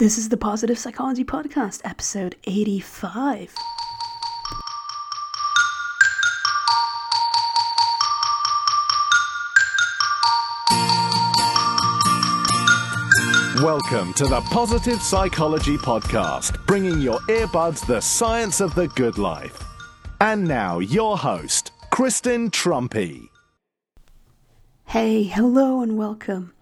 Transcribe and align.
This 0.00 0.16
is 0.16 0.30
the 0.30 0.38
Positive 0.38 0.78
Psychology 0.78 1.24
Podcast, 1.24 1.82
episode 1.84 2.34
85. 2.44 3.54
Welcome 13.62 14.14
to 14.14 14.24
the 14.24 14.40
Positive 14.50 15.02
Psychology 15.02 15.76
Podcast, 15.76 16.64
bringing 16.64 17.02
your 17.02 17.18
earbuds 17.28 17.86
the 17.86 18.00
science 18.00 18.62
of 18.62 18.74
the 18.74 18.88
good 18.96 19.18
life. 19.18 19.62
And 20.22 20.48
now, 20.48 20.78
your 20.78 21.18
host, 21.18 21.72
Kristen 21.90 22.50
Truempy. 22.50 23.28
Hey, 24.86 25.24
hello, 25.24 25.82
and 25.82 25.98
welcome. 25.98 26.54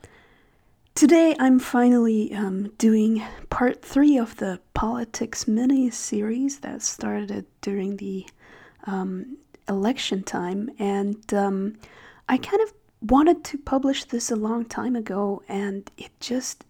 Today, 0.98 1.36
I'm 1.38 1.60
finally 1.60 2.34
um, 2.34 2.72
doing 2.76 3.22
part 3.50 3.82
three 3.82 4.18
of 4.18 4.34
the 4.38 4.58
politics 4.74 5.46
mini 5.46 5.90
series 5.90 6.58
that 6.58 6.82
started 6.82 7.46
during 7.60 7.98
the 7.98 8.26
um, 8.82 9.36
election 9.68 10.24
time, 10.24 10.70
and 10.80 11.32
um, 11.32 11.76
I 12.28 12.36
kind 12.36 12.60
of 12.62 12.72
wanted 13.00 13.44
to 13.44 13.58
publish 13.58 14.06
this 14.06 14.32
a 14.32 14.34
long 14.34 14.64
time 14.64 14.96
ago, 14.96 15.40
and 15.48 15.88
it 15.98 16.10
just 16.18 16.64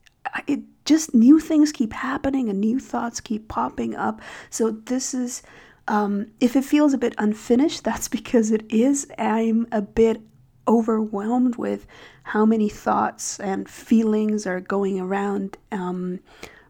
it 0.47 0.61
just 0.85 1.15
new 1.15 1.41
things 1.41 1.73
keep 1.73 1.95
happening 1.95 2.51
and 2.51 2.61
new 2.61 2.79
thoughts 2.79 3.21
keep 3.21 3.49
popping 3.49 3.97
up. 3.97 4.21
So 4.51 4.73
this 4.73 5.15
is 5.15 5.43
um, 5.89 6.27
if 6.39 6.55
it 6.55 6.67
feels 6.67 6.93
a 6.93 6.99
bit 6.99 7.15
unfinished, 7.17 7.83
that's 7.89 8.09
because 8.09 8.51
it 8.51 8.71
is. 8.71 9.07
I'm 9.17 9.69
a 9.73 9.81
bit 9.81 10.21
overwhelmed 10.69 11.57
with 11.57 11.87
how 12.23 12.45
many 12.45 12.69
thoughts 12.69 13.41
and 13.41 13.69
feelings 13.69 14.47
are 14.47 14.61
going 14.61 15.01
around, 15.01 15.57
um, 15.73 16.21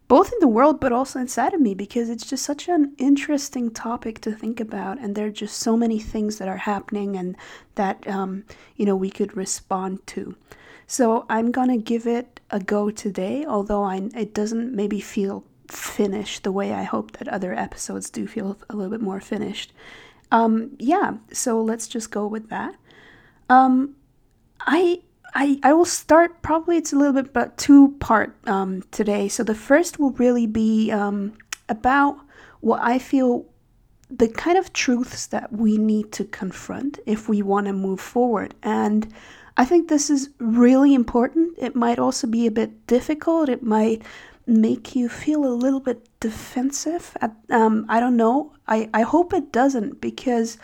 both 0.06 0.32
in 0.32 0.38
the 0.40 0.48
world 0.48 0.80
but 0.80 0.92
also 0.92 1.18
inside 1.18 1.52
of 1.52 1.60
me, 1.60 1.74
because 1.74 2.08
it's 2.08 2.26
just 2.26 2.44
such 2.44 2.68
an 2.68 2.94
interesting 2.96 3.70
topic 3.70 4.20
to 4.20 4.32
think 4.32 4.60
about. 4.60 4.98
And 4.98 5.14
there 5.14 5.27
are 5.27 5.30
just 5.30 5.58
so 5.58 5.77
many 5.77 5.98
things 5.98 6.38
that 6.38 6.48
are 6.48 6.56
happening 6.56 7.16
and 7.16 7.36
that, 7.74 8.06
um, 8.06 8.44
you 8.77 8.86
know, 8.86 8.96
we 8.96 9.10
could 9.10 9.36
respond 9.36 10.06
to. 10.08 10.34
So 10.86 11.27
I'm 11.28 11.50
gonna 11.50 11.77
give 11.77 12.06
it 12.06 12.40
a 12.50 12.60
go 12.60 12.90
today, 12.90 13.44
although 13.44 13.83
I, 13.83 14.08
it 14.16 14.33
doesn't 14.33 14.72
maybe 14.72 15.00
feel 15.00 15.44
finished 15.68 16.44
the 16.44 16.52
way 16.52 16.72
I 16.72 16.84
hope 16.84 17.12
that 17.18 17.28
other 17.28 17.52
episodes 17.52 18.08
do 18.08 18.27
feel 18.27 18.56
a 18.70 18.77
little 18.77 18.90
bit 18.90 19.02
more 19.02 19.20
finished. 19.20 19.74
Um, 20.30 20.77
yeah, 20.78 21.16
so 21.33 21.60
let's 21.60 21.88
just 21.88 22.10
go 22.10 22.27
with 22.27 22.48
that. 22.48 22.77
Um, 23.48 23.96
I 24.60 25.00
I 25.34 25.58
I 25.62 25.72
will 25.72 25.84
start 25.84 26.42
probably 26.42 26.77
it's 26.77 26.92
a 26.92 26.96
little 26.96 27.14
bit 27.14 27.32
but 27.32 27.56
two 27.56 27.96
part 28.00 28.36
um, 28.46 28.82
today. 28.90 29.28
So 29.28 29.42
the 29.42 29.55
first 29.55 29.98
will 29.98 30.12
really 30.12 30.46
be 30.46 30.90
um, 30.90 31.34
about 31.68 32.18
what 32.60 32.80
I 32.82 32.98
feel 32.98 33.46
the 34.10 34.28
kind 34.28 34.56
of 34.56 34.72
truths 34.72 35.27
that 35.27 35.52
we 35.52 35.77
need 35.77 36.12
to 36.12 36.24
confront 36.24 36.98
if 37.05 37.28
we 37.28 37.42
want 37.42 37.66
to 37.66 37.74
move 37.74 38.00
forward 38.00 38.55
and 38.62 39.12
I 39.58 39.64
think 39.64 39.88
this 39.88 40.08
is 40.08 40.30
really 40.38 40.94
important. 40.94 41.58
It 41.58 41.74
might 41.74 41.98
also 41.98 42.28
be 42.28 42.46
a 42.46 42.50
bit 42.50 42.86
difficult. 42.86 43.48
It 43.48 43.60
might 43.60 44.02
make 44.46 44.94
you 44.94 45.08
feel 45.08 45.44
a 45.44 45.52
little 45.52 45.80
bit 45.80 46.08
defensive. 46.20 47.16
Um, 47.50 47.84
I 47.88 47.98
don't 47.98 48.16
know. 48.16 48.52
I, 48.68 48.88
I 48.94 49.02
hope 49.02 49.33
it 49.33 49.50
doesn't 49.50 50.00
because 50.00 50.58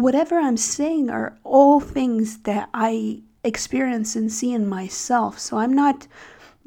whatever 0.00 0.38
I'm 0.38 0.56
saying 0.56 1.10
are 1.10 1.36
all 1.44 1.80
things 1.80 2.38
that 2.40 2.68
I 2.74 3.22
experience 3.44 4.16
and 4.16 4.30
see 4.30 4.52
in 4.52 4.66
myself. 4.66 5.38
So 5.38 5.58
I'm 5.58 5.72
not 5.72 6.06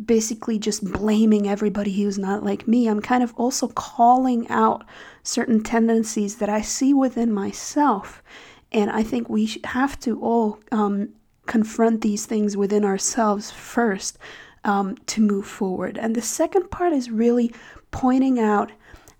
basically 0.03 0.57
just 0.57 0.91
blaming 0.91 1.47
everybody 1.47 1.91
who's 2.01 2.17
not 2.17 2.43
like 2.43 2.67
me. 2.67 2.87
I'm 2.87 3.01
kind 3.01 3.23
of 3.23 3.33
also 3.37 3.67
calling 3.67 4.47
out 4.49 4.83
certain 5.23 5.61
tendencies 5.63 6.37
that 6.37 6.49
I 6.49 6.61
see 6.61 6.93
within 6.93 7.31
myself. 7.31 8.23
And 8.71 8.89
I 8.89 9.03
think 9.03 9.29
we 9.29 9.61
have 9.65 9.99
to 10.01 10.19
all 10.19 10.59
um, 10.71 11.09
confront 11.45 12.01
these 12.01 12.25
things 12.25 12.57
within 12.57 12.83
ourselves 12.83 13.51
first 13.51 14.17
um, 14.63 14.95
to 15.07 15.21
move 15.21 15.45
forward. 15.45 15.97
And 15.97 16.15
the 16.15 16.21
second 16.21 16.71
part 16.71 16.93
is 16.93 17.11
really 17.11 17.53
pointing 17.91 18.39
out 18.39 18.71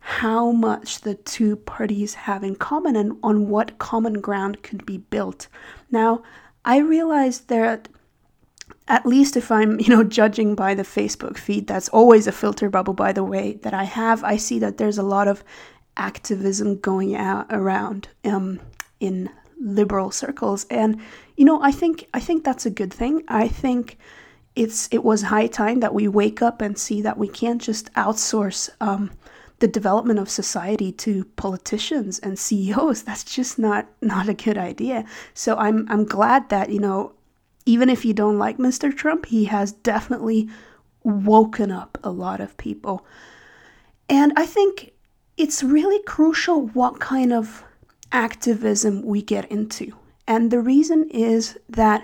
how 0.05 0.51
much 0.51 0.99
the 0.99 1.15
two 1.15 1.55
parties 1.55 2.13
have 2.13 2.43
in 2.43 2.55
common 2.55 2.97
and 2.97 3.17
on 3.23 3.47
what 3.47 3.77
common 3.79 4.19
ground 4.19 4.61
could 4.61 4.85
be 4.85 4.97
built. 4.97 5.47
Now, 5.89 6.23
I 6.65 6.79
realize 6.79 7.41
that 7.41 7.87
at 8.89 9.05
least 9.05 9.37
if 9.37 9.49
I'm, 9.49 9.79
you 9.79 9.87
know, 9.87 10.03
judging 10.03 10.55
by 10.55 10.73
the 10.73 10.83
Facebook 10.83 11.37
feed, 11.37 11.67
that's 11.67 11.87
always 11.89 12.27
a 12.27 12.33
filter 12.33 12.69
bubble 12.69 12.93
by 12.93 13.13
the 13.13 13.23
way 13.23 13.53
that 13.63 13.73
I 13.73 13.85
have, 13.85 14.25
I 14.25 14.35
see 14.35 14.59
that 14.59 14.77
there's 14.77 14.97
a 14.97 15.03
lot 15.03 15.29
of 15.29 15.41
activism 15.95 16.79
going 16.79 17.15
out 17.15 17.45
around 17.49 18.09
um, 18.25 18.59
in 18.99 19.29
liberal 19.59 20.11
circles 20.11 20.65
and 20.69 20.99
you 21.37 21.45
know 21.45 21.61
i 21.61 21.71
think 21.71 22.05
i 22.13 22.19
think 22.19 22.43
that's 22.43 22.65
a 22.65 22.69
good 22.69 22.91
thing 22.91 23.23
i 23.29 23.47
think 23.47 23.97
it's 24.55 24.89
it 24.91 25.03
was 25.03 25.21
high 25.21 25.47
time 25.47 25.79
that 25.79 25.93
we 25.93 26.07
wake 26.07 26.41
up 26.41 26.61
and 26.61 26.77
see 26.77 27.01
that 27.01 27.17
we 27.17 27.29
can't 27.29 27.61
just 27.61 27.93
outsource 27.93 28.69
um, 28.81 29.09
the 29.63 29.67
development 29.69 30.19
of 30.19 30.29
society 30.29 30.91
to 30.91 31.23
politicians 31.37 32.19
and 32.19 32.37
CEOs. 32.37 33.03
That's 33.07 33.23
just 33.23 33.57
not 33.57 33.87
not 34.01 34.27
a 34.27 34.33
good 34.33 34.57
idea. 34.57 35.05
So 35.33 35.55
I'm 35.55 35.87
I'm 35.89 36.03
glad 36.03 36.49
that 36.49 36.69
you 36.69 36.81
know 36.81 37.13
even 37.65 37.87
if 37.87 38.03
you 38.03 38.13
don't 38.13 38.37
like 38.37 38.57
Mr. 38.57 38.93
Trump, 38.93 39.27
he 39.27 39.45
has 39.45 39.71
definitely 39.71 40.49
woken 41.01 41.71
up 41.71 41.97
a 42.03 42.11
lot 42.11 42.41
of 42.41 42.57
people. 42.57 43.05
And 44.09 44.33
I 44.35 44.45
think 44.45 44.91
it's 45.37 45.63
really 45.63 46.03
crucial 46.03 46.67
what 46.67 46.99
kind 46.99 47.31
of 47.31 47.63
activism 48.11 49.01
we 49.01 49.21
get 49.21 49.49
into. 49.49 49.95
And 50.27 50.51
the 50.51 50.59
reason 50.59 51.09
is 51.09 51.57
that 51.69 52.03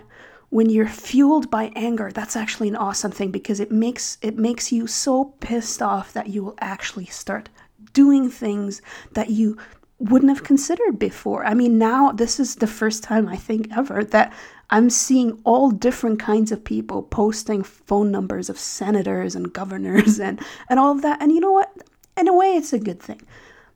when 0.49 0.69
you're 0.69 0.87
fueled 0.87 1.49
by 1.49 1.71
anger, 1.75 2.11
that's 2.11 2.35
actually 2.35 2.69
an 2.69 2.75
awesome 2.75 3.11
thing 3.11 3.31
because 3.31 3.59
it 3.59 3.71
makes 3.71 4.17
it 4.21 4.37
makes 4.37 4.71
you 4.71 4.87
so 4.87 5.25
pissed 5.39 5.81
off 5.81 6.13
that 6.13 6.27
you 6.27 6.43
will 6.43 6.57
actually 6.59 7.05
start 7.05 7.49
doing 7.93 8.29
things 8.29 8.81
that 9.13 9.29
you 9.29 9.57
wouldn't 9.99 10.29
have 10.29 10.43
considered 10.43 10.97
before. 10.97 11.45
I 11.45 11.53
mean, 11.53 11.77
now 11.77 12.11
this 12.11 12.39
is 12.39 12.55
the 12.55 12.67
first 12.67 13.03
time 13.03 13.27
I 13.27 13.35
think 13.35 13.67
ever 13.75 14.03
that 14.05 14.33
I'm 14.69 14.89
seeing 14.89 15.39
all 15.43 15.71
different 15.71 16.19
kinds 16.19 16.51
of 16.51 16.63
people 16.63 17.03
posting 17.03 17.63
phone 17.63 18.11
numbers 18.11 18.49
of 18.49 18.57
senators 18.57 19.35
and 19.35 19.53
governors 19.53 20.19
and 20.19 20.39
and 20.69 20.79
all 20.79 20.91
of 20.91 21.01
that. 21.03 21.21
And 21.21 21.31
you 21.31 21.39
know 21.39 21.51
what? 21.51 21.71
In 22.17 22.27
a 22.27 22.35
way, 22.35 22.55
it's 22.55 22.73
a 22.73 22.79
good 22.79 23.01
thing 23.01 23.21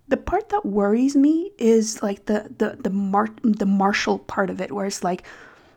the 0.07 0.17
part 0.17 0.49
that 0.49 0.65
worries 0.65 1.15
me 1.15 1.51
is 1.57 2.03
like 2.03 2.25
the 2.25 2.49
the 2.57 2.77
the 2.81 2.89
mar- 2.89 3.35
the 3.41 3.65
martial 3.65 4.19
part 4.19 4.49
of 4.49 4.59
it 4.59 4.71
where 4.71 4.85
it's 4.85 5.03
like 5.03 5.23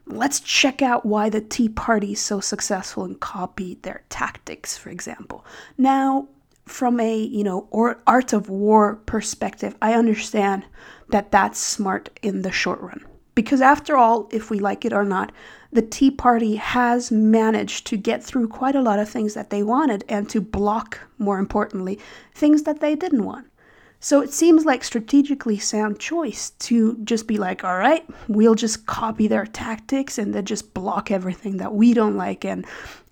let's 0.07 0.41
check 0.41 0.83
out 0.83 1.05
why 1.05 1.29
the 1.29 1.41
tea 1.41 1.69
party 1.69 2.13
is 2.13 2.21
so 2.21 2.41
successful 2.41 3.05
and 3.05 3.21
copy 3.21 3.79
their 3.83 4.03
tactics 4.09 4.77
for 4.77 4.91
example. 4.91 5.45
Now 5.77 6.29
from 6.67 6.99
a 6.99 7.17
you 7.17 7.45
know 7.45 7.69
or 7.71 8.03
art 8.07 8.33
of 8.33 8.49
war 8.49 8.97
perspective 9.07 9.77
i 9.81 9.93
understand 9.93 10.65
that 11.09 11.31
that's 11.31 11.61
smart 11.61 12.11
in 12.23 12.43
the 12.43 12.51
short 12.51 12.81
run. 12.81 13.05
Because 13.37 13.61
after 13.61 13.97
all 13.97 14.29
if 14.33 14.51
we 14.51 14.59
like 14.59 14.85
it 14.85 14.93
or 14.93 15.05
not 15.05 15.33
the 15.73 15.83
tea 15.83 16.11
party 16.11 16.57
has 16.57 17.13
managed 17.13 17.87
to 17.87 17.97
get 17.97 18.25
through 18.25 18.49
quite 18.49 18.75
a 18.75 18.83
lot 18.83 18.99
of 18.99 19.09
things 19.09 19.35
that 19.35 19.51
they 19.51 19.63
wanted 19.63 20.05
and 20.09 20.29
to 20.31 20.41
block 20.41 21.01
more 21.19 21.39
importantly 21.39 21.99
things 22.35 22.65
that 22.65 22.81
they 22.81 22.97
didn't 22.97 23.25
want 23.25 23.47
so 24.07 24.21
it 24.21 24.33
seems 24.33 24.65
like 24.65 24.85
strategically 24.85 25.59
sound 25.59 25.99
choice 25.99 26.51
to 26.61 26.97
just 27.03 27.27
be 27.27 27.39
like, 27.39 27.65
all 27.65 27.77
right, 27.77 28.09
we'll 28.29 28.55
just 28.55 28.87
copy 28.87 29.27
their 29.27 29.47
tactics 29.47 30.17
and 30.17 30.33
then 30.33 30.45
just 30.45 30.73
block 30.73 31.11
everything 31.11 31.57
that 31.57 31.75
we 31.75 31.93
don't 31.93 32.17
like 32.17 32.45
and 32.45 32.65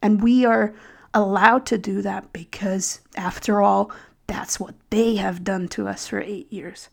and 0.02 0.22
we 0.22 0.44
are 0.44 0.72
allowed 1.12 1.66
to 1.66 1.78
do 1.78 2.00
that 2.02 2.32
because 2.32 3.00
after 3.16 3.60
all, 3.60 3.90
that's 4.28 4.60
what 4.60 4.76
they 4.90 5.16
have 5.16 5.42
done 5.42 5.66
to 5.66 5.88
us 5.88 6.06
for 6.06 6.20
8 6.20 6.52
years. 6.52 6.88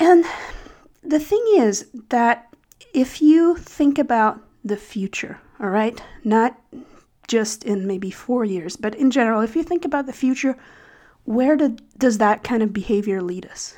And 0.00 0.24
the 1.04 1.20
thing 1.20 1.44
is 1.58 1.86
that 2.08 2.52
if 2.92 3.22
you 3.22 3.54
think 3.54 4.00
about 4.00 4.40
the 4.64 4.76
future, 4.76 5.38
all 5.60 5.70
right, 5.70 6.02
not 6.24 6.58
just 7.28 7.62
in 7.62 7.86
maybe 7.86 8.10
4 8.10 8.44
years, 8.44 8.76
but 8.76 8.96
in 8.96 9.12
general, 9.12 9.42
if 9.42 9.54
you 9.54 9.62
think 9.62 9.84
about 9.84 10.06
the 10.06 10.12
future, 10.12 10.56
where 11.24 11.56
did, 11.56 11.82
does 11.98 12.18
that 12.18 12.42
kind 12.42 12.62
of 12.62 12.72
behavior 12.72 13.22
lead 13.22 13.46
us? 13.46 13.76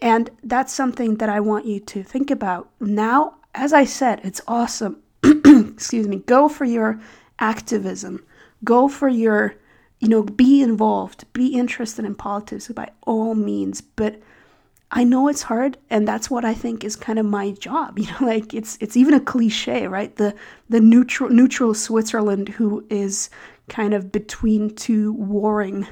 And 0.00 0.30
that's 0.42 0.72
something 0.72 1.16
that 1.16 1.28
I 1.28 1.40
want 1.40 1.66
you 1.66 1.80
to 1.80 2.02
think 2.02 2.30
about. 2.30 2.70
Now, 2.80 3.36
as 3.54 3.72
I 3.72 3.84
said, 3.84 4.20
it's 4.22 4.40
awesome. 4.46 5.02
Excuse 5.24 6.06
me. 6.06 6.18
Go 6.26 6.48
for 6.48 6.64
your 6.64 7.00
activism. 7.38 8.24
Go 8.64 8.88
for 8.88 9.08
your, 9.08 9.54
you 9.98 10.08
know, 10.08 10.22
be 10.22 10.62
involved, 10.62 11.24
be 11.32 11.48
interested 11.48 12.04
in 12.04 12.14
politics 12.14 12.68
by 12.68 12.90
all 13.02 13.34
means. 13.34 13.80
But 13.80 14.20
I 14.90 15.04
know 15.04 15.28
it's 15.28 15.42
hard, 15.42 15.76
and 15.90 16.08
that's 16.08 16.30
what 16.30 16.44
I 16.44 16.54
think 16.54 16.82
is 16.82 16.96
kind 16.96 17.18
of 17.18 17.26
my 17.26 17.52
job. 17.52 17.98
You 17.98 18.06
know, 18.06 18.26
like 18.26 18.54
it's 18.54 18.78
it's 18.80 18.96
even 18.96 19.14
a 19.14 19.20
cliche, 19.20 19.86
right? 19.86 20.14
The 20.14 20.34
the 20.68 20.80
neutral 20.80 21.30
neutral 21.30 21.74
Switzerland 21.74 22.48
who 22.48 22.84
is 22.88 23.28
kind 23.68 23.92
of 23.92 24.10
between 24.10 24.74
two 24.74 25.12
warring 25.12 25.86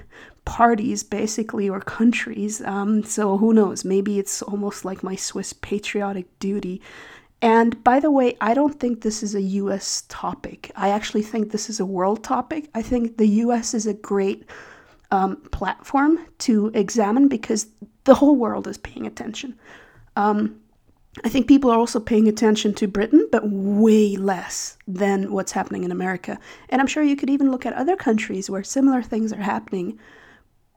parties, 0.47 1.03
basically, 1.03 1.69
or 1.69 1.81
countries. 1.81 2.63
Um, 2.63 3.03
so 3.03 3.37
who 3.37 3.53
knows? 3.53 3.85
Maybe 3.85 4.19
it's 4.19 4.41
almost 4.41 4.87
like 4.87 5.03
my 5.03 5.17
Swiss 5.17 5.53
patriotic 5.53 6.27
duty. 6.39 6.81
And 7.43 7.85
by 7.85 8.01
the 8.01 8.11
way, 8.11 8.37
I 8.41 8.55
don't 8.55 8.81
think 8.81 9.03
this 9.03 9.23
is 9.23 9.35
a 9.35 9.43
US 9.43 10.05
topic. 10.09 10.73
I 10.75 10.89
actually 10.89 11.23
think 11.23 11.53
this 11.53 11.69
is 11.69 11.81
a 11.81 11.85
world 11.85 12.25
topic. 12.25 12.71
I 12.75 12.81
think 12.81 13.19
the 13.19 13.29
US 13.45 13.75
is 13.75 13.87
a 13.87 13.93
great 13.93 14.49
um, 15.11 15.37
platform 15.53 16.19
to 16.39 16.71
examine 16.75 17.29
because 17.29 17.67
the 18.05 18.15
whole 18.15 18.37
world 18.37 18.67
is 18.67 18.79
paying 18.79 19.07
attention. 19.07 19.59
Um, 20.17 20.61
I 21.25 21.29
think 21.29 21.49
people 21.49 21.71
are 21.71 21.79
also 21.79 21.99
paying 22.01 22.29
attention 22.29 22.75
to 22.75 22.87
Britain, 22.87 23.27
but 23.33 23.49
way 23.49 24.17
less 24.17 24.77
than 24.87 25.33
what's 25.33 25.53
happening 25.53 25.85
in 25.85 25.91
America. 25.91 26.39
And 26.69 26.81
I'm 26.81 26.87
sure 26.87 27.03
you 27.03 27.17
could 27.17 27.31
even 27.31 27.51
look 27.51 27.65
at 27.65 27.73
other 27.73 27.97
countries 27.97 28.51
where 28.51 28.63
similar 28.63 29.03
things 29.03 29.33
are 29.33 29.41
happening. 29.41 29.99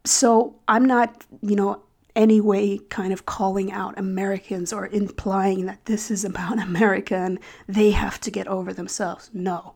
So 0.06 0.56
I'm 0.68 0.86
not, 0.86 1.25
you 1.42 1.56
know, 1.56 1.84
any 2.16 2.42
way 2.42 2.78
kind 2.90 3.13
of 3.13 3.25
calling 3.25 3.72
out 3.72 3.98
Americans 3.98 4.74
or 4.74 4.88
implying 4.88 5.66
that 5.66 5.86
this 5.86 6.12
is 6.12 6.25
about 6.25 6.60
America 6.63 7.16
and 7.16 7.40
they 7.68 7.92
have 7.92 8.19
to 8.22 8.31
get 8.31 8.48
over 8.48 8.74
themselves. 8.74 9.30
No. 9.34 9.75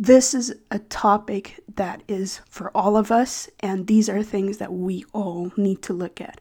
This 0.00 0.32
is 0.32 0.54
a 0.70 0.78
topic 0.78 1.58
that 1.74 2.04
is 2.06 2.40
for 2.48 2.70
all 2.72 2.96
of 2.96 3.10
us, 3.10 3.48
and 3.58 3.88
these 3.88 4.08
are 4.08 4.22
things 4.22 4.58
that 4.58 4.72
we 4.72 5.04
all 5.12 5.50
need 5.56 5.82
to 5.82 5.92
look 5.92 6.20
at. 6.20 6.40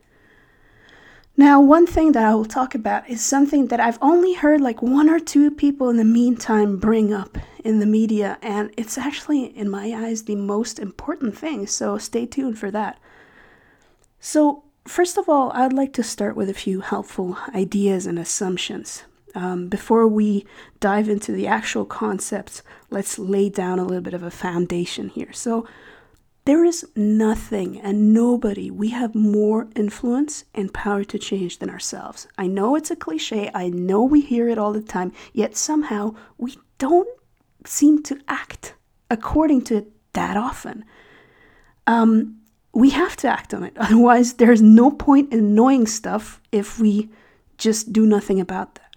Now, 1.35 1.59
one 1.59 1.87
thing 1.87 2.11
that 2.11 2.23
I 2.23 2.35
will 2.35 2.45
talk 2.45 2.75
about 2.75 3.09
is 3.09 3.25
something 3.25 3.67
that 3.67 3.79
I've 3.79 3.97
only 3.99 4.33
heard 4.33 4.61
like 4.61 4.83
one 4.83 5.09
or 5.09 5.19
two 5.19 5.49
people 5.49 5.89
in 5.89 5.97
the 5.97 6.03
meantime 6.03 6.77
bring 6.77 7.11
up 7.11 7.37
in 7.63 7.79
the 7.79 7.87
media, 7.87 8.37
and 8.43 8.71
it's 8.77 8.95
actually, 8.95 9.45
in 9.57 9.71
my 9.71 9.91
eyes, 9.91 10.23
the 10.23 10.35
most 10.35 10.77
important 10.77 11.35
thing, 11.35 11.65
so 11.65 11.97
stay 11.97 12.27
tuned 12.27 12.59
for 12.59 12.69
that. 12.69 12.99
So, 14.19 14.63
first 14.85 15.17
of 15.17 15.29
all, 15.29 15.51
I'd 15.53 15.73
like 15.73 15.93
to 15.93 16.03
start 16.03 16.35
with 16.35 16.49
a 16.49 16.53
few 16.53 16.81
helpful 16.81 17.37
ideas 17.53 18.05
and 18.05 18.17
assumptions. 18.17 19.03
Um, 19.35 19.67
before 19.67 20.07
we 20.07 20.45
dive 20.79 21.09
into 21.09 21.31
the 21.31 21.47
actual 21.47 21.85
concepts, 21.85 22.63
let's 22.89 23.19
lay 23.19 23.49
down 23.49 23.77
a 23.77 23.83
little 23.83 24.01
bit 24.01 24.15
of 24.15 24.23
a 24.23 24.31
foundation 24.31 25.09
here. 25.09 25.31
So, 25.33 25.67
there 26.45 26.63
is 26.63 26.87
nothing 26.95 27.77
and 27.81 28.13
nobody 28.13 28.71
we 28.71 28.91
have 28.91 29.13
more 29.13 29.67
influence 29.75 30.45
and 30.55 30.73
power 30.73 31.03
to 31.03 31.19
change 31.19 31.59
than 31.59 31.69
ourselves. 31.69 32.25
I 32.37 32.47
know 32.47 32.75
it's 32.77 32.89
a 32.89 32.95
cliche, 32.95 33.51
I 33.53 33.67
know 33.67 34.01
we 34.03 34.21
hear 34.21 34.47
it 34.47 34.57
all 34.57 34.71
the 34.71 34.81
time, 34.81 35.11
yet 35.33 35.57
somehow 35.57 36.15
we 36.37 36.57
don't 36.77 37.09
seem 37.65 38.01
to 38.03 38.17
act 38.29 38.75
according 39.11 39.63
to 39.63 39.75
it 39.75 39.91
that 40.13 40.37
often. 40.37 40.85
Um, 41.85 42.37
we 42.77 42.91
have 42.91 43.15
to 43.17 43.27
act 43.27 43.55
on 43.55 43.63
it, 43.63 43.75
otherwise, 43.77 44.33
there's 44.33 44.61
no 44.61 44.91
point 44.91 45.33
in 45.33 45.55
knowing 45.55 45.87
stuff 45.87 46.39
if 46.51 46.79
we 46.79 47.09
just 47.57 47.91
do 47.91 48.05
nothing 48.05 48.39
about 48.39 48.75
that. 48.75 48.95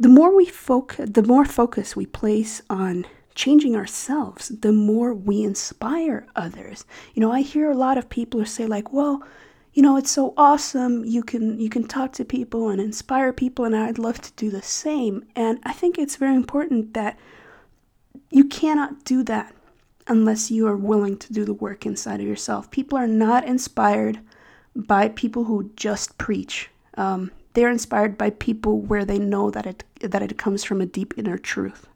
The 0.00 0.08
more 0.08 0.34
we 0.34 0.46
focus, 0.46 1.08
the 1.08 1.22
more 1.22 1.44
focus 1.44 1.94
we 1.94 2.06
place 2.06 2.60
on 2.68 3.06
changing 3.36 3.76
ourselves, 3.76 4.48
the 4.48 4.72
more 4.72 5.14
we 5.14 5.44
inspire 5.44 6.26
others. 6.34 6.84
You 7.14 7.20
know, 7.20 7.30
I 7.30 7.42
hear 7.42 7.70
a 7.70 7.76
lot 7.76 7.98
of 7.98 8.08
people 8.08 8.44
say 8.44 8.66
like, 8.66 8.92
"Well, 8.92 9.22
you 9.74 9.80
know, 9.80 9.96
it's 9.96 10.10
so 10.10 10.34
awesome. 10.36 11.04
You 11.04 11.22
can 11.22 11.60
you 11.60 11.70
can 11.70 11.86
talk 11.86 12.12
to 12.14 12.24
people 12.24 12.68
and 12.68 12.80
inspire 12.80 13.32
people 13.32 13.64
and 13.64 13.76
I'd 13.76 13.98
love 13.98 14.20
to 14.22 14.32
do 14.32 14.50
the 14.50 14.60
same." 14.62 15.24
And 15.36 15.60
I 15.62 15.72
think 15.72 15.98
it's 15.98 16.16
very 16.16 16.34
important 16.34 16.94
that 16.94 17.16
you 18.30 18.44
cannot 18.44 19.04
do 19.04 19.22
that 19.24 19.54
unless 20.06 20.50
you 20.50 20.66
are 20.66 20.76
willing 20.76 21.16
to 21.18 21.32
do 21.32 21.44
the 21.44 21.54
work 21.54 21.86
inside 21.86 22.20
of 22.20 22.26
yourself. 22.26 22.70
People 22.70 22.98
are 22.98 23.06
not 23.06 23.44
inspired 23.44 24.20
by 24.74 25.08
people 25.08 25.44
who 25.44 25.70
just 25.76 26.18
preach. 26.18 26.70
Um, 26.94 27.30
they're 27.54 27.70
inspired 27.70 28.16
by 28.16 28.30
people 28.30 28.80
where 28.80 29.04
they 29.04 29.18
know 29.18 29.50
that 29.50 29.66
it 29.66 29.84
that 30.00 30.22
it 30.22 30.38
comes 30.38 30.64
from 30.64 30.80
a 30.80 30.86
deep 30.86 31.14
inner 31.16 31.38
truth. 31.38 31.86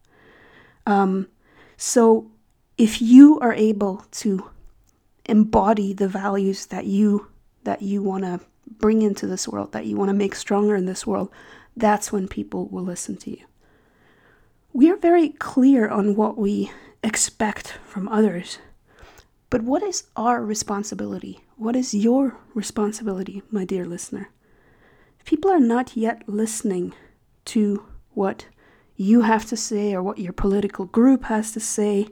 Um, 0.86 1.28
so 1.76 2.30
if 2.78 3.00
you 3.00 3.38
are 3.40 3.54
able 3.54 4.04
to 4.12 4.50
embody 5.24 5.92
the 5.92 6.08
values 6.08 6.66
that 6.66 6.86
you 6.86 7.28
that 7.64 7.82
you 7.82 8.02
want 8.02 8.24
to 8.24 8.40
bring 8.78 9.02
into 9.02 9.26
this 9.26 9.48
world, 9.48 9.72
that 9.72 9.86
you 9.86 9.96
want 9.96 10.08
to 10.08 10.14
make 10.14 10.34
stronger 10.34 10.76
in 10.76 10.86
this 10.86 11.06
world, 11.06 11.30
that's 11.76 12.12
when 12.12 12.28
people 12.28 12.66
will 12.68 12.82
listen 12.82 13.16
to 13.16 13.30
you. 13.30 13.44
We 14.72 14.90
are 14.90 14.96
very 14.96 15.30
clear 15.30 15.88
on 15.88 16.16
what 16.16 16.36
we 16.36 16.70
expect 17.02 17.78
from 17.84 18.08
others. 18.08 18.58
But 19.50 19.62
what 19.62 19.82
is 19.82 20.04
our 20.16 20.44
responsibility? 20.44 21.44
What 21.56 21.76
is 21.76 21.94
your 21.94 22.36
responsibility, 22.54 23.42
my 23.50 23.64
dear 23.64 23.84
listener? 23.84 24.30
If 25.20 25.26
people 25.26 25.50
are 25.50 25.60
not 25.60 25.96
yet 25.96 26.22
listening 26.28 26.94
to 27.46 27.86
what 28.14 28.46
you 28.96 29.20
have 29.22 29.44
to 29.46 29.56
say 29.56 29.94
or 29.94 30.02
what 30.02 30.18
your 30.18 30.32
political 30.32 30.86
group 30.86 31.24
has 31.24 31.52
to 31.52 31.60
say. 31.60 32.08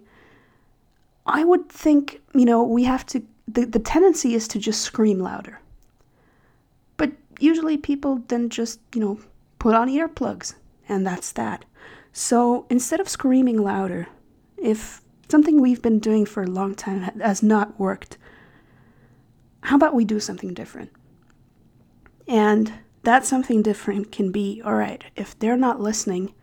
I 1.26 1.44
would 1.44 1.68
think, 1.68 2.20
you 2.34 2.44
know, 2.44 2.62
we 2.62 2.84
have 2.84 3.06
to, 3.06 3.22
the, 3.48 3.64
the 3.64 3.78
tendency 3.78 4.34
is 4.34 4.46
to 4.48 4.58
just 4.58 4.82
scream 4.82 5.18
louder. 5.18 5.60
But 6.96 7.12
usually 7.40 7.78
people 7.78 8.22
then 8.28 8.50
just, 8.50 8.80
you 8.94 9.00
know, 9.00 9.18
put 9.58 9.74
on 9.74 9.88
earplugs, 9.88 10.54
and 10.88 11.06
that's 11.06 11.32
that. 11.32 11.64
So 12.12 12.66
instead 12.68 13.00
of 13.00 13.08
screaming 13.08 13.62
louder, 13.62 14.08
if 14.56 15.02
something 15.28 15.60
we've 15.60 15.82
been 15.82 15.98
doing 15.98 16.26
for 16.26 16.42
a 16.42 16.46
long 16.46 16.74
time 16.74 17.02
has 17.20 17.42
not 17.42 17.78
worked, 17.78 18.18
how 19.62 19.76
about 19.76 19.94
we 19.94 20.04
do 20.04 20.20
something 20.20 20.54
different? 20.54 20.90
And 22.26 22.72
that 23.02 23.24
something 23.24 23.62
different 23.62 24.12
can 24.12 24.32
be 24.32 24.62
all 24.64 24.74
right, 24.74 25.04
if 25.16 25.38
they're 25.38 25.56
not 25.56 25.80
listening, 25.80 26.34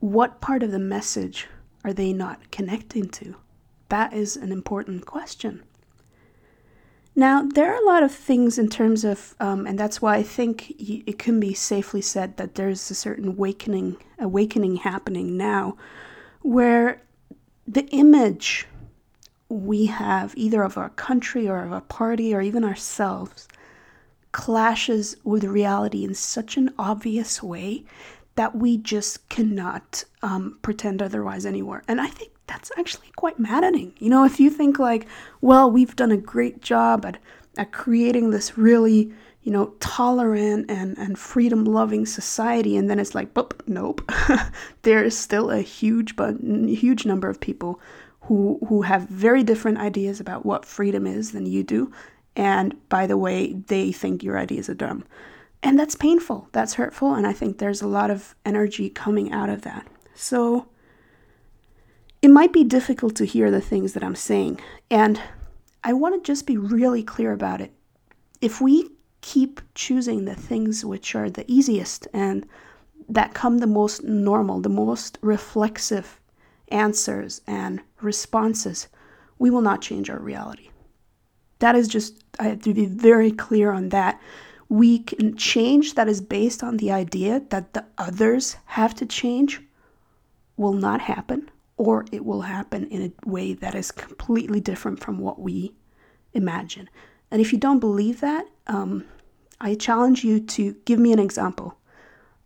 what 0.00 0.40
part 0.40 0.62
of 0.62 0.70
the 0.70 0.78
message 0.78 1.46
are 1.84 1.92
they 1.92 2.12
not 2.12 2.50
connecting 2.50 3.08
to? 3.10 3.36
That 3.88 4.12
is 4.12 4.36
an 4.36 4.52
important 4.52 5.06
question. 5.06 5.62
Now, 7.14 7.42
there 7.42 7.72
are 7.72 7.82
a 7.82 7.86
lot 7.86 8.04
of 8.04 8.12
things 8.12 8.58
in 8.58 8.68
terms 8.68 9.04
of, 9.04 9.34
um, 9.40 9.66
and 9.66 9.76
that's 9.76 10.00
why 10.00 10.16
I 10.16 10.22
think 10.22 10.70
it 10.78 11.18
can 11.18 11.40
be 11.40 11.52
safely 11.52 12.00
said 12.00 12.36
that 12.36 12.54
there's 12.54 12.90
a 12.90 12.94
certain 12.94 13.28
awakening, 13.28 13.96
awakening 14.20 14.76
happening 14.76 15.36
now, 15.36 15.76
where 16.42 17.02
the 17.68 17.86
image 17.88 18.66
we 19.50 19.86
have, 19.86 20.34
either 20.36 20.62
of 20.62 20.78
our 20.78 20.88
country 20.90 21.46
or 21.46 21.62
of 21.62 21.72
a 21.72 21.82
party 21.82 22.34
or 22.34 22.40
even 22.40 22.64
ourselves, 22.64 23.46
clashes 24.32 25.16
with 25.22 25.44
reality 25.44 26.02
in 26.04 26.14
such 26.14 26.56
an 26.56 26.72
obvious 26.78 27.42
way 27.42 27.84
that 28.36 28.54
we 28.54 28.78
just 28.78 29.28
cannot 29.28 30.04
um, 30.22 30.58
pretend 30.62 31.02
otherwise 31.02 31.44
anymore. 31.44 31.82
And 31.88 32.00
I 32.00 32.06
think 32.06 32.32
that's 32.46 32.72
actually 32.78 33.10
quite 33.16 33.38
maddening. 33.38 33.92
You 33.98 34.10
know, 34.10 34.24
if 34.24 34.40
you 34.40 34.48
think 34.48 34.78
like, 34.78 35.06
well, 35.40 35.70
we've 35.70 35.96
done 35.96 36.12
a 36.12 36.16
great 36.16 36.62
job 36.62 37.04
at, 37.04 37.18
at 37.58 37.72
creating 37.72 38.30
this 38.30 38.56
really, 38.56 39.12
you 39.48 39.54
know, 39.54 39.72
tolerant 39.80 40.70
and, 40.70 40.98
and 40.98 41.18
freedom 41.18 41.64
loving 41.64 42.04
society, 42.04 42.76
and 42.76 42.90
then 42.90 42.98
it's 42.98 43.14
like, 43.14 43.34
nope. 43.66 44.02
there 44.82 45.02
is 45.02 45.16
still 45.16 45.50
a 45.50 45.62
huge 45.62 46.16
but 46.16 46.36
huge 46.42 47.06
number 47.06 47.30
of 47.30 47.40
people 47.40 47.80
who 48.20 48.60
who 48.68 48.82
have 48.82 49.08
very 49.08 49.42
different 49.42 49.78
ideas 49.78 50.20
about 50.20 50.44
what 50.44 50.66
freedom 50.66 51.06
is 51.06 51.32
than 51.32 51.46
you 51.46 51.62
do. 51.62 51.90
And 52.36 52.76
by 52.90 53.06
the 53.06 53.16
way, 53.16 53.54
they 53.54 53.90
think 53.90 54.22
your 54.22 54.38
ideas 54.38 54.68
are 54.68 54.74
dumb. 54.74 55.02
And 55.62 55.78
that's 55.78 55.94
painful, 55.94 56.50
that's 56.52 56.74
hurtful, 56.74 57.14
and 57.14 57.26
I 57.26 57.32
think 57.32 57.56
there's 57.56 57.80
a 57.80 57.88
lot 57.88 58.10
of 58.10 58.34
energy 58.44 58.90
coming 58.90 59.32
out 59.32 59.48
of 59.48 59.62
that. 59.62 59.86
So 60.14 60.68
it 62.20 62.28
might 62.28 62.52
be 62.52 62.64
difficult 62.64 63.16
to 63.16 63.24
hear 63.24 63.50
the 63.50 63.62
things 63.62 63.94
that 63.94 64.04
I'm 64.04 64.14
saying, 64.14 64.60
and 64.90 65.18
I 65.82 65.94
want 65.94 66.22
to 66.22 66.32
just 66.32 66.46
be 66.46 66.58
really 66.58 67.02
clear 67.02 67.32
about 67.32 67.62
it. 67.62 67.72
If 68.42 68.60
we 68.60 68.90
keep 69.20 69.60
choosing 69.74 70.24
the 70.24 70.34
things 70.34 70.84
which 70.84 71.14
are 71.14 71.30
the 71.30 71.44
easiest 71.50 72.06
and 72.12 72.46
that 73.08 73.34
come 73.34 73.58
the 73.58 73.66
most 73.66 74.04
normal, 74.04 74.60
the 74.60 74.68
most 74.68 75.18
reflexive 75.22 76.20
answers 76.68 77.40
and 77.46 77.80
responses, 78.00 78.88
we 79.38 79.50
will 79.50 79.62
not 79.62 79.80
change 79.80 80.10
our 80.10 80.18
reality. 80.18 80.68
That 81.60 81.74
is 81.74 81.88
just, 81.88 82.22
I 82.38 82.44
have 82.44 82.62
to 82.62 82.74
be 82.74 82.86
very 82.86 83.32
clear 83.32 83.72
on 83.72 83.88
that 83.88 84.20
we 84.68 84.98
can 84.98 85.36
change 85.36 85.94
that 85.94 86.08
is 86.08 86.20
based 86.20 86.62
on 86.62 86.76
the 86.76 86.92
idea 86.92 87.42
that 87.48 87.72
the 87.72 87.84
others 87.96 88.56
have 88.66 88.94
to 88.96 89.06
change 89.06 89.62
will 90.56 90.74
not 90.74 91.00
happen, 91.00 91.50
or 91.76 92.04
it 92.12 92.24
will 92.24 92.42
happen 92.42 92.86
in 92.88 93.02
a 93.02 93.28
way 93.28 93.54
that 93.54 93.74
is 93.74 93.90
completely 93.90 94.60
different 94.60 95.00
from 95.00 95.18
what 95.18 95.40
we 95.40 95.74
imagine. 96.34 96.88
And 97.30 97.40
if 97.40 97.52
you 97.52 97.58
don't 97.58 97.80
believe 97.80 98.20
that, 98.20 98.46
um, 98.66 99.04
I 99.60 99.74
challenge 99.74 100.24
you 100.24 100.40
to 100.40 100.76
give 100.84 100.98
me 100.98 101.12
an 101.12 101.18
example 101.18 101.76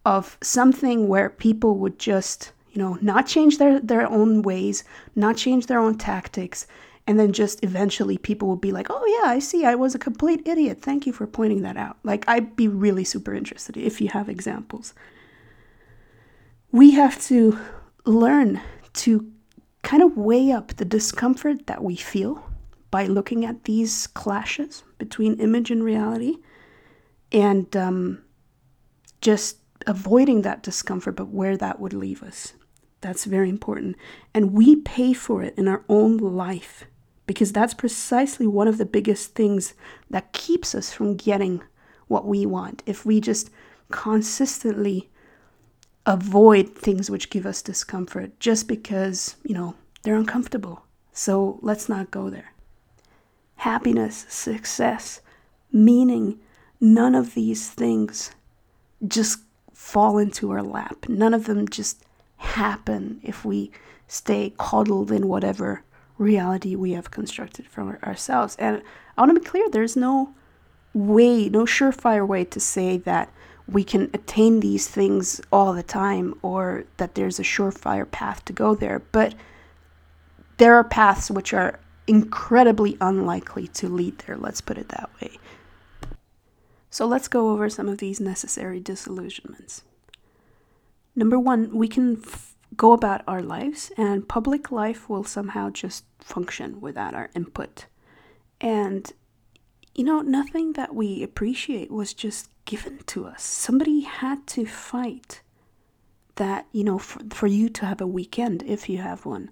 of 0.04 0.38
something 0.42 1.08
where 1.08 1.30
people 1.30 1.76
would 1.76 1.98
just, 1.98 2.52
you 2.72 2.82
know, 2.82 2.98
not 3.00 3.26
change 3.26 3.58
their, 3.58 3.78
their 3.80 4.10
own 4.10 4.42
ways, 4.42 4.82
not 5.14 5.36
change 5.36 5.66
their 5.66 5.78
own 5.78 5.96
tactics, 5.96 6.66
and 7.06 7.18
then 7.18 7.32
just 7.32 7.62
eventually 7.64 8.16
people 8.16 8.48
will 8.48 8.56
be 8.56 8.72
like, 8.72 8.86
oh, 8.90 9.20
yeah, 9.22 9.30
I 9.30 9.38
see, 9.38 9.64
I 9.64 9.74
was 9.74 9.94
a 9.94 9.98
complete 9.98 10.46
idiot. 10.46 10.80
Thank 10.80 11.06
you 11.06 11.12
for 11.12 11.26
pointing 11.26 11.62
that 11.62 11.76
out. 11.76 11.98
Like, 12.02 12.24
I'd 12.28 12.56
be 12.56 12.68
really 12.68 13.04
super 13.04 13.34
interested 13.34 13.76
if 13.76 14.00
you 14.00 14.08
have 14.08 14.28
examples. 14.28 14.94
We 16.70 16.92
have 16.92 17.20
to 17.24 17.58
learn 18.04 18.60
to 18.94 19.30
kind 19.82 20.02
of 20.02 20.16
weigh 20.16 20.52
up 20.52 20.76
the 20.76 20.84
discomfort 20.84 21.66
that 21.66 21.82
we 21.82 21.96
feel 21.96 22.44
by 22.92 23.06
looking 23.06 23.44
at 23.44 23.64
these 23.64 24.06
clashes 24.06 24.84
between 24.99 25.40
image 25.40 25.70
and 25.70 25.82
reality 25.82 26.37
and 27.32 27.75
um, 27.75 28.22
just 29.22 29.56
avoiding 29.87 30.42
that 30.42 30.62
discomfort, 30.62 31.16
but 31.16 31.28
where 31.28 31.56
that 31.56 31.80
would 31.80 31.94
leave 31.94 32.22
us. 32.22 32.52
That's 33.00 33.25
very 33.25 33.49
important. 33.49 33.96
And 34.34 34.52
we 34.52 34.76
pay 34.76 35.14
for 35.14 35.42
it 35.42 35.54
in 35.56 35.66
our 35.66 35.82
own 35.88 36.18
life 36.18 36.84
because 37.26 37.50
that's 37.50 37.72
precisely 37.72 38.46
one 38.46 38.68
of 38.68 38.76
the 38.76 38.84
biggest 38.84 39.34
things 39.34 39.72
that 40.11 40.34
keeps 40.34 40.75
us 40.75 40.92
from 40.92 41.16
getting 41.16 41.62
what 42.08 42.26
we 42.26 42.44
want. 42.44 42.82
If 42.84 43.06
we 43.06 43.22
just 43.22 43.50
consistently 43.90 45.11
avoid 46.04 46.76
things 46.76 47.11
which 47.11 47.30
give 47.30 47.46
us 47.46 47.62
discomfort 47.62 48.38
just 48.38 48.68
because, 48.68 49.37
you 49.44 49.54
know, 49.54 49.76
they're 50.02 50.14
uncomfortable. 50.14 50.84
So 51.12 51.58
let's 51.62 51.88
not 51.88 52.11
go 52.11 52.28
there. 52.28 52.51
Happiness, 53.62 54.26
success, 54.28 55.21
meaning, 55.71 56.40
none 56.81 57.14
of 57.14 57.35
these 57.35 57.71
things 57.71 58.33
just 59.07 59.38
fall 59.73 60.19
into 60.19 60.50
our 60.50 60.64
lap. 60.64 61.09
None 61.09 61.33
of 61.33 61.45
them 61.45 61.69
just 61.69 62.04
happen 62.38 63.21
if 63.23 63.45
we 63.45 63.71
stay 64.09 64.52
coddled 64.59 65.12
in 65.12 65.28
whatever 65.28 65.85
reality 66.19 66.75
we 66.75 66.90
have 66.90 67.12
constructed 67.12 67.69
for 67.69 68.00
ourselves. 68.02 68.57
And 68.57 68.83
I 69.16 69.21
want 69.21 69.33
to 69.33 69.40
be 69.40 69.47
clear 69.47 69.71
there's 69.71 69.97
no 69.97 70.35
way, 70.92 71.49
no 71.49 71.64
surefire 71.64 72.26
way 72.26 72.45
to 72.47 72.59
say 72.59 72.97
that 72.99 73.33
we 73.69 73.85
can 73.85 74.11
attain 74.12 74.59
these 74.59 74.88
things 74.88 75.40
all 75.52 75.73
the 75.73 75.85
time 75.85 76.35
or 76.42 76.83
that 76.97 77.14
there's 77.14 77.38
a 77.38 77.45
surefire 77.45 78.11
path 78.11 78.45
to 78.47 78.52
go 78.52 78.75
there. 78.75 79.02
But 79.12 79.37
there 80.57 80.75
are 80.75 80.83
paths 80.83 81.31
which 81.31 81.54
are 81.54 81.78
incredibly 82.06 82.97
unlikely 83.00 83.68
to 83.68 83.88
lead 83.88 84.18
there, 84.18 84.37
let's 84.37 84.61
put 84.61 84.78
it 84.78 84.88
that 84.88 85.11
way. 85.21 85.38
So 86.90 87.06
let's 87.06 87.28
go 87.28 87.50
over 87.50 87.71
some 87.71 87.88
of 87.88 87.99
these 87.99 88.21
necessary 88.21 88.80
disillusionments. 88.80 89.82
Number 91.14 91.38
one, 91.38 91.75
we 91.76 91.88
can 91.88 92.23
f- 92.25 92.54
go 92.76 92.92
about 92.92 93.23
our 93.26 93.42
lives, 93.42 93.92
and 93.97 94.28
public 94.28 94.71
life 94.71 95.09
will 95.09 95.25
somehow 95.25 95.71
just 95.71 96.04
function 96.18 96.80
without 96.80 97.14
our 97.14 97.30
input. 97.35 97.87
And, 98.61 99.11
you 99.94 100.04
know, 100.04 100.21
nothing 100.21 100.73
that 100.75 100.94
we 100.94 101.23
appreciate 101.23 101.90
was 101.90 102.14
just 102.14 102.49
given 102.64 102.99
to 103.06 103.26
us. 103.26 103.42
Somebody 103.42 104.00
had 104.00 104.47
to 104.49 104.66
fight 104.66 105.42
that, 106.37 106.66
you 106.73 106.85
know, 106.85 106.99
for, 106.99 107.21
for 107.30 107.47
you 107.47 107.68
to 107.71 107.87
have 107.87 108.00
a 108.00 108.06
weekend 108.06 108.62
if 108.64 108.88
you 108.88 108.99
have 108.99 109.26
one. 109.26 109.50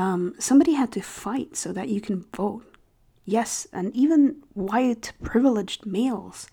Um, 0.00 0.34
somebody 0.38 0.72
had 0.72 0.92
to 0.92 1.02
fight 1.02 1.56
so 1.56 1.74
that 1.74 1.90
you 1.90 2.00
can 2.00 2.24
vote. 2.34 2.64
Yes, 3.26 3.66
and 3.70 3.94
even 3.94 4.42
white 4.54 5.12
privileged 5.22 5.84
males 5.84 6.48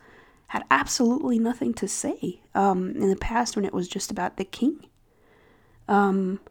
had 0.47 0.65
absolutely 0.69 1.39
nothing 1.39 1.73
to 1.75 1.87
say 1.87 2.41
um, 2.53 2.89
in 2.97 3.09
the 3.09 3.15
past 3.15 3.55
when 3.55 3.63
it 3.63 3.73
was 3.73 3.87
just 3.87 4.11
about 4.11 4.35
the 4.35 4.43
king. 4.43 4.85
Um, 5.87 6.41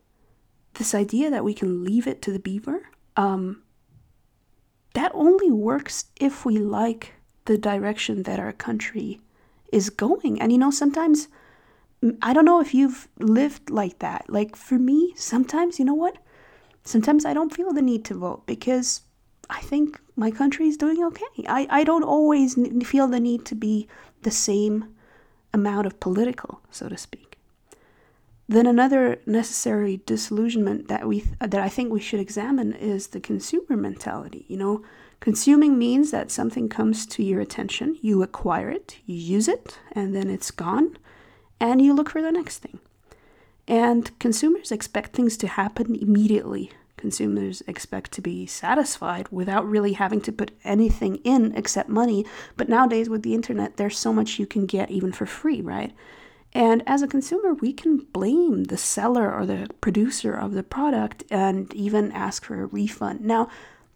this 0.75 0.95
idea 0.95 1.31
that 1.31 1.45
we 1.45 1.53
can 1.53 1.85
leave 1.85 2.07
it 2.07 2.23
to 2.23 2.33
the 2.33 2.39
beaver, 2.39 2.89
um, 3.15 3.63
that 4.95 5.13
only 5.15 5.51
works 5.51 6.07
if 6.19 6.47
we 6.47 6.57
like 6.57 7.13
the 7.45 7.59
direction 7.59 8.23
that 8.23 8.41
our 8.41 8.55
country 8.55 9.21
is 9.71 9.91
going. 9.91 10.41
And 10.41 10.51
you 10.51 10.57
know, 10.57 10.71
sometimes, 10.71 11.29
I 12.23 12.33
don't 12.33 12.47
know 12.47 12.63
if 12.63 12.73
you've 12.73 13.07
lived 13.19 13.69
like 13.69 13.99
that. 13.99 14.31
Like 14.31 14.57
for 14.57 14.79
me, 14.79 15.13
sometimes, 15.15 15.79
you 15.79 15.85
know 15.85 16.01
what? 16.07 16.17
Sometimes 16.87 17.25
I 17.25 17.35
don't 17.35 17.53
feel 17.53 17.73
the 17.73 17.83
need 17.83 18.05
to 18.05 18.15
vote 18.15 18.47
because 18.47 19.03
I 19.51 19.61
think 19.61 20.01
my 20.15 20.31
country 20.31 20.69
is 20.69 20.77
doing 20.77 21.03
okay. 21.03 21.45
I, 21.49 21.67
I 21.69 21.85
don't 21.85 22.05
always 22.05 22.57
feel 22.87 23.09
the 23.09 23.19
need 23.19 23.45
to 23.47 23.57
be 23.57 23.89
the 24.23 24.31
same 24.31 24.95
amount 25.53 25.89
of 25.89 25.99
political, 25.99 26.61
so 26.71 26.89
to 26.89 26.97
speak. 26.97 27.39
Then 28.49 28.67
another 28.67 29.21
necessary 29.27 30.01
disillusionment 30.07 30.87
that 30.87 31.09
we 31.09 31.25
that 31.41 31.61
I 31.61 31.69
think 31.69 31.93
we 31.93 31.99
should 31.99 32.21
examine 32.21 32.73
is 32.73 33.09
the 33.09 33.19
consumer 33.19 33.77
mentality. 33.77 34.45
You 34.47 34.57
know, 34.57 34.85
consuming 35.19 35.77
means 35.77 36.13
that 36.13 36.31
something 36.31 36.69
comes 36.69 37.05
to 37.07 37.25
your 37.25 37.41
attention, 37.41 37.99
you 38.01 38.23
acquire 38.23 38.71
it, 38.71 38.99
you 39.07 39.17
use 39.17 39.49
it, 39.49 39.81
and 39.91 40.15
then 40.15 40.31
it's 40.31 40.53
gone, 40.53 40.97
and 41.59 41.83
you 41.83 41.93
look 41.93 42.11
for 42.11 42.23
the 42.23 42.31
next 42.31 42.59
thing. 42.59 42.79
And 43.69 44.17
consumers 44.19 44.71
expect 44.71 45.15
things 45.15 45.37
to 45.39 45.49
happen 45.49 45.95
immediately 45.97 46.71
consumers 46.97 47.63
expect 47.67 48.13
to 48.13 48.23
be 48.23 48.47
satisfied 48.47 49.29
without 49.31 49.69
really 49.69 49.93
having 49.93 50.21
to 50.21 50.33
put 50.33 50.51
anything 50.65 51.17
in 51.17 51.55
except 51.55 51.89
money. 51.89 52.25
But 52.57 52.69
nowadays, 52.69 53.09
with 53.09 53.23
the 53.23 53.35
internet, 53.35 53.77
there's 53.77 53.99
so 53.99 54.13
much 54.13 54.39
you 54.39 54.47
can 54.47 54.67
get 54.67 54.91
even 54.91 55.13
for 55.13 55.27
free, 55.27 55.61
right? 55.61 55.95
And 56.53 56.83
as 56.87 57.03
a 57.03 57.09
consumer, 57.09 57.55
we 57.55 57.73
can 57.73 57.99
blame 57.99 58.65
the 58.65 58.79
seller 58.79 59.33
or 59.33 59.45
the 59.45 59.69
producer 59.81 60.33
of 60.33 60.55
the 60.55 60.63
product 60.63 61.25
and 61.31 61.73
even 61.75 62.13
ask 62.13 62.45
for 62.45 62.63
a 62.63 62.67
refund. 62.67 63.21
Now, 63.21 63.49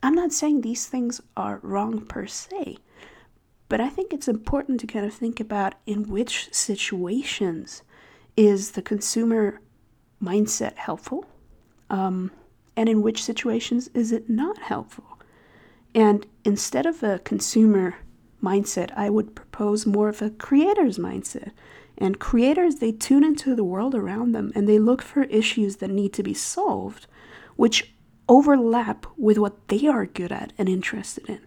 I'm 0.03 0.15
not 0.15 0.33
saying 0.33 0.61
these 0.61 0.87
things 0.87 1.21
are 1.37 1.61
wrong 1.63 2.07
per 2.07 2.27
se, 2.27 2.79
but 3.69 3.81
I 3.81 3.89
think 3.89 4.13
it's 4.13 4.29
important 4.29 4.81
to 4.81 4.87
kind 4.87 5.07
of 5.07 5.15
think 5.15 5.41
about 5.41 5.75
in 5.87 6.09
which 6.09 6.49
situations 6.53 7.83
is 8.41 8.71
the 8.71 8.81
consumer 8.81 9.61
mindset 10.23 10.75
helpful? 10.77 11.27
Um, 11.91 12.31
and 12.75 12.89
in 12.89 13.03
which 13.03 13.23
situations 13.23 13.89
is 13.89 14.13
it 14.13 14.31
not 14.31 14.57
helpful? 14.57 15.19
And 15.95 16.27
instead 16.43 16.87
of 16.87 17.03
a 17.03 17.19
consumer 17.19 17.97
mindset, 18.43 18.93
I 18.97 19.11
would 19.11 19.35
propose 19.35 19.85
more 19.85 20.09
of 20.09 20.23
a 20.23 20.31
creator's 20.31 20.97
mindset. 20.97 21.51
And 21.99 22.19
creators, 22.19 22.77
they 22.77 22.93
tune 22.93 23.25
into 23.25 23.55
the 23.55 23.63
world 23.63 23.95
around 23.95 24.33
them 24.33 24.53
and 24.55 24.67
they 24.67 24.79
look 24.79 25.03
for 25.03 25.25
issues 25.25 25.77
that 25.77 25.91
need 25.91 26.15
to 26.15 26.23
be 26.23 26.33
solved, 26.33 27.07
which 27.57 27.93
overlap 28.27 29.05
with 29.19 29.37
what 29.37 29.69
they 29.69 29.87
are 29.87 30.07
good 30.07 30.33
at 30.33 30.55
and 30.57 30.67
interested 30.67 31.29
in. 31.29 31.41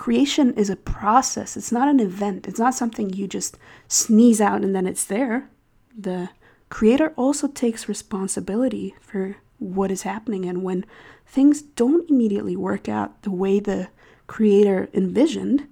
Creation 0.00 0.54
is 0.54 0.70
a 0.70 0.76
process, 0.76 1.58
it's 1.58 1.70
not 1.70 1.86
an 1.86 2.00
event, 2.00 2.48
it's 2.48 2.58
not 2.58 2.74
something 2.74 3.10
you 3.10 3.28
just 3.28 3.58
sneeze 3.86 4.40
out 4.40 4.62
and 4.62 4.74
then 4.74 4.86
it's 4.86 5.04
there. 5.04 5.50
The 5.94 6.30
creator 6.70 7.12
also 7.18 7.48
takes 7.48 7.86
responsibility 7.86 8.94
for 9.02 9.36
what 9.58 9.90
is 9.90 10.04
happening. 10.04 10.46
And 10.46 10.62
when 10.62 10.86
things 11.26 11.60
don't 11.60 12.08
immediately 12.08 12.56
work 12.56 12.88
out 12.88 13.20
the 13.24 13.30
way 13.30 13.60
the 13.60 13.90
creator 14.26 14.88
envisioned, 14.94 15.68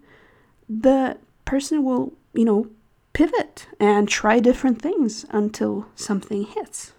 the 0.68 1.16
person 1.46 1.82
will, 1.82 2.12
you 2.34 2.44
know, 2.44 2.68
pivot 3.14 3.66
and 3.80 4.10
try 4.10 4.40
different 4.40 4.82
things 4.82 5.24
until 5.30 5.86
something 5.94 6.44
hits. 6.44 6.92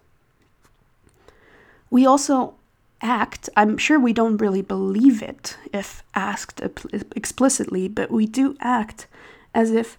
We 1.91 2.07
also 2.07 2.55
act, 3.01 3.49
I'm 3.55 3.77
sure 3.77 3.99
we 3.99 4.13
don't 4.13 4.37
really 4.37 4.61
believe 4.61 5.21
it 5.21 5.57
if 5.73 6.03
asked 6.15 6.61
explicitly, 7.15 7.87
but 7.87 8.11
we 8.11 8.25
do 8.25 8.55
act 8.59 9.07
as 9.53 9.71
if 9.71 9.97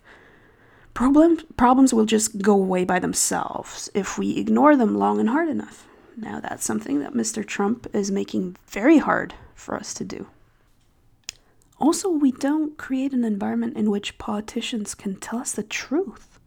problems 0.94 1.44
problems 1.56 1.94
will 1.94 2.04
just 2.04 2.42
go 2.42 2.54
away 2.54 2.84
by 2.84 2.98
themselves 2.98 3.90
if 3.94 4.18
we 4.18 4.36
ignore 4.36 4.76
them 4.76 4.96
long 4.98 5.18
and 5.20 5.30
hard 5.30 5.48
enough. 5.48 5.86
Now, 6.16 6.40
that's 6.40 6.64
something 6.64 7.00
that 7.00 7.14
Mr. 7.14 7.46
Trump 7.46 7.86
is 7.94 8.10
making 8.10 8.56
very 8.66 8.98
hard 8.98 9.34
for 9.54 9.74
us 9.74 9.94
to 9.94 10.04
do. 10.04 10.26
Also, 11.78 12.10
we 12.10 12.30
don't 12.30 12.76
create 12.76 13.12
an 13.12 13.24
environment 13.24 13.76
in 13.76 13.90
which 13.90 14.18
politicians 14.18 14.94
can 14.94 15.16
tell 15.16 15.38
us 15.38 15.52
the 15.52 15.62
truth. 15.62 16.38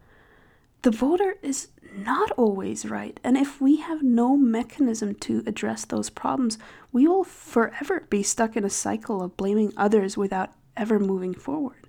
The 0.84 0.92
voter 0.92 1.38
is 1.42 1.70
not 1.96 2.32
always 2.32 2.86
right, 2.86 3.20
and 3.24 3.38
if 3.38 3.62
we 3.62 3.78
have 3.78 4.02
no 4.02 4.36
mechanism 4.36 5.16
to 5.16 5.44
address 5.46 5.86
those 5.86 6.10
problems, 6.10 6.58
we 6.92 7.08
will 7.08 7.24
forever 7.24 8.06
be 8.10 8.24
stuck 8.24 8.56
in 8.56 8.64
a 8.64 8.70
cycle 8.70 9.22
of 9.22 9.38
blaming 9.38 9.74
others 9.78 10.18
without 10.18 10.52
ever 10.76 11.00
moving 11.00 11.34
forward. 11.34 11.88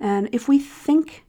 And 0.00 0.28
if 0.32 0.48
we 0.48 0.58
think 0.58 1.24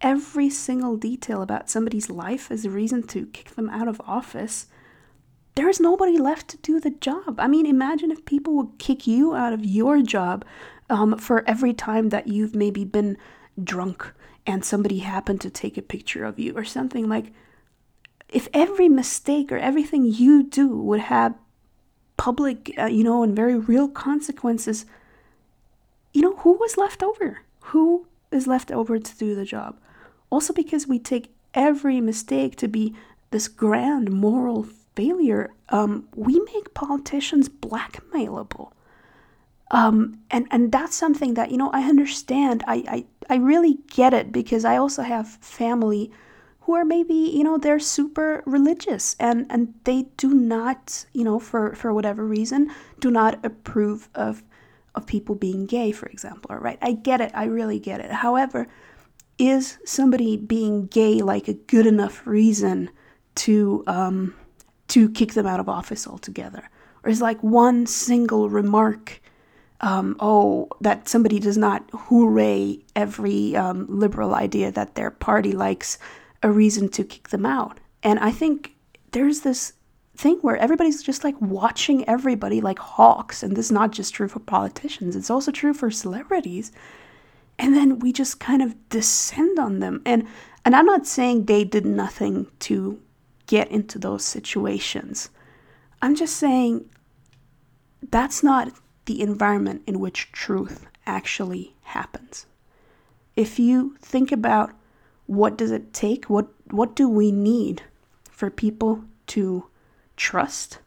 every 0.00 0.48
single 0.50 0.96
detail 0.96 1.42
about 1.42 1.70
somebody's 1.70 2.08
life 2.08 2.50
is 2.50 2.64
a 2.64 2.70
reason 2.70 3.02
to 3.08 3.26
kick 3.26 3.50
them 3.50 3.68
out 3.70 3.88
of 3.88 4.00
office, 4.06 4.66
there's 5.54 5.80
nobody 5.80 6.18
left 6.18 6.48
to 6.48 6.56
do 6.58 6.78
the 6.78 6.90
job. 6.90 7.40
I 7.40 7.48
mean, 7.48 7.66
imagine 7.66 8.10
if 8.10 8.24
people 8.24 8.54
would 8.54 8.78
kick 8.78 9.06
you 9.06 9.34
out 9.34 9.52
of 9.52 9.64
your 9.64 10.02
job 10.02 10.44
um, 10.88 11.18
for 11.18 11.42
every 11.48 11.74
time 11.74 12.10
that 12.10 12.28
you've 12.28 12.54
maybe 12.54 12.84
been 12.84 13.16
drunk 13.62 14.14
and 14.48 14.64
somebody 14.64 14.98
happened 14.98 15.40
to 15.42 15.50
take 15.50 15.76
a 15.76 15.82
picture 15.82 16.24
of 16.24 16.38
you 16.38 16.52
or 16.56 16.64
something 16.64 17.08
like 17.08 17.32
if 18.28 18.48
every 18.52 18.88
mistake 18.88 19.52
or 19.52 19.58
everything 19.58 20.04
you 20.04 20.42
do 20.42 20.68
would 20.68 21.00
have 21.00 21.34
public 22.16 22.74
uh, 22.78 22.86
you 22.86 23.04
know 23.04 23.22
and 23.22 23.36
very 23.36 23.56
real 23.56 23.88
consequences 23.88 24.86
you 26.12 26.22
know 26.22 26.36
who 26.36 26.54
was 26.54 26.76
left 26.76 27.02
over? 27.02 27.42
Who 27.60 28.06
is 28.30 28.46
left 28.46 28.72
over 28.72 28.98
to 28.98 29.18
do 29.18 29.34
the 29.34 29.44
job? 29.44 29.78
Also 30.30 30.52
because 30.52 30.86
we 30.86 30.98
take 30.98 31.32
every 31.54 32.00
mistake 32.00 32.56
to 32.56 32.68
be 32.68 32.94
this 33.30 33.46
grand 33.48 34.10
moral 34.10 34.66
failure 34.94 35.52
um, 35.68 36.08
we 36.14 36.40
make 36.52 36.74
politicians 36.74 37.48
blackmailable. 37.48 38.72
Um, 39.70 40.20
and 40.30 40.46
and 40.50 40.72
that's 40.72 40.96
something 40.96 41.34
that 41.34 41.50
you 41.50 41.58
know 41.58 41.70
I 41.72 41.82
understand. 41.82 42.64
I, 42.66 42.76
I 42.88 43.04
I 43.28 43.36
really 43.36 43.78
get 43.88 44.14
it 44.14 44.32
because 44.32 44.64
I 44.64 44.76
also 44.76 45.02
have 45.02 45.28
family 45.28 46.10
who 46.60 46.74
are 46.74 46.84
maybe 46.84 47.14
you 47.14 47.44
know 47.44 47.58
they're 47.58 47.78
super 47.78 48.42
religious 48.46 49.16
and 49.18 49.46
and 49.48 49.74
they 49.84 50.02
do 50.16 50.34
not 50.34 51.06
you 51.12 51.24
know 51.24 51.38
for 51.38 51.74
for 51.74 51.94
whatever 51.94 52.24
reason 52.24 52.70
do 53.00 53.10
not 53.10 53.44
approve 53.44 54.08
of 54.14 54.42
of 54.98 55.06
people 55.06 55.34
being 55.34 55.64
gay, 55.66 55.92
for 55.92 56.06
example. 56.06 56.54
Right? 56.56 56.78
I 56.82 56.92
get 56.92 57.20
it. 57.20 57.30
I 57.34 57.44
really 57.44 57.78
get 57.78 58.00
it. 58.00 58.10
However, 58.10 58.68
is 59.38 59.78
somebody 59.84 60.36
being 60.36 60.86
gay 60.86 61.22
like 61.22 61.48
a 61.48 61.54
good 61.54 61.86
enough 61.86 62.26
reason 62.26 62.90
to 63.36 63.84
um, 63.86 64.34
to 64.88 65.08
kick 65.10 65.32
them 65.32 65.46
out 65.46 65.60
of 65.60 65.68
office 65.68 66.06
altogether, 66.06 66.68
or 67.02 67.10
is 67.10 67.22
like 67.22 67.42
one 67.42 67.86
single 67.86 68.50
remark? 68.50 69.22
Um, 69.80 70.16
oh, 70.20 70.68
that 70.80 71.08
somebody 71.08 71.38
does 71.38 71.56
not 71.56 71.88
hooray 71.92 72.80
every 72.96 73.54
um, 73.56 73.86
liberal 73.88 74.34
idea 74.34 74.72
that 74.72 74.94
their 74.94 75.10
party 75.10 75.52
likes 75.52 75.98
a 76.42 76.50
reason 76.50 76.88
to 76.88 77.04
kick 77.04 77.28
them 77.28 77.46
out. 77.46 77.78
And 78.02 78.18
I 78.18 78.30
think 78.30 78.74
there's 79.12 79.40
this 79.40 79.72
thing 80.16 80.38
where 80.38 80.56
everybody's 80.56 81.02
just 81.02 81.22
like 81.22 81.40
watching 81.40 82.08
everybody 82.08 82.60
like 82.60 82.78
hawks. 82.78 83.42
And 83.42 83.56
this 83.56 83.66
is 83.66 83.72
not 83.72 83.92
just 83.92 84.14
true 84.14 84.28
for 84.28 84.40
politicians, 84.40 85.14
it's 85.14 85.30
also 85.30 85.52
true 85.52 85.74
for 85.74 85.90
celebrities. 85.90 86.72
And 87.60 87.74
then 87.74 87.98
we 87.98 88.12
just 88.12 88.38
kind 88.38 88.62
of 88.62 88.88
descend 88.88 89.58
on 89.58 89.80
them. 89.80 90.02
And, 90.06 90.26
and 90.64 90.76
I'm 90.76 90.86
not 90.86 91.06
saying 91.06 91.44
they 91.44 91.64
did 91.64 91.84
nothing 91.84 92.46
to 92.60 93.00
get 93.46 93.68
into 93.70 93.98
those 93.98 94.24
situations. 94.24 95.30
I'm 96.00 96.14
just 96.14 96.36
saying 96.36 96.88
that's 98.10 98.44
not 98.44 98.72
the 99.08 99.22
environment 99.22 99.82
in 99.86 99.98
which 99.98 100.30
truth 100.32 100.86
actually 101.06 101.74
happens. 101.82 102.44
If 103.36 103.58
you 103.58 103.96
think 104.02 104.30
about 104.30 104.72
what 105.24 105.56
does 105.56 105.70
it 105.70 105.94
take, 105.94 106.26
what 106.26 106.48
what 106.70 106.94
do 106.94 107.08
we 107.08 107.32
need 107.32 107.82
for 108.30 108.50
people 108.50 109.04
to 109.28 109.64
trust? 110.16 110.80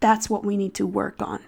That's 0.00 0.30
what 0.30 0.46
we 0.46 0.56
need 0.56 0.72
to 0.74 0.86
work 0.86 1.20
on. 1.20 1.40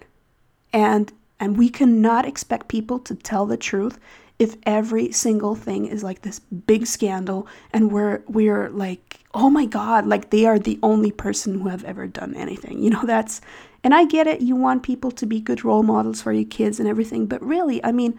And 0.75 1.11
and 1.41 1.57
we 1.57 1.71
cannot 1.71 2.27
expect 2.27 2.69
people 2.69 2.99
to 2.99 3.15
tell 3.15 3.47
the 3.47 3.57
truth 3.57 3.99
if 4.39 4.57
every 4.65 5.11
single 5.11 5.55
thing 5.55 5.87
is 5.87 6.03
like 6.03 6.21
this 6.21 6.41
big 6.41 6.87
scandal 6.87 7.47
and 7.73 7.91
we're 7.91 8.23
we're 8.27 8.69
like 8.69 9.21
oh 9.33 9.49
my 9.49 9.65
god 9.65 10.07
like 10.07 10.29
they 10.29 10.45
are 10.45 10.59
the 10.59 10.79
only 10.83 11.11
person 11.11 11.59
who 11.59 11.69
have 11.69 11.85
ever 11.85 12.07
done 12.07 12.35
anything 12.35 12.83
you 12.83 12.91
know 12.91 13.05
that's 13.05 13.41
and 13.87 13.95
I 13.95 14.05
get 14.05 14.27
it, 14.27 14.41
you 14.41 14.57
want 14.57 14.83
people 14.83 15.13
to 15.13 15.27
be 15.27 15.39
good 15.41 15.65
role 15.65 15.85
models 15.85 16.21
for 16.21 16.33
your 16.33 16.45
kids 16.45 16.81
and 16.81 16.89
everything, 16.89 17.27
but 17.27 17.41
really, 17.41 17.79
I 17.85 17.93
mean, 17.93 18.19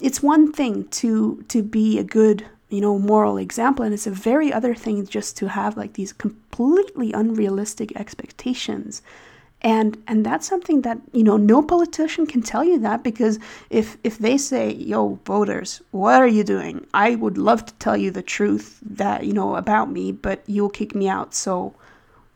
it's 0.00 0.22
one 0.22 0.52
thing 0.52 0.86
to 1.00 1.42
to 1.48 1.64
be 1.64 1.98
a 1.98 2.04
good, 2.04 2.46
you 2.68 2.80
know, 2.80 2.96
moral 2.96 3.36
example, 3.36 3.84
and 3.84 3.92
it's 3.92 4.06
a 4.06 4.12
very 4.12 4.52
other 4.52 4.76
thing 4.76 5.04
just 5.04 5.36
to 5.38 5.48
have 5.48 5.76
like 5.76 5.94
these 5.94 6.12
completely 6.12 7.12
unrealistic 7.12 7.96
expectations. 7.96 9.02
And 9.60 10.00
and 10.06 10.24
that's 10.24 10.46
something 10.46 10.82
that, 10.82 10.98
you 11.12 11.24
know, 11.24 11.36
no 11.36 11.64
politician 11.64 12.24
can 12.24 12.42
tell 12.42 12.62
you 12.62 12.78
that 12.78 13.02
because 13.02 13.40
if 13.70 13.96
if 14.04 14.18
they 14.18 14.38
say, 14.38 14.70
"Yo, 14.70 15.18
voters, 15.24 15.82
what 15.90 16.22
are 16.22 16.32
you 16.38 16.44
doing? 16.44 16.86
I 16.94 17.16
would 17.16 17.38
love 17.38 17.66
to 17.66 17.74
tell 17.84 17.96
you 17.96 18.12
the 18.12 18.22
truth 18.36 18.78
that, 19.02 19.24
you 19.26 19.32
know, 19.32 19.56
about 19.56 19.90
me, 19.90 20.12
but 20.12 20.44
you'll 20.46 20.78
kick 20.80 20.94
me 20.94 21.08
out." 21.08 21.34
So, 21.34 21.74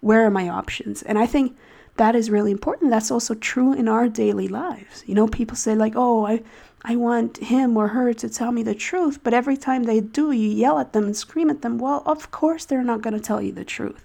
where 0.01 0.27
are 0.27 0.33
my 0.33 0.49
options? 0.49 1.03
And 1.03 1.17
I 1.17 1.27
think 1.27 1.55
that 2.01 2.17
is 2.17 2.31
really 2.31 2.51
important. 2.51 2.91
That's 2.91 3.11
also 3.11 3.35
true 3.35 3.75
in 3.75 3.87
our 3.87 4.09
daily 4.09 4.49
lives. 4.49 5.05
You 5.07 5.15
know, 5.15 5.29
people 5.29 5.55
say 5.55 5.75
like, 5.75 5.93
"Oh, 5.97 6.27
I 6.27 6.43
I 6.83 6.97
want 6.97 7.37
him 7.37 7.77
or 7.77 7.89
her 7.89 8.15
to 8.15 8.29
tell 8.31 8.53
me 8.53 8.63
the 8.63 8.75
truth," 8.75 9.21
but 9.23 9.35
every 9.35 9.59
time 9.59 9.83
they 9.83 10.01
do, 10.01 10.33
you 10.33 10.49
yell 10.49 10.79
at 10.79 10.95
them 10.95 11.05
and 11.05 11.15
scream 11.15 11.51
at 11.51 11.61
them. 11.61 11.77
Well, 11.77 12.03
of 12.07 12.31
course 12.31 12.65
they're 12.65 12.91
not 12.93 13.03
going 13.03 13.13
to 13.13 13.21
tell 13.29 13.43
you 13.43 13.53
the 13.53 13.67
truth. 13.67 14.03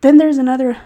Then 0.00 0.18
there's 0.18 0.38
another 0.38 0.76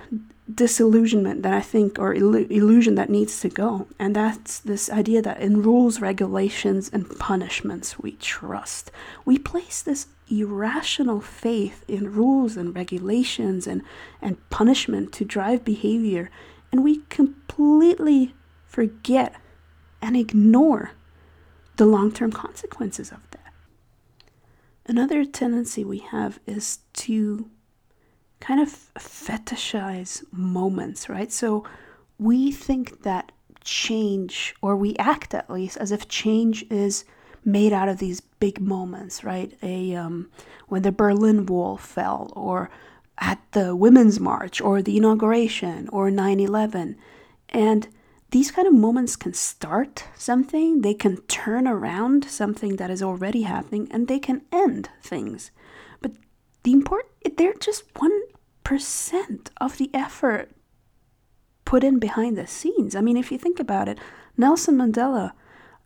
disillusionment 0.54 1.42
that 1.42 1.52
I 1.52 1.60
think, 1.60 1.98
or 1.98 2.14
illusion 2.14 2.94
that 2.94 3.10
needs 3.10 3.40
to 3.40 3.48
go, 3.48 3.86
and 3.98 4.16
that's 4.16 4.60
this 4.60 4.90
idea 4.90 5.22
that 5.22 5.40
in 5.40 5.62
rules, 5.62 6.00
regulations, 6.00 6.90
and 6.92 7.18
punishments 7.18 7.98
we 7.98 8.12
trust. 8.12 8.90
We 9.24 9.38
place 9.38 9.82
this 9.82 10.08
irrational 10.28 11.20
faith 11.20 11.84
in 11.88 12.12
rules 12.12 12.56
and 12.56 12.74
regulations 12.74 13.66
and, 13.66 13.82
and 14.22 14.48
punishment 14.50 15.12
to 15.14 15.24
drive 15.24 15.64
behavior, 15.64 16.30
and 16.72 16.84
we 16.84 17.02
completely 17.08 18.34
forget 18.66 19.34
and 20.00 20.16
ignore 20.16 20.92
the 21.76 21.86
long 21.86 22.12
term 22.12 22.32
consequences 22.32 23.10
of 23.10 23.20
that. 23.30 23.52
Another 24.86 25.24
tendency 25.24 25.84
we 25.84 25.98
have 25.98 26.40
is 26.46 26.80
to 26.94 27.50
kind 28.40 28.61
of 28.61 28.68
fetishize 28.94 30.24
moments, 30.33 31.09
right? 31.09 31.31
So 31.31 31.64
we 32.18 32.50
think 32.50 33.03
that 33.03 33.33
change, 33.62 34.55
or 34.62 34.76
we 34.76 34.96
act 34.96 35.35
at 35.35 35.50
least 35.50 35.76
as 35.76 35.92
if 35.92 36.09
change 36.09 36.64
is 36.70 37.05
made 37.44 37.72
out 37.72 37.88
of 37.88 37.98
these 37.98 38.20
big 38.20 38.61
moments, 38.61 39.24
right? 39.24 39.57
A 39.62 39.94
um, 39.94 40.31
when 40.68 40.83
the 40.83 40.92
Berlin 40.92 41.46
Wall 41.46 41.76
fell, 41.76 42.33
or 42.35 42.70
at 43.18 43.40
the 43.53 43.76
Women's 43.76 44.18
March, 44.18 44.61
or 44.61 44.83
the 44.83 44.96
inauguration, 44.96 45.88
or 45.90 46.11
9/11, 46.11 46.96
and 47.50 47.88
these 48.31 48.50
kind 48.50 48.68
of 48.68 48.74
moments 48.74 49.16
can 49.16 49.35
start 49.35 50.05
something, 50.16 50.83
they 50.83 50.94
can 50.94 51.16
turn 51.22 51.66
around 51.66 52.24
something 52.24 52.76
that 52.76 52.90
is 52.90 53.03
already 53.03 53.42
happening, 53.42 53.88
and 53.90 54.09
they 54.09 54.18
can 54.18 54.42
end 54.53 54.88
things. 55.03 55.50
But 56.00 56.12
the 56.62 56.72
important, 56.72 57.37
they're 57.37 57.55
just 57.55 57.85
one 57.98 58.22
percent 58.70 59.50
of 59.61 59.78
the 59.78 59.90
effort 59.92 60.52
put 61.64 61.83
in 61.83 61.98
behind 61.98 62.38
the 62.38 62.46
scenes. 62.46 62.94
I 62.94 63.00
mean, 63.00 63.16
if 63.16 63.33
you 63.33 63.37
think 63.37 63.59
about 63.59 63.88
it, 63.88 63.98
Nelson 64.37 64.76
Mandela, 64.76 65.33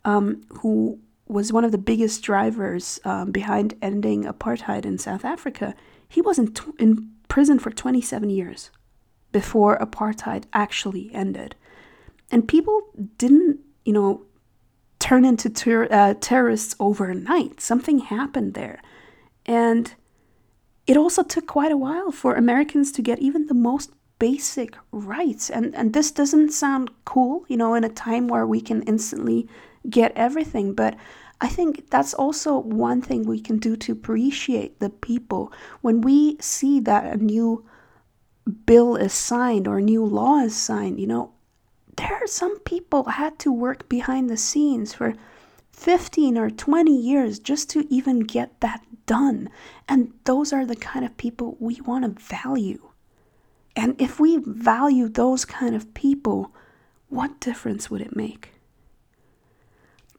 um, 0.04 0.42
who 0.60 0.98
was 1.26 1.50
one 1.50 1.64
of 1.64 1.72
the 1.72 1.78
biggest 1.78 2.22
drivers 2.22 3.00
um, 3.06 3.30
behind 3.30 3.72
ending 3.80 4.24
apartheid 4.24 4.84
in 4.84 4.98
South 4.98 5.24
Africa. 5.24 5.74
He 6.06 6.20
was 6.20 6.38
in, 6.38 6.52
t- 6.52 6.72
in 6.78 7.08
prison 7.26 7.58
for 7.58 7.70
27 7.70 8.28
years 8.28 8.70
before 9.32 9.78
apartheid 9.78 10.44
actually 10.52 11.10
ended. 11.14 11.56
And 12.30 12.46
people 12.46 12.82
didn't, 13.16 13.60
you 13.86 13.94
know, 13.94 14.26
turn 14.98 15.24
into 15.24 15.48
ter- 15.48 15.88
uh, 15.90 16.12
terrorists 16.20 16.76
overnight. 16.78 17.62
Something 17.62 18.00
happened 18.00 18.52
there. 18.52 18.82
And 19.46 19.94
it 20.86 20.96
also 20.96 21.22
took 21.22 21.46
quite 21.46 21.72
a 21.72 21.76
while 21.76 22.12
for 22.12 22.34
Americans 22.34 22.92
to 22.92 23.02
get 23.02 23.18
even 23.18 23.46
the 23.46 23.54
most 23.54 23.90
basic 24.18 24.76
rights. 24.92 25.50
And, 25.50 25.74
and 25.74 25.92
this 25.92 26.10
doesn't 26.10 26.52
sound 26.52 26.90
cool, 27.04 27.44
you 27.48 27.56
know, 27.56 27.74
in 27.74 27.84
a 27.84 27.88
time 27.88 28.28
where 28.28 28.46
we 28.46 28.60
can 28.60 28.82
instantly 28.82 29.48
get 29.88 30.12
everything. 30.14 30.74
But 30.74 30.96
I 31.40 31.48
think 31.48 31.90
that's 31.90 32.14
also 32.14 32.58
one 32.58 33.02
thing 33.02 33.24
we 33.24 33.40
can 33.40 33.58
do 33.58 33.76
to 33.76 33.92
appreciate 33.92 34.80
the 34.80 34.90
people. 34.90 35.52
When 35.80 36.00
we 36.00 36.36
see 36.40 36.80
that 36.80 37.12
a 37.12 37.16
new 37.16 37.64
bill 38.66 38.96
is 38.96 39.12
signed 39.12 39.66
or 39.66 39.78
a 39.78 39.82
new 39.82 40.04
law 40.04 40.38
is 40.38 40.56
signed, 40.56 41.00
you 41.00 41.06
know, 41.06 41.32
there 41.96 42.14
are 42.14 42.26
some 42.26 42.58
people 42.60 43.04
had 43.04 43.38
to 43.40 43.52
work 43.52 43.88
behind 43.88 44.28
the 44.28 44.36
scenes 44.36 44.92
for 44.92 45.14
15 45.72 46.38
or 46.38 46.50
20 46.50 46.96
years 46.96 47.38
just 47.38 47.70
to 47.70 47.86
even 47.92 48.20
get 48.20 48.60
that 48.60 48.82
done. 49.06 49.50
And 49.88 50.12
those 50.24 50.52
are 50.52 50.66
the 50.66 50.76
kind 50.76 51.04
of 51.04 51.16
people 51.16 51.56
we 51.60 51.80
want 51.80 52.04
to 52.04 52.22
value. 52.22 52.90
And 53.76 54.00
if 54.00 54.20
we 54.20 54.38
value 54.38 55.08
those 55.08 55.44
kind 55.44 55.74
of 55.74 55.92
people, 55.94 56.54
what 57.08 57.40
difference 57.40 57.90
would 57.90 58.00
it 58.00 58.14
make? 58.14 58.54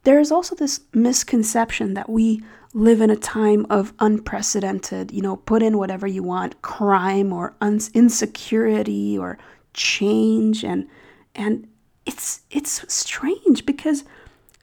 there 0.05 0.19
is 0.19 0.31
also 0.31 0.55
this 0.55 0.81
misconception 0.93 1.95
that 1.95 2.09
we 2.09 2.41
live 2.73 3.01
in 3.01 3.09
a 3.09 3.15
time 3.15 3.65
of 3.69 3.93
unprecedented, 3.99 5.11
you 5.11 5.21
know, 5.21 5.35
put 5.35 5.63
in 5.63 5.77
whatever 5.77 6.05
you 6.07 6.23
want, 6.23 6.61
crime 6.61 7.33
or 7.33 7.55
un- 7.59 7.79
insecurity 7.93 9.17
or 9.17 9.37
change 9.73 10.63
and 10.63 10.87
and 11.33 11.67
it's 12.05 12.41
it's 12.49 12.85
strange 12.93 13.65
because 13.65 14.05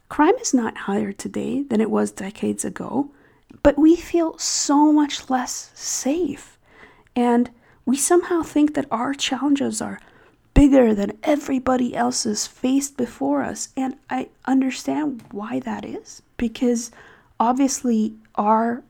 crime 0.08 0.34
is 0.40 0.54
not 0.54 0.76
higher 0.78 1.12
today 1.12 1.62
than 1.62 1.80
it 1.80 1.90
was 1.90 2.12
decades 2.12 2.64
ago, 2.64 3.10
but 3.62 3.78
we 3.78 3.96
feel 3.96 4.36
so 4.38 4.92
much 4.92 5.30
less 5.30 5.70
safe. 5.74 6.58
And 7.14 7.50
we 7.84 7.96
somehow 7.96 8.42
think 8.42 8.74
that 8.74 8.86
our 8.90 9.14
challenges 9.14 9.80
are 9.80 10.00
bigger 10.54 10.94
than 10.94 11.18
everybody 11.22 11.94
else's 11.96 12.46
faced 12.46 12.96
before 12.96 13.42
us. 13.42 13.68
And 13.76 13.96
I 14.10 14.28
understand 14.44 15.22
why 15.30 15.60
that 15.60 15.84
is 15.84 16.22
because 16.36 16.90
obviously 17.40 18.14
our 18.34 18.82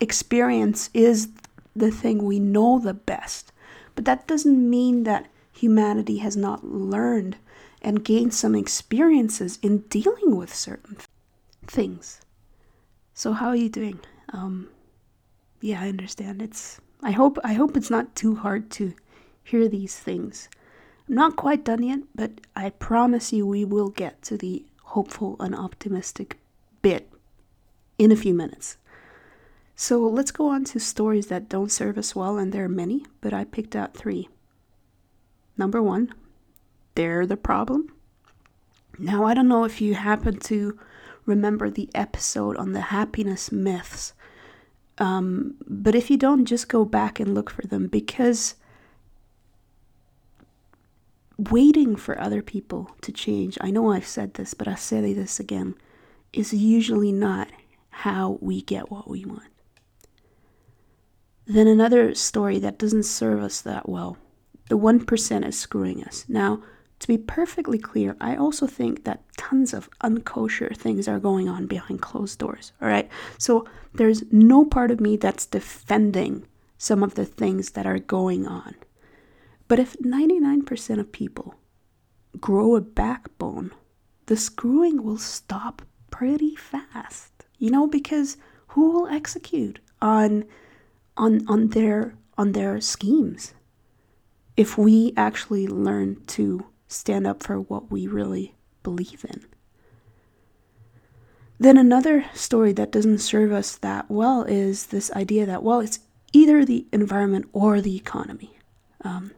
experience 0.00 0.90
is 0.92 1.28
the 1.74 1.90
thing 1.90 2.24
we 2.24 2.38
know 2.38 2.78
the 2.78 2.94
best. 2.94 3.52
But 3.94 4.04
that 4.04 4.26
doesn't 4.26 4.70
mean 4.70 5.04
that 5.04 5.26
humanity 5.52 6.18
has 6.18 6.36
not 6.36 6.64
learned 6.64 7.36
and 7.80 8.04
gained 8.04 8.34
some 8.34 8.54
experiences 8.54 9.58
in 9.62 9.78
dealing 9.88 10.36
with 10.36 10.54
certain 10.54 10.96
things. 11.66 12.20
So 13.14 13.32
how 13.32 13.48
are 13.48 13.56
you 13.56 13.68
doing? 13.68 14.00
Um, 14.32 14.68
yeah, 15.60 15.80
I 15.80 15.88
understand. 15.88 16.42
It's 16.42 16.80
I 17.02 17.12
hope 17.12 17.38
I 17.44 17.52
hope 17.52 17.76
it's 17.76 17.90
not 17.90 18.16
too 18.16 18.34
hard 18.34 18.70
to 18.72 18.92
hear 19.44 19.68
these 19.68 19.96
things. 19.96 20.48
I'm 21.08 21.14
not 21.14 21.36
quite 21.36 21.64
done 21.64 21.82
yet, 21.84 22.00
but 22.14 22.32
I 22.56 22.70
promise 22.70 23.32
you 23.32 23.46
we 23.46 23.64
will 23.64 23.88
get 23.88 24.20
to 24.22 24.36
the 24.36 24.64
hopeful 24.82 25.36
and 25.38 25.54
optimistic 25.54 26.38
bit 26.82 27.08
in 27.98 28.10
a 28.10 28.16
few 28.16 28.34
minutes. 28.34 28.78
So 29.76 30.00
let's 30.00 30.30
go 30.30 30.48
on 30.48 30.64
to 30.64 30.78
stories 30.80 31.28
that 31.28 31.48
don't 31.48 31.70
serve 31.70 31.98
us 31.98 32.16
well, 32.16 32.36
and 32.36 32.52
there 32.52 32.64
are 32.64 32.68
many, 32.68 33.04
but 33.20 33.32
I 33.32 33.44
picked 33.44 33.76
out 33.76 33.96
three. 33.96 34.28
Number 35.56 35.82
one, 35.82 36.14
they're 36.94 37.26
the 37.26 37.36
problem. 37.36 37.92
Now, 38.98 39.24
I 39.24 39.34
don't 39.34 39.48
know 39.48 39.64
if 39.64 39.80
you 39.80 39.94
happen 39.94 40.38
to 40.40 40.78
remember 41.26 41.70
the 41.70 41.88
episode 41.94 42.56
on 42.56 42.72
the 42.72 42.80
happiness 42.80 43.50
myths, 43.50 44.12
um, 44.98 45.56
but 45.66 45.94
if 45.94 46.10
you 46.10 46.16
don't, 46.16 46.44
just 46.44 46.68
go 46.68 46.84
back 46.84 47.18
and 47.18 47.34
look 47.34 47.50
for 47.50 47.66
them 47.66 47.88
because 47.88 48.54
waiting 51.36 51.96
for 51.96 52.20
other 52.20 52.42
people 52.42 52.90
to 53.00 53.10
change, 53.10 53.58
I 53.60 53.70
know 53.70 53.92
I've 53.92 54.06
said 54.06 54.34
this, 54.34 54.54
but 54.54 54.68
I'll 54.68 54.76
say 54.76 55.12
this 55.12 55.40
again, 55.40 55.74
is 56.32 56.52
usually 56.52 57.12
not 57.12 57.48
how 57.90 58.38
we 58.40 58.62
get 58.62 58.90
what 58.90 59.08
we 59.08 59.24
want. 59.24 59.50
Then 61.46 61.66
another 61.66 62.14
story 62.14 62.58
that 62.60 62.78
doesn't 62.78 63.02
serve 63.04 63.42
us 63.42 63.60
that 63.60 63.88
well. 63.88 64.16
The 64.68 64.78
1% 64.78 65.46
is 65.46 65.58
screwing 65.58 66.02
us. 66.04 66.24
Now, 66.28 66.62
to 67.00 67.08
be 67.08 67.18
perfectly 67.18 67.78
clear, 67.78 68.16
I 68.20 68.36
also 68.36 68.66
think 68.66 69.04
that 69.04 69.24
tons 69.36 69.74
of 69.74 69.90
unkosher 70.02 70.76
things 70.76 71.08
are 71.08 71.18
going 71.18 71.48
on 71.48 71.66
behind 71.66 72.00
closed 72.00 72.38
doors. 72.38 72.72
All 72.80 72.88
right. 72.88 73.08
So 73.38 73.66
there's 73.92 74.24
no 74.32 74.64
part 74.64 74.90
of 74.90 75.00
me 75.00 75.16
that's 75.16 75.46
defending 75.46 76.46
some 76.78 77.02
of 77.02 77.14
the 77.14 77.24
things 77.24 77.72
that 77.72 77.86
are 77.86 77.98
going 77.98 78.46
on. 78.46 78.74
But 79.68 79.78
if 79.78 79.94
99% 79.98 81.00
of 81.00 81.12
people 81.12 81.54
grow 82.40 82.76
a 82.76 82.80
backbone, 82.80 83.72
the 84.26 84.36
screwing 84.36 85.02
will 85.02 85.18
stop 85.18 85.82
pretty 86.10 86.56
fast. 86.56 87.32
You 87.58 87.70
know, 87.70 87.86
because 87.86 88.36
who 88.68 88.90
will 88.90 89.08
execute 89.08 89.78
on 90.02 90.44
on 91.16 91.46
on 91.48 91.68
their 91.68 92.14
on 92.36 92.52
their 92.52 92.80
schemes 92.80 93.54
if 94.56 94.76
we 94.76 95.12
actually 95.16 95.66
learn 95.66 96.22
to 96.26 96.66
stand 96.94 97.26
up 97.26 97.42
for 97.42 97.60
what 97.60 97.90
we 97.90 98.06
really 98.06 98.54
believe 98.82 99.24
in. 99.28 99.44
Then 101.58 101.78
another 101.78 102.26
story 102.34 102.72
that 102.72 102.90
doesn't 102.90 103.18
serve 103.18 103.52
us 103.52 103.76
that 103.76 104.10
well 104.10 104.42
is 104.42 104.86
this 104.86 105.10
idea 105.12 105.46
that, 105.46 105.62
well, 105.62 105.80
it's 105.80 106.00
either 106.32 106.64
the 106.64 106.86
environment 106.92 107.48
or 107.52 107.80
the 107.80 107.96
economy. 107.96 108.58
Um, 109.02 109.30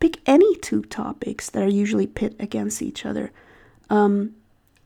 pick 0.00 0.20
any 0.26 0.56
two 0.56 0.82
topics 0.82 1.50
that 1.50 1.62
are 1.62 1.68
usually 1.68 2.06
pit 2.06 2.36
against 2.38 2.80
each 2.80 3.04
other. 3.04 3.32
Um, 3.90 4.34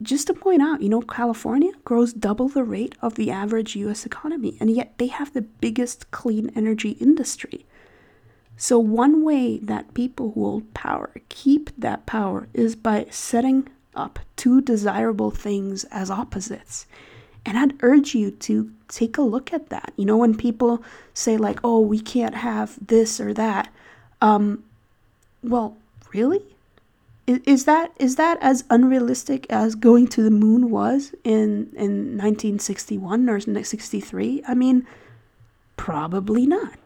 just 0.01 0.27
to 0.27 0.35
point 0.35 0.63
out, 0.63 0.83
you 0.83 0.89
know, 0.89 1.03
California 1.03 1.73
grows 1.85 2.13
double 2.13 2.49
the 2.49 2.65
rate 2.65 2.95
of 3.03 3.15
the 3.15 3.31
average 3.31 3.77
US 3.77 4.05
economy, 4.07 4.57
and 4.59 4.71
yet 4.71 4.95
they 4.99 5.07
have 5.09 5.33
the 5.33 5.43
biggest 5.43 6.11
clean 6.11 6.51
energy 6.57 6.93
industry. 6.93 7.67
So, 8.63 8.79
one 8.79 9.25
way 9.25 9.59
that 9.59 9.93
people 9.93 10.31
who 10.31 10.45
hold 10.45 10.73
power 10.73 11.11
keep 11.29 11.71
that 11.77 12.07
power 12.07 12.47
is 12.55 12.77
by 12.77 13.07
setting 13.11 13.69
up 13.97 14.21
two 14.37 14.61
desirable 14.61 15.33
things 15.33 15.83
as 15.91 16.13
opposites. 16.13 16.87
And 17.45 17.59
I'd 17.59 17.75
urge 17.83 18.15
you 18.15 18.31
to 18.31 18.71
take 18.87 19.19
a 19.19 19.23
look 19.23 19.53
at 19.53 19.71
that. 19.71 19.93
You 19.97 20.05
know, 20.05 20.17
when 20.17 20.37
people 20.37 20.81
say, 21.13 21.37
like, 21.37 21.59
oh, 21.65 21.81
we 21.81 21.99
can't 21.99 22.37
have 22.37 22.79
this 22.87 23.19
or 23.19 23.35
that, 23.35 23.69
um, 24.21 24.63
well, 25.43 25.77
really? 26.15 26.45
Is, 27.27 27.65
that 27.65 27.91
is 27.99 28.15
that 28.15 28.39
as 28.41 28.63
unrealistic 28.71 29.45
as 29.51 29.75
going 29.75 30.07
to 30.15 30.23
the 30.23 30.31
moon 30.31 30.71
was 30.71 31.17
in 31.25 31.69
in 31.75 32.17
1961 32.17 33.29
or 33.29 33.41
63? 33.41 34.45
I 34.47 34.55
mean, 34.55 34.87
probably 35.77 36.47
not. 36.47 36.82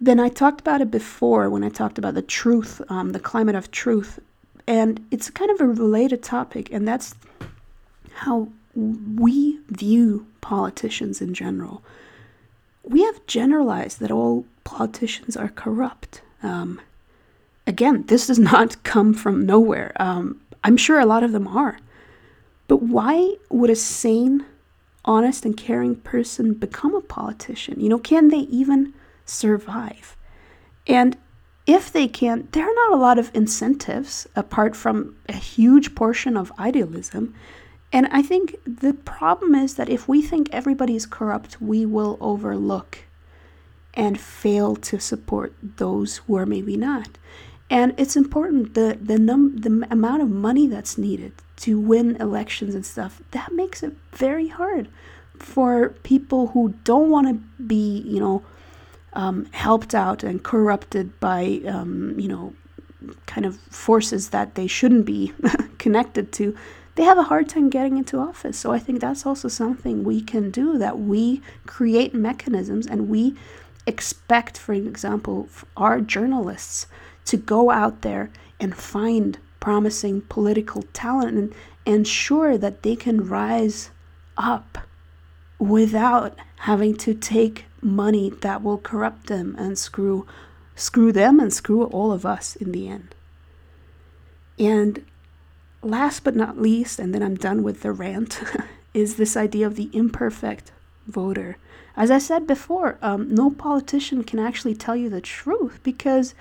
Then 0.00 0.18
I 0.18 0.28
talked 0.30 0.60
about 0.60 0.80
it 0.80 0.90
before 0.90 1.50
when 1.50 1.62
I 1.62 1.68
talked 1.68 1.98
about 1.98 2.14
the 2.14 2.22
truth, 2.22 2.80
um, 2.88 3.10
the 3.10 3.20
climate 3.20 3.54
of 3.54 3.70
truth, 3.70 4.18
and 4.66 5.04
it's 5.10 5.28
kind 5.28 5.50
of 5.50 5.60
a 5.60 5.66
related 5.66 6.22
topic, 6.22 6.72
and 6.72 6.88
that's 6.88 7.14
how 8.14 8.48
we 8.74 9.58
view 9.68 10.26
politicians 10.40 11.20
in 11.20 11.34
general. 11.34 11.82
We 12.82 13.02
have 13.04 13.26
generalized 13.26 14.00
that 14.00 14.10
all 14.10 14.46
politicians 14.64 15.36
are 15.36 15.48
corrupt. 15.48 16.22
Um, 16.42 16.80
again, 17.66 18.04
this 18.06 18.28
does 18.28 18.38
not 18.52 18.82
come 18.84 19.12
from 19.12 19.44
nowhere. 19.44 19.92
Um, 19.96 20.40
I'm 20.64 20.76
sure 20.76 20.98
a 20.98 21.06
lot 21.06 21.22
of 21.22 21.32
them 21.32 21.46
are. 21.46 21.78
But 22.68 22.82
why 22.82 23.36
would 23.50 23.70
a 23.70 23.76
sane, 23.76 24.46
honest, 25.04 25.44
and 25.44 25.56
caring 25.56 25.96
person 25.96 26.54
become 26.54 26.94
a 26.94 27.00
politician? 27.00 27.80
You 27.80 27.88
know, 27.88 27.98
can 27.98 28.28
they 28.28 28.38
even 28.38 28.94
survive. 29.30 30.16
And 30.86 31.16
if 31.66 31.92
they 31.92 32.08
can't, 32.08 32.50
there 32.52 32.64
are 32.64 32.74
not 32.74 32.92
a 32.92 33.00
lot 33.00 33.18
of 33.18 33.30
incentives 33.34 34.26
apart 34.34 34.74
from 34.74 35.16
a 35.28 35.34
huge 35.34 35.94
portion 35.94 36.36
of 36.36 36.52
idealism. 36.58 37.34
And 37.92 38.08
I 38.10 38.22
think 38.22 38.56
the 38.66 38.94
problem 38.94 39.54
is 39.54 39.74
that 39.74 39.88
if 39.88 40.08
we 40.08 40.22
think 40.22 40.48
everybody 40.52 40.96
is 40.96 41.06
corrupt, 41.06 41.60
we 41.60 41.86
will 41.86 42.18
overlook 42.20 42.98
and 43.94 44.18
fail 44.18 44.76
to 44.76 44.98
support 45.00 45.52
those 45.62 46.18
who 46.18 46.36
are 46.36 46.46
maybe 46.46 46.76
not. 46.76 47.18
And 47.68 47.94
it's 47.96 48.16
important 48.16 48.74
the 48.74 48.98
the 49.00 49.18
num 49.18 49.56
the 49.56 49.86
amount 49.90 50.22
of 50.22 50.28
money 50.28 50.66
that's 50.66 50.98
needed 50.98 51.32
to 51.58 51.78
win 51.78 52.16
elections 52.16 52.74
and 52.74 52.84
stuff 52.84 53.22
that 53.30 53.52
makes 53.52 53.82
it 53.82 53.92
very 54.12 54.48
hard 54.48 54.88
for 55.38 55.90
people 56.02 56.48
who 56.48 56.74
don't 56.84 57.10
want 57.10 57.28
to 57.28 57.34
be 57.62 58.00
you 58.00 58.18
know 58.18 58.42
um, 59.12 59.46
helped 59.52 59.94
out 59.94 60.22
and 60.22 60.42
corrupted 60.42 61.18
by, 61.20 61.60
um, 61.66 62.18
you 62.18 62.28
know, 62.28 62.54
kind 63.26 63.46
of 63.46 63.56
forces 63.56 64.30
that 64.30 64.54
they 64.54 64.66
shouldn't 64.66 65.06
be 65.06 65.32
connected 65.78 66.32
to, 66.32 66.56
they 66.96 67.04
have 67.04 67.18
a 67.18 67.24
hard 67.24 67.48
time 67.48 67.70
getting 67.70 67.96
into 67.96 68.18
office. 68.18 68.58
So 68.58 68.72
I 68.72 68.78
think 68.78 69.00
that's 69.00 69.24
also 69.24 69.48
something 69.48 70.04
we 70.04 70.20
can 70.20 70.50
do 70.50 70.76
that 70.78 70.98
we 70.98 71.40
create 71.66 72.14
mechanisms 72.14 72.86
and 72.86 73.08
we 73.08 73.36
expect, 73.86 74.58
for 74.58 74.72
example, 74.74 75.48
our 75.76 76.00
journalists 76.00 76.86
to 77.26 77.36
go 77.36 77.70
out 77.70 78.02
there 78.02 78.30
and 78.58 78.76
find 78.76 79.38
promising 79.60 80.22
political 80.22 80.82
talent 80.92 81.36
and 81.38 81.54
ensure 81.86 82.58
that 82.58 82.82
they 82.82 82.96
can 82.96 83.26
rise 83.26 83.90
up 84.36 84.78
without 85.58 86.38
having 86.56 86.96
to 86.96 87.14
take 87.14 87.64
money 87.82 88.30
that 88.30 88.62
will 88.62 88.78
corrupt 88.78 89.26
them 89.26 89.54
and 89.58 89.78
screw 89.78 90.26
screw 90.76 91.12
them 91.12 91.38
and 91.38 91.52
screw 91.52 91.84
all 91.84 92.10
of 92.10 92.24
us 92.24 92.56
in 92.56 92.72
the 92.72 92.88
end. 92.88 93.14
And 94.58 95.04
last 95.82 96.24
but 96.24 96.36
not 96.36 96.60
least, 96.60 96.98
and 96.98 97.14
then 97.14 97.22
I'm 97.22 97.34
done 97.34 97.62
with 97.62 97.82
the 97.82 97.92
rant, 97.92 98.40
is 98.94 99.16
this 99.16 99.36
idea 99.36 99.66
of 99.66 99.76
the 99.76 99.90
imperfect 99.92 100.72
voter. 101.06 101.56
As 101.96 102.10
I 102.10 102.18
said 102.18 102.46
before, 102.46 102.98
um, 103.02 103.34
no 103.34 103.50
politician 103.50 104.24
can 104.24 104.38
actually 104.38 104.74
tell 104.74 104.96
you 104.96 105.08
the 105.08 105.20
truth 105.20 105.80
because 105.82 106.34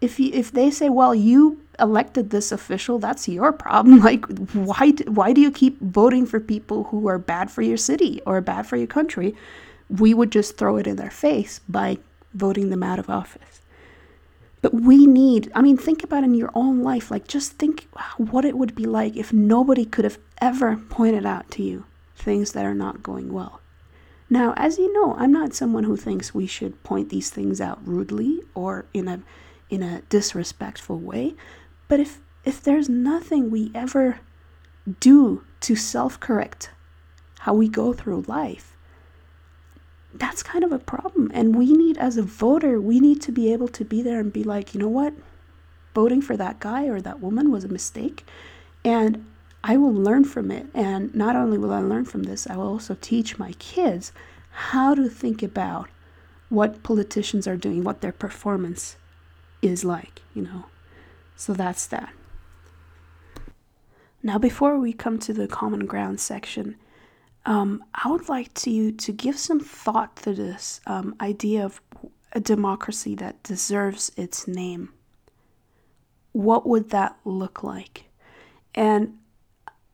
if 0.00 0.18
you, 0.18 0.30
if 0.32 0.50
they 0.50 0.70
say, 0.70 0.88
"Well, 0.88 1.14
you 1.14 1.60
elected 1.78 2.30
this 2.30 2.50
official, 2.50 2.98
that's 2.98 3.28
your 3.28 3.52
problem," 3.52 4.00
like 4.10 4.24
why 4.52 4.90
why 5.06 5.32
do 5.32 5.40
you 5.40 5.50
keep 5.50 5.80
voting 5.80 6.26
for 6.26 6.40
people 6.40 6.84
who 6.84 7.06
are 7.08 7.18
bad 7.18 7.50
for 7.50 7.62
your 7.62 7.76
city 7.76 8.20
or 8.26 8.40
bad 8.40 8.66
for 8.66 8.76
your 8.76 8.86
country? 8.86 9.34
We 9.98 10.14
would 10.14 10.32
just 10.32 10.56
throw 10.56 10.76
it 10.76 10.86
in 10.86 10.96
their 10.96 11.10
face 11.10 11.60
by 11.68 11.98
voting 12.34 12.70
them 12.70 12.82
out 12.82 12.98
of 12.98 13.10
office. 13.10 13.60
But 14.62 14.74
we 14.74 15.06
need, 15.06 15.50
I 15.54 15.60
mean, 15.60 15.76
think 15.76 16.04
about 16.04 16.24
in 16.24 16.34
your 16.34 16.50
own 16.54 16.82
life. 16.82 17.10
Like, 17.10 17.26
just 17.26 17.52
think 17.52 17.88
what 18.16 18.44
it 18.44 18.56
would 18.56 18.74
be 18.74 18.86
like 18.86 19.16
if 19.16 19.32
nobody 19.32 19.84
could 19.84 20.04
have 20.04 20.18
ever 20.40 20.76
pointed 20.76 21.26
out 21.26 21.50
to 21.52 21.62
you 21.62 21.84
things 22.14 22.52
that 22.52 22.64
are 22.64 22.74
not 22.74 23.02
going 23.02 23.32
well. 23.32 23.60
Now, 24.30 24.54
as 24.56 24.78
you 24.78 24.90
know, 24.92 25.14
I'm 25.18 25.32
not 25.32 25.52
someone 25.52 25.84
who 25.84 25.96
thinks 25.96 26.32
we 26.32 26.46
should 26.46 26.82
point 26.84 27.10
these 27.10 27.28
things 27.28 27.60
out 27.60 27.86
rudely 27.86 28.40
or 28.54 28.86
in 28.94 29.08
a 29.08 29.20
in 29.68 29.82
a 29.82 30.02
disrespectful 30.08 30.98
way, 30.98 31.34
but 31.88 32.00
if 32.00 32.20
if 32.44 32.62
there's 32.62 32.88
nothing 32.88 33.50
we 33.50 33.70
ever 33.74 34.20
do 35.00 35.44
to 35.60 35.76
self-correct 35.76 36.70
how 37.40 37.54
we 37.54 37.68
go 37.68 37.92
through 37.92 38.24
life, 38.26 38.71
that's 40.14 40.42
kind 40.42 40.64
of 40.64 40.72
a 40.72 40.78
problem. 40.78 41.30
And 41.34 41.56
we 41.56 41.72
need, 41.72 41.98
as 41.98 42.16
a 42.16 42.22
voter, 42.22 42.80
we 42.80 43.00
need 43.00 43.20
to 43.22 43.32
be 43.32 43.52
able 43.52 43.68
to 43.68 43.84
be 43.84 44.02
there 44.02 44.20
and 44.20 44.32
be 44.32 44.44
like, 44.44 44.74
you 44.74 44.80
know 44.80 44.88
what? 44.88 45.14
Voting 45.94 46.22
for 46.22 46.36
that 46.36 46.60
guy 46.60 46.86
or 46.86 47.00
that 47.00 47.20
woman 47.20 47.50
was 47.50 47.64
a 47.64 47.68
mistake. 47.68 48.24
And 48.84 49.26
I 49.64 49.76
will 49.76 49.92
learn 49.92 50.24
from 50.24 50.50
it. 50.50 50.66
And 50.74 51.14
not 51.14 51.36
only 51.36 51.58
will 51.58 51.72
I 51.72 51.80
learn 51.80 52.04
from 52.04 52.24
this, 52.24 52.46
I 52.46 52.56
will 52.56 52.68
also 52.68 52.96
teach 53.00 53.38
my 53.38 53.52
kids 53.52 54.12
how 54.50 54.94
to 54.94 55.08
think 55.08 55.42
about 55.42 55.88
what 56.48 56.82
politicians 56.82 57.46
are 57.46 57.56
doing, 57.56 57.82
what 57.82 58.02
their 58.02 58.12
performance 58.12 58.96
is 59.62 59.84
like, 59.84 60.20
you 60.34 60.42
know. 60.42 60.66
So 61.36 61.54
that's 61.54 61.86
that. 61.86 62.12
Now, 64.22 64.38
before 64.38 64.78
we 64.78 64.92
come 64.92 65.18
to 65.20 65.32
the 65.32 65.48
common 65.48 65.86
ground 65.86 66.20
section, 66.20 66.76
um, 67.44 67.84
I 67.94 68.10
would 68.10 68.28
like 68.28 68.52
to 68.54 68.92
to 68.92 69.12
give 69.12 69.38
some 69.38 69.60
thought 69.60 70.16
to 70.16 70.34
this 70.34 70.80
um, 70.86 71.16
idea 71.20 71.64
of 71.64 71.80
a 72.32 72.40
democracy 72.40 73.14
that 73.16 73.42
deserves 73.42 74.10
its 74.16 74.46
name. 74.46 74.92
What 76.32 76.66
would 76.66 76.90
that 76.90 77.16
look 77.24 77.62
like? 77.62 78.04
And 78.74 79.18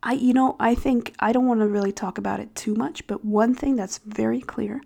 I, 0.02 0.12
you 0.12 0.32
know, 0.32 0.56
I 0.60 0.74
think 0.74 1.14
I 1.18 1.32
don't 1.32 1.46
want 1.46 1.60
to 1.60 1.66
really 1.66 1.90
talk 1.90 2.18
about 2.18 2.38
it 2.38 2.54
too 2.54 2.74
much, 2.74 3.06
but 3.06 3.24
one 3.24 3.54
thing 3.54 3.74
that's 3.74 3.98
very 3.98 4.40
clear 4.40 4.80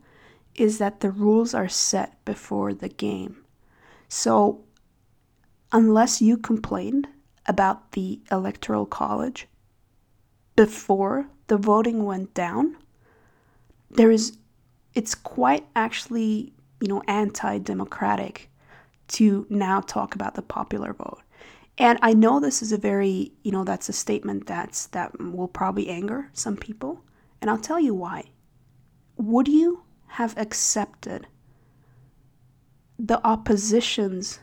is 0.54 0.78
that 0.78 1.00
the 1.00 1.10
rules 1.10 1.54
are 1.54 1.68
set 1.68 2.24
before 2.24 2.72
the 2.72 2.88
game. 2.88 3.44
So, 4.08 4.64
unless 5.72 6.22
you 6.22 6.36
complained 6.36 7.08
about 7.46 7.92
the 7.92 8.20
Electoral 8.30 8.86
College 8.86 9.48
before 10.56 11.28
the 11.52 11.58
voting 11.58 12.06
went 12.06 12.32
down, 12.32 12.78
there 13.90 14.10
is, 14.10 14.38
it's 14.94 15.14
quite 15.14 15.66
actually, 15.76 16.50
you 16.80 16.88
know, 16.88 17.02
anti 17.06 17.58
democratic 17.58 18.50
to 19.08 19.46
now 19.50 19.78
talk 19.82 20.14
about 20.14 20.34
the 20.34 20.40
popular 20.40 20.94
vote. 20.94 21.20
And 21.76 21.98
I 22.00 22.14
know 22.14 22.40
this 22.40 22.62
is 22.62 22.72
a 22.72 22.78
very, 22.78 23.32
you 23.42 23.52
know, 23.52 23.64
that's 23.64 23.90
a 23.90 23.92
statement 23.92 24.46
that's 24.46 24.86
that 24.96 25.20
will 25.20 25.46
probably 25.46 25.90
anger 25.90 26.30
some 26.32 26.56
people, 26.56 27.04
and 27.42 27.50
I'll 27.50 27.58
tell 27.58 27.78
you 27.78 27.92
why. 27.92 28.30
Would 29.18 29.46
you 29.46 29.82
have 30.06 30.34
accepted 30.38 31.26
the 32.98 33.22
opposition's 33.26 34.40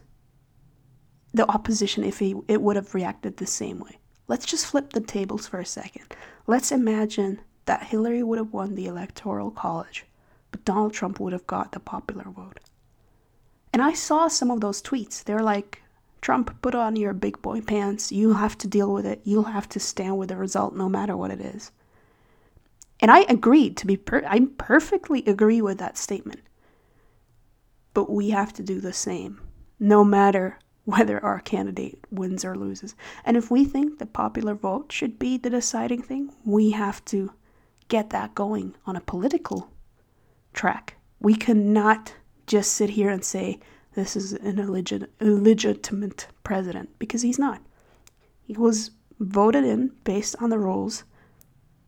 the 1.34 1.50
opposition 1.50 2.04
if 2.04 2.20
he, 2.20 2.36
it 2.48 2.62
would 2.62 2.76
have 2.76 2.94
reacted 2.94 3.38
the 3.38 3.48
same 3.48 3.80
way? 3.80 3.98
Let's 4.28 4.46
just 4.46 4.68
flip 4.68 4.94
the 4.94 5.02
tables 5.02 5.48
for 5.48 5.60
a 5.60 5.66
second. 5.66 6.04
Let's 6.50 6.72
imagine 6.72 7.42
that 7.66 7.84
Hillary 7.84 8.24
would 8.24 8.40
have 8.40 8.54
won 8.54 8.74
the 8.74 8.88
Electoral 8.88 9.52
College, 9.52 10.08
but 10.50 10.66
Donald 10.66 10.94
Trump 10.94 11.20
would 11.20 11.32
have 11.32 11.46
got 11.46 11.74
the 11.74 11.80
popular 11.80 12.24
vote. 12.24 12.60
And 13.72 13.84
I 13.84 13.94
saw 13.94 14.28
some 14.28 14.50
of 14.50 14.60
those 14.60 14.82
tweets. 14.82 15.24
They're 15.24 15.44
like, 15.44 15.84
Trump, 16.22 16.60
put 16.64 16.74
on 16.74 16.96
your 16.96 17.14
big 17.14 17.40
boy 17.44 17.62
pants. 17.62 18.12
You'll 18.12 18.34
have 18.34 18.58
to 18.58 18.68
deal 18.68 18.92
with 18.92 19.06
it. 19.06 19.22
You'll 19.24 19.44
have 19.44 19.70
to 19.70 19.80
stand 19.80 20.18
with 20.18 20.30
the 20.30 20.38
result 20.38 20.76
no 20.76 20.90
matter 20.90 21.16
what 21.16 21.30
it 21.30 21.40
is. 21.40 21.72
And 23.00 23.12
I 23.12 23.28
agreed 23.30 23.78
to 23.78 23.86
be, 23.86 23.96
per- 23.96 24.26
I 24.26 24.48
perfectly 24.58 25.24
agree 25.28 25.62
with 25.62 25.78
that 25.78 26.00
statement. 26.00 26.42
But 27.94 28.10
we 28.10 28.32
have 28.32 28.54
to 28.54 28.64
do 28.64 28.82
the 28.82 28.92
same, 28.92 29.40
no 29.80 30.04
matter 30.04 30.58
whether 30.86 31.24
our 31.24 31.40
candidate 31.40 32.06
wins 32.10 32.44
or 32.44 32.56
loses. 32.56 32.96
And 33.26 33.38
if 33.38 33.52
we 33.52 33.66
think 33.66 34.00
the 34.00 34.06
popular 34.06 34.56
vote 34.56 34.92
should 34.92 35.20
be 35.20 35.38
the 35.38 35.50
deciding 35.50 36.02
thing, 36.02 36.34
we 36.46 36.72
have 36.72 37.04
to 37.06 37.32
get 37.88 38.10
that 38.12 38.36
going 38.36 38.76
on 38.86 38.96
a 38.96 39.02
political 39.02 39.72
track. 40.54 40.98
We 41.20 41.36
cannot 41.36 42.16
just 42.48 42.74
sit 42.74 42.92
here 42.92 43.10
and 43.10 43.24
say, 43.24 43.60
this 43.94 44.16
is 44.16 44.34
an 44.34 44.58
illegit- 44.58 45.10
illegitimate 45.20 46.28
president 46.44 46.98
because 47.00 47.22
he's 47.22 47.40
not. 47.40 47.62
He 48.42 48.54
was 48.54 48.92
voted 49.20 49.64
in 49.64 49.92
based 50.04 50.36
on 50.40 50.50
the 50.50 50.60
rules 50.60 51.04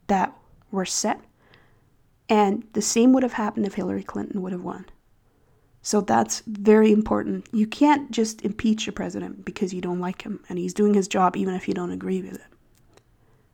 that 0.08 0.36
were 0.72 0.86
set, 0.86 1.22
and 2.28 2.68
the 2.74 2.82
same 2.82 3.14
would 3.14 3.24
have 3.24 3.34
happened 3.34 3.66
if 3.66 3.76
Hillary 3.76 4.04
Clinton 4.04 4.42
would 4.42 4.52
have 4.52 4.64
won. 4.64 4.86
So 5.82 6.02
that's 6.02 6.44
very 6.46 6.92
important. 6.92 7.48
You 7.52 7.66
can't 7.66 8.12
just 8.12 8.44
impeach 8.44 8.88
a 8.88 8.92
president 8.92 9.46
because 9.46 9.74
you 9.74 9.82
don't 9.82 10.00
like 10.00 10.22
him 10.22 10.44
and 10.48 10.60
he's 10.60 10.74
doing 10.74 10.94
his 10.94 11.08
job 11.08 11.36
even 11.36 11.56
if 11.56 11.68
you 11.68 11.74
don't 11.74 11.92
agree 11.92 12.22
with 12.22 12.36
it. 12.36 12.42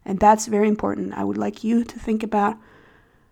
And 0.04 0.20
that's 0.20 0.48
very 0.48 0.68
important. 0.68 1.14
I 1.14 1.24
would 1.24 1.38
like 1.38 1.64
you 1.64 1.84
to 1.84 2.00
think 2.00 2.24
about 2.24 2.58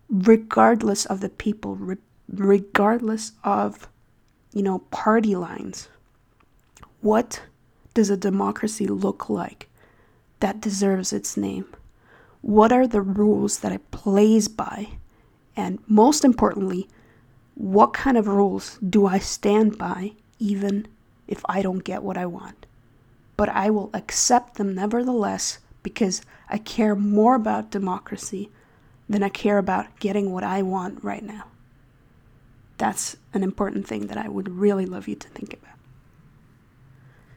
regardless 0.09 1.05
of 1.05 1.19
the 1.19 1.29
people, 1.29 1.97
regardless 2.29 3.33
of 3.43 3.87
you 4.55 4.63
know, 4.63 4.79
party 4.89 5.35
lines. 5.35 5.89
What 7.01 7.43
does 7.93 8.09
a 8.09 8.17
democracy 8.17 8.87
look 8.87 9.29
like 9.29 9.69
that 10.39 10.61
deserves 10.61 11.13
its 11.13 11.37
name? 11.37 11.65
What 12.41 12.71
are 12.71 12.87
the 12.87 13.01
rules 13.01 13.59
that 13.59 13.73
it 13.73 13.91
plays 13.91 14.47
by? 14.47 14.87
And 15.57 15.79
most 15.87 16.23
importantly, 16.23 16.87
what 17.55 17.93
kind 17.93 18.17
of 18.17 18.27
rules 18.27 18.77
do 18.77 19.07
I 19.07 19.19
stand 19.19 19.77
by 19.77 20.11
even 20.39 20.87
if 21.27 21.41
I 21.45 21.61
don't 21.61 21.83
get 21.83 22.03
what 22.03 22.17
I 22.17 22.25
want? 22.25 22.65
But 23.37 23.49
I 23.49 23.69
will 23.69 23.89
accept 23.93 24.55
them 24.55 24.75
nevertheless 24.75 25.59
because 25.83 26.21
I 26.49 26.57
care 26.57 26.95
more 26.95 27.35
about 27.35 27.71
democracy 27.71 28.49
than 29.09 29.23
I 29.23 29.29
care 29.29 29.57
about 29.57 29.99
getting 29.99 30.31
what 30.31 30.43
I 30.43 30.61
want 30.61 31.03
right 31.03 31.23
now. 31.23 31.45
That's 32.77 33.15
an 33.33 33.43
important 33.43 33.87
thing 33.87 34.07
that 34.07 34.17
I 34.17 34.27
would 34.27 34.49
really 34.49 34.85
love 34.85 35.07
you 35.07 35.15
to 35.15 35.27
think 35.29 35.53
about. 35.53 35.75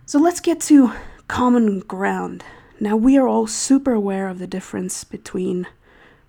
So 0.06 0.18
let's 0.18 0.40
get 0.40 0.60
to 0.62 0.92
common 1.28 1.80
ground. 1.80 2.42
Now, 2.80 2.96
we 2.96 3.18
are 3.18 3.28
all 3.28 3.46
super 3.46 3.92
aware 3.92 4.28
of 4.28 4.38
the 4.38 4.46
difference 4.46 5.04
between 5.04 5.66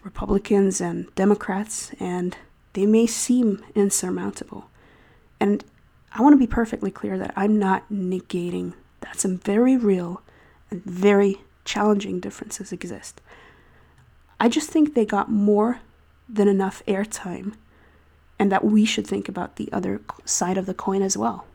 Republicans 0.04 0.82
and 0.82 1.14
Democrats, 1.16 1.92
and 2.00 2.36
they 2.74 2.86
may 2.86 3.08
seem 3.08 3.64
insurmountable. 3.76 4.70
And 5.40 5.64
I 6.14 6.22
want 6.22 6.34
to 6.34 6.38
be 6.38 6.48
perfectly 6.48 6.92
clear 6.92 7.18
that 7.18 7.34
I'm 7.36 7.58
not 7.60 7.90
negating 7.92 8.74
that 9.02 9.20
some 9.20 9.38
very 9.38 9.78
real 9.78 10.22
and 10.70 10.84
very 10.84 11.42
challenging 11.66 12.20
differences 12.20 12.72
exist. 12.72 13.22
I 14.40 14.50
just 14.50 14.70
think 14.70 14.94
they 14.94 15.06
got 15.06 15.30
more 15.30 15.80
than 16.28 16.48
enough 16.48 16.84
airtime 16.88 17.56
and 18.38 18.52
that 18.52 18.64
we 18.64 18.86
should 18.86 19.06
think 19.06 19.28
about 19.28 19.58
the 19.58 19.70
other 19.72 20.02
side 20.24 20.58
of 20.58 20.66
the 20.66 20.74
coin 20.74 21.02
as 21.02 21.18
well. 21.18 21.46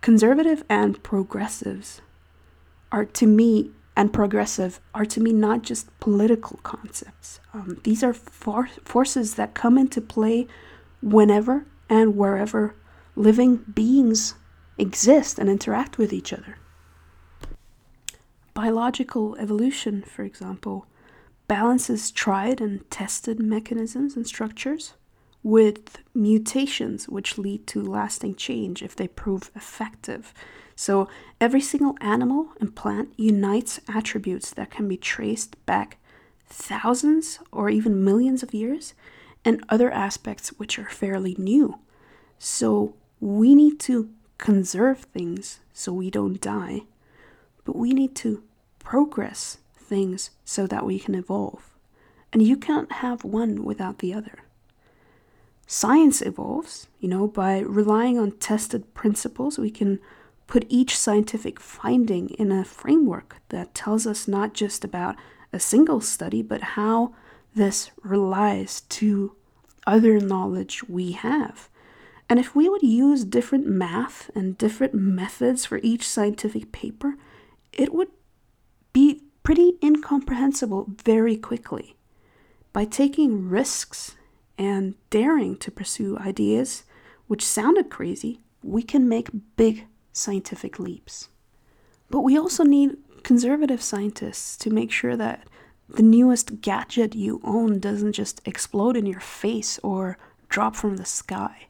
Conservative 0.00 0.62
and 0.68 1.02
progressives 1.02 2.00
are 2.92 3.04
to 3.04 3.26
me, 3.26 3.70
and 3.96 4.12
progressive 4.12 4.80
are 4.94 5.04
to 5.06 5.20
me 5.20 5.32
not 5.32 5.62
just 5.62 5.88
political 6.00 6.58
concepts. 6.62 7.40
Um, 7.52 7.80
these 7.84 8.02
are 8.02 8.12
for- 8.12 8.68
forces 8.84 9.34
that 9.34 9.54
come 9.54 9.78
into 9.78 10.00
play 10.00 10.46
whenever 11.00 11.66
and 11.88 12.16
wherever 12.16 12.74
living 13.14 13.56
beings 13.72 14.34
exist 14.78 15.38
and 15.38 15.48
interact 15.48 15.98
with 15.98 16.12
each 16.12 16.32
other. 16.32 16.58
Biological 18.54 19.36
evolution, 19.36 20.02
for 20.02 20.22
example, 20.22 20.86
balances 21.46 22.10
tried 22.10 22.60
and 22.60 22.88
tested 22.90 23.38
mechanisms 23.40 24.16
and 24.16 24.26
structures 24.26 24.94
with 25.42 25.98
mutations 26.14 27.08
which 27.08 27.36
lead 27.36 27.66
to 27.66 27.82
lasting 27.82 28.34
change 28.34 28.82
if 28.82 28.96
they 28.96 29.06
prove 29.06 29.50
effective. 29.54 30.32
So, 30.76 31.08
every 31.40 31.60
single 31.60 31.96
animal 32.00 32.48
and 32.60 32.74
plant 32.74 33.12
unites 33.16 33.80
attributes 33.88 34.50
that 34.50 34.70
can 34.70 34.88
be 34.88 34.96
traced 34.96 35.56
back 35.66 35.98
thousands 36.46 37.38
or 37.52 37.70
even 37.70 38.04
millions 38.04 38.42
of 38.42 38.54
years, 38.54 38.94
and 39.44 39.64
other 39.68 39.90
aspects 39.90 40.48
which 40.58 40.78
are 40.78 40.88
fairly 40.88 41.34
new. 41.38 41.78
So, 42.38 42.94
we 43.20 43.54
need 43.54 43.78
to 43.80 44.10
conserve 44.38 45.00
things 45.00 45.60
so 45.72 45.92
we 45.92 46.10
don't 46.10 46.40
die, 46.40 46.82
but 47.64 47.76
we 47.76 47.92
need 47.92 48.14
to 48.16 48.42
progress 48.80 49.58
things 49.76 50.30
so 50.44 50.66
that 50.66 50.84
we 50.84 50.98
can 50.98 51.14
evolve. 51.14 51.70
And 52.32 52.42
you 52.42 52.56
can't 52.56 52.90
have 52.92 53.22
one 53.24 53.64
without 53.64 53.98
the 53.98 54.12
other. 54.12 54.40
science 55.66 56.20
evolves, 56.20 56.88
you 57.00 57.08
know, 57.08 57.26
by 57.26 57.60
relying 57.60 58.18
on 58.18 58.32
tested 58.32 58.92
principles, 58.94 59.58
we 59.58 59.70
can 59.70 59.98
put 60.46 60.66
each 60.68 60.96
scientific 60.96 61.58
finding 61.58 62.30
in 62.30 62.52
a 62.52 62.64
framework 62.64 63.36
that 63.48 63.74
tells 63.74 64.06
us 64.06 64.28
not 64.28 64.54
just 64.54 64.84
about 64.84 65.16
a 65.52 65.60
single 65.60 66.00
study, 66.00 66.42
but 66.42 66.62
how 66.62 67.14
this 67.54 67.90
relies 68.02 68.82
to 68.82 69.34
other 69.86 70.18
knowledge 70.18 70.84
we 70.88 71.12
have. 71.12 71.68
And 72.28 72.38
if 72.38 72.54
we 72.54 72.68
would 72.68 72.82
use 72.82 73.24
different 73.24 73.66
math 73.66 74.30
and 74.34 74.56
different 74.56 74.94
methods 74.94 75.64
for 75.64 75.78
each 75.82 76.08
scientific 76.08 76.72
paper, 76.72 77.16
it 77.72 77.92
would 77.92 78.08
be 78.92 79.22
pretty 79.42 79.74
incomprehensible 79.82 80.86
very 81.04 81.36
quickly. 81.36 81.96
By 82.72 82.86
taking 82.86 83.48
risks 83.48 84.16
and 84.56 84.94
daring 85.10 85.56
to 85.58 85.70
pursue 85.70 86.18
ideas 86.18 86.84
which 87.26 87.44
sounded 87.44 87.90
crazy, 87.90 88.40
we 88.62 88.82
can 88.82 89.08
make 89.08 89.28
big 89.56 89.86
scientific 90.14 90.78
leaps. 90.78 91.28
But 92.08 92.20
we 92.20 92.38
also 92.38 92.64
need 92.64 92.96
conservative 93.22 93.82
scientists 93.82 94.56
to 94.58 94.70
make 94.70 94.90
sure 94.90 95.16
that 95.16 95.46
the 95.88 96.02
newest 96.02 96.60
gadget 96.62 97.14
you 97.14 97.40
own 97.44 97.78
doesn't 97.78 98.12
just 98.12 98.40
explode 98.46 98.96
in 98.96 99.04
your 99.04 99.20
face 99.20 99.78
or 99.82 100.16
drop 100.48 100.74
from 100.76 100.96
the 100.96 101.04
sky. 101.04 101.66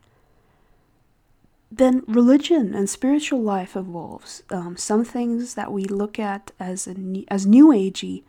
Then 1.70 2.04
religion 2.07 2.74
and 2.74 2.88
spiritual 2.88 3.42
life 3.42 3.74
evolves. 3.74 4.44
Um, 4.50 4.76
some 4.76 5.04
things 5.04 5.54
that 5.54 5.72
we 5.72 5.85
look 5.85 6.20
at 6.20 6.52
as 6.61 6.87
new, 6.87 7.24
as 7.28 7.46
new 7.46 7.68
agey 7.68 8.22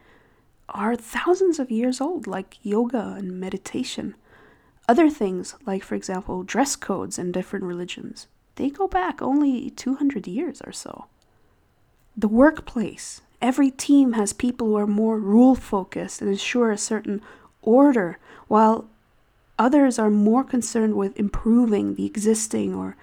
are 0.70 0.96
thousands 0.96 1.60
of 1.60 1.70
years 1.70 2.02
old, 2.02 2.26
like 2.26 2.58
yoga 2.64 3.16
and 3.18 3.40
meditation. 3.40 4.16
Other 4.88 5.10
things, 5.10 5.56
like 5.66 5.84
for 5.84 5.94
example 5.94 6.44
dress 6.44 6.76
codes 6.76 7.20
in 7.20 7.32
different 7.32 7.66
religions, 7.66 8.28
they 8.56 8.70
go 8.70 8.88
back 8.88 9.22
only 9.22 9.70
200 9.70 10.28
years 10.28 10.62
or 10.66 10.72
so. 10.72 11.06
The 12.16 12.28
workplace. 12.28 13.22
Every 13.42 13.70
team 13.70 14.14
has 14.14 14.34
people 14.34 14.68
who 14.68 14.78
are 14.78 14.88
more 14.88 15.20
rule 15.20 15.56
focused 15.56 16.22
and 16.22 16.30
ensure 16.30 16.72
a 16.72 16.78
certain 16.78 17.22
order, 17.62 18.18
while 18.48 18.88
others 19.60 20.00
are 20.00 20.10
more 20.10 20.44
concerned 20.44 20.96
with 20.96 21.20
improving 21.20 21.96
the 21.96 22.06
existing 22.06 22.74
or 22.74 22.96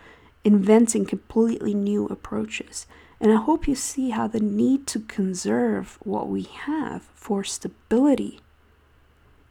inventing 0.44 1.04
completely 1.04 1.74
new 1.74 2.06
approaches. 2.06 2.86
And 3.20 3.30
I 3.30 3.36
hope 3.36 3.68
you 3.68 3.74
see 3.74 4.10
how 4.10 4.26
the 4.26 4.40
need 4.40 4.86
to 4.88 5.00
conserve 5.00 5.98
what 6.02 6.28
we 6.28 6.42
have 6.42 7.02
for 7.14 7.44
stability 7.44 8.40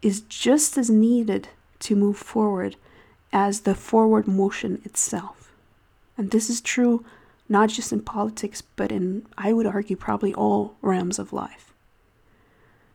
is 0.02 0.22
just 0.22 0.78
as 0.78 0.90
needed 0.90 1.50
to 1.80 1.96
move 1.96 2.18
forward 2.18 2.76
as 3.32 3.62
the 3.62 3.76
forward 3.76 4.28
motion 4.28 4.82
itself. 4.84 5.41
And 6.22 6.30
this 6.30 6.52
is 6.52 6.62
true 6.62 7.04
not 7.50 7.70
just 7.70 7.92
in 7.92 8.00
politics, 8.02 8.62
but 8.62 8.92
in, 8.92 9.26
I 9.40 9.54
would 9.54 9.66
argue, 9.66 9.96
probably 9.96 10.36
all 10.36 10.76
realms 10.84 11.18
of 11.18 11.34
life. 11.34 11.74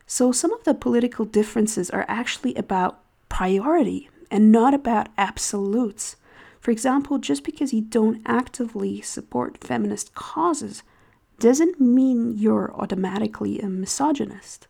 So 0.05 0.31
some 0.31 0.53
of 0.53 0.63
the 0.63 0.73
political 0.73 1.25
differences 1.25 1.89
are 1.89 2.05
actually 2.07 2.55
about 2.55 3.01
priority 3.27 4.09
and 4.31 4.49
not 4.49 4.73
about 4.73 5.09
absolutes. 5.17 6.15
For 6.61 6.71
example, 6.71 7.17
just 7.17 7.43
because 7.43 7.73
you 7.73 7.81
don't 7.81 8.21
actively 8.25 9.01
support 9.01 9.61
feminist 9.61 10.15
causes 10.15 10.83
doesn't 11.37 11.81
mean 11.81 12.31
you're 12.37 12.73
automatically 12.75 13.59
a 13.59 13.67
misogynist. 13.67 14.67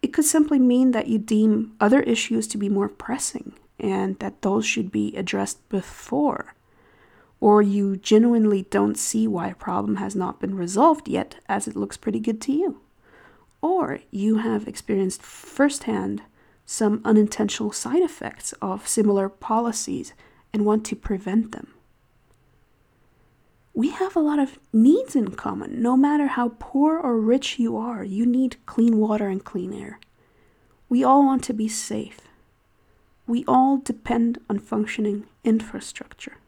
It 0.00 0.12
could 0.12 0.24
simply 0.24 0.60
mean 0.60 0.92
that 0.92 1.08
you 1.08 1.18
deem 1.18 1.72
other 1.80 2.02
issues 2.02 2.46
to 2.48 2.56
be 2.56 2.68
more 2.68 2.88
pressing 2.88 3.54
and 3.80 4.16
that 4.20 4.42
those 4.42 4.64
should 4.64 4.92
be 4.92 5.16
addressed 5.16 5.68
before. 5.68 6.54
Or 7.44 7.60
you 7.60 7.98
genuinely 7.98 8.62
don't 8.70 8.96
see 8.96 9.28
why 9.28 9.48
a 9.48 9.54
problem 9.54 9.96
has 9.96 10.16
not 10.16 10.40
been 10.40 10.54
resolved 10.54 11.08
yet, 11.08 11.36
as 11.46 11.68
it 11.68 11.76
looks 11.76 11.98
pretty 11.98 12.18
good 12.18 12.40
to 12.40 12.52
you. 12.52 12.80
Or 13.60 13.98
you 14.10 14.38
have 14.38 14.66
experienced 14.66 15.20
firsthand 15.20 16.22
some 16.64 17.02
unintentional 17.04 17.70
side 17.70 18.00
effects 18.00 18.54
of 18.62 18.88
similar 18.88 19.28
policies 19.28 20.14
and 20.54 20.64
want 20.64 20.86
to 20.86 20.96
prevent 20.96 21.52
them. 21.52 21.74
We 23.74 23.90
have 23.90 24.16
a 24.16 24.20
lot 24.20 24.38
of 24.38 24.58
needs 24.72 25.14
in 25.14 25.32
common. 25.32 25.82
No 25.82 25.98
matter 25.98 26.28
how 26.28 26.52
poor 26.58 26.98
or 26.98 27.20
rich 27.20 27.58
you 27.58 27.76
are, 27.76 28.02
you 28.02 28.24
need 28.24 28.56
clean 28.64 28.96
water 28.96 29.28
and 29.28 29.44
clean 29.44 29.74
air. 29.74 30.00
We 30.88 31.04
all 31.04 31.22
want 31.22 31.44
to 31.44 31.52
be 31.52 31.68
safe. 31.68 32.22
We 33.26 33.44
all 33.46 33.76
depend 33.76 34.40
on 34.48 34.60
functioning 34.60 35.26
infrastructure. 35.44 36.38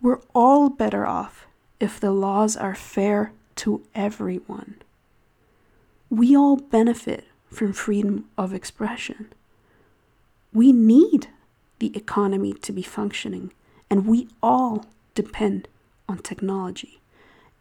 We're 0.00 0.20
all 0.34 0.68
better 0.68 1.06
off 1.06 1.46
if 1.80 1.98
the 1.98 2.12
laws 2.12 2.56
are 2.56 2.74
fair 2.74 3.32
to 3.56 3.82
everyone. 3.94 4.76
We 6.10 6.36
all 6.36 6.56
benefit 6.56 7.24
from 7.50 7.72
freedom 7.72 8.26
of 8.36 8.54
expression. 8.54 9.32
We 10.52 10.72
need 10.72 11.28
the 11.78 11.96
economy 11.96 12.52
to 12.52 12.72
be 12.72 12.82
functioning, 12.82 13.52
and 13.90 14.06
we 14.06 14.28
all 14.42 14.86
depend 15.14 15.68
on 16.08 16.18
technology. 16.18 17.00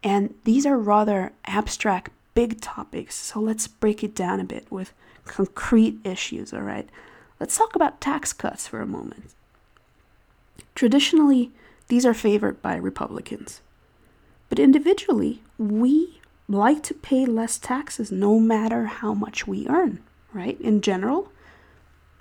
And 0.03 0.35
these 0.43 0.65
are 0.65 0.77
rather 0.77 1.33
abstract, 1.45 2.11
big 2.33 2.61
topics, 2.61 3.15
so 3.15 3.39
let's 3.39 3.67
break 3.67 4.03
it 4.03 4.15
down 4.15 4.39
a 4.39 4.45
bit 4.45 4.71
with 4.71 4.93
concrete 5.25 5.99
issues, 6.03 6.53
all 6.53 6.61
right? 6.61 6.87
Let's 7.39 7.57
talk 7.57 7.75
about 7.75 7.99
tax 7.99 8.31
cuts 8.31 8.67
for 8.67 8.79
a 8.79 8.87
moment. 8.87 9.33
Traditionally, 10.75 11.51
these 11.87 12.05
are 12.05 12.13
favored 12.13 12.61
by 12.61 12.75
Republicans. 12.75 13.61
But 14.49 14.59
individually, 14.59 15.41
we 15.57 16.21
like 16.47 16.83
to 16.83 16.93
pay 16.93 17.25
less 17.25 17.57
taxes 17.57 18.11
no 18.11 18.39
matter 18.39 18.85
how 18.85 19.13
much 19.13 19.47
we 19.47 19.67
earn, 19.67 19.99
right? 20.33 20.59
In 20.61 20.81
general, 20.81 21.31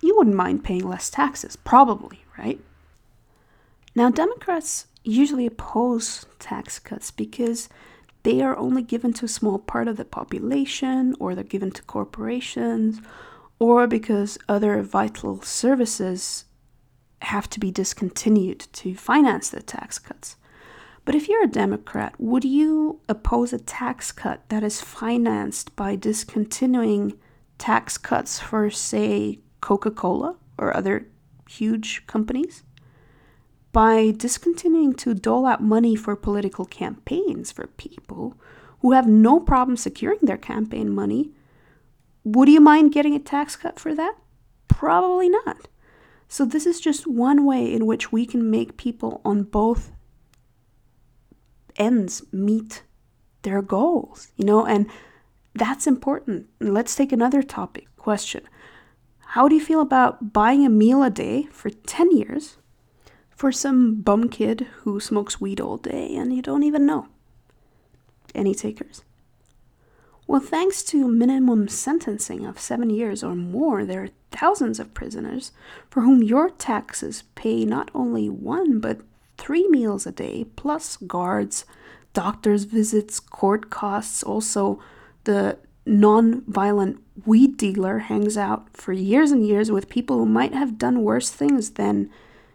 you 0.02 0.16
wouldn't 0.16 0.37
mind 0.37 0.64
paying 0.64 0.87
less 0.87 1.11
taxes, 1.11 1.57
probably, 1.57 2.24
right? 2.38 2.61
Now, 3.94 4.11
Democrats 4.11 4.87
usually 5.05 5.46
oppose 5.46 6.26
tax 6.38 6.79
cuts 6.79 7.11
because 7.11 7.68
they 8.24 8.42
are 8.42 8.57
only 8.57 8.83
given 8.83 9.12
to 9.14 9.24
a 9.24 9.29
small 9.29 9.59
part 9.59 9.87
of 9.87 9.96
the 9.96 10.05
population, 10.05 11.14
or 11.20 11.35
they're 11.35 11.44
given 11.44 11.70
to 11.70 11.83
corporations, 11.83 13.00
or 13.61 13.87
because 13.87 14.37
other 14.48 14.83
vital 14.83 15.40
services 15.42 16.44
have 17.22 17.48
to 17.50 17.61
be 17.61 17.70
discontinued 17.70 18.61
to 18.72 18.94
finance 18.94 19.48
the 19.50 19.62
tax 19.62 19.98
cuts. 19.98 20.37
But 21.05 21.14
if 21.14 21.29
you're 21.29 21.44
a 21.44 21.48
Democrat, 21.48 22.14
would 22.18 22.44
you 22.44 23.00
oppose 23.09 23.52
a 23.52 23.59
tax 23.59 24.11
cut 24.11 24.48
that 24.48 24.64
is 24.64 24.81
financed 24.81 25.74
by 25.76 25.94
discontinuing 25.94 27.16
tax 27.59 27.96
cuts 27.96 28.40
for, 28.40 28.70
say, 28.70 29.38
Coca 29.61 29.90
Cola 29.90 30.37
or 30.59 30.76
other 30.76 31.07
huge 31.48 32.07
companies? 32.07 32.64
By 33.72 34.12
discontinuing 34.16 34.94
to 34.94 35.14
dole 35.14 35.46
out 35.46 35.62
money 35.62 35.94
for 35.94 36.16
political 36.16 36.64
campaigns 36.64 37.52
for 37.52 37.68
people 37.68 38.35
who 38.81 38.92
have 38.92 39.07
no 39.07 39.38
problem 39.38 39.76
securing 39.76 40.18
their 40.22 40.37
campaign 40.37 40.90
money, 40.90 41.31
would 42.24 42.48
you 42.48 42.61
mind 42.61 42.92
getting 42.92 43.14
a 43.14 43.20
tax 43.20 43.55
cut 43.55 43.79
for 43.79 43.94
that? 43.94 44.16
Probably 44.66 45.29
not. 45.29 45.68
So, 46.28 46.44
this 46.44 46.66
is 46.66 46.80
just 46.80 47.06
one 47.06 47.44
way 47.44 47.72
in 47.72 47.86
which 47.86 48.10
we 48.10 48.26
can 48.26 48.50
make 48.50 48.76
people 48.76 49.20
on 49.24 49.44
both 49.44 49.92
ends 51.76 52.22
meet 52.32 52.82
their 53.42 53.62
goals, 53.62 54.28
you 54.36 54.44
know, 54.44 54.66
and 54.66 54.86
that's 55.54 55.86
important. 55.86 56.48
Let's 56.60 56.94
take 56.94 57.12
another 57.12 57.42
topic 57.42 57.86
question. 57.96 58.42
How 59.30 59.48
do 59.48 59.54
you 59.54 59.64
feel 59.64 59.80
about 59.80 60.32
buying 60.32 60.64
a 60.64 60.70
meal 60.70 61.02
a 61.02 61.10
day 61.10 61.44
for 61.50 61.70
10 61.70 62.16
years 62.16 62.56
for 63.30 63.52
some 63.52 64.00
bum 64.00 64.28
kid 64.28 64.66
who 64.80 64.98
smokes 64.98 65.40
weed 65.40 65.60
all 65.60 65.76
day 65.76 66.14
and 66.16 66.34
you 66.34 66.42
don't 66.42 66.62
even 66.62 66.86
know? 66.86 67.08
Any 68.34 68.54
takers? 68.54 69.02
Well, 70.26 70.40
thanks 70.40 70.82
to 70.84 71.06
minimum 71.06 71.68
sentencing 71.68 72.44
of 72.44 72.58
seven 72.58 72.90
years 72.90 73.22
or 73.22 73.36
more, 73.36 73.84
there 73.84 74.02
are 74.04 74.08
thousands 74.32 74.80
of 74.80 74.92
prisoners 74.92 75.52
for 75.88 76.00
whom 76.00 76.22
your 76.22 76.50
taxes 76.50 77.22
pay 77.37 77.64
not 77.64 77.90
only 77.94 78.29
one 78.29 78.81
but 78.81 79.00
three 79.38 79.68
meals 79.68 80.06
a 80.06 80.12
day, 80.12 80.46
plus 80.56 80.96
guards, 80.96 81.64
doctor's 82.12 82.64
visits, 82.64 83.20
court 83.20 83.70
costs. 83.70 84.22
Also, 84.24 84.81
the 85.24 85.58
non 85.85 86.42
violent 86.48 87.02
weed 87.24 87.56
dealer 87.56 88.00
hangs 88.00 88.37
out 88.37 88.68
for 88.77 88.92
years 88.92 89.31
and 89.31 89.46
years 89.46 89.70
with 89.70 89.88
people 89.88 90.18
who 90.18 90.27
might 90.27 90.54
have 90.54 90.79
done 90.79 91.02
worse 91.02 91.31
things 91.31 91.70
than 91.72 92.10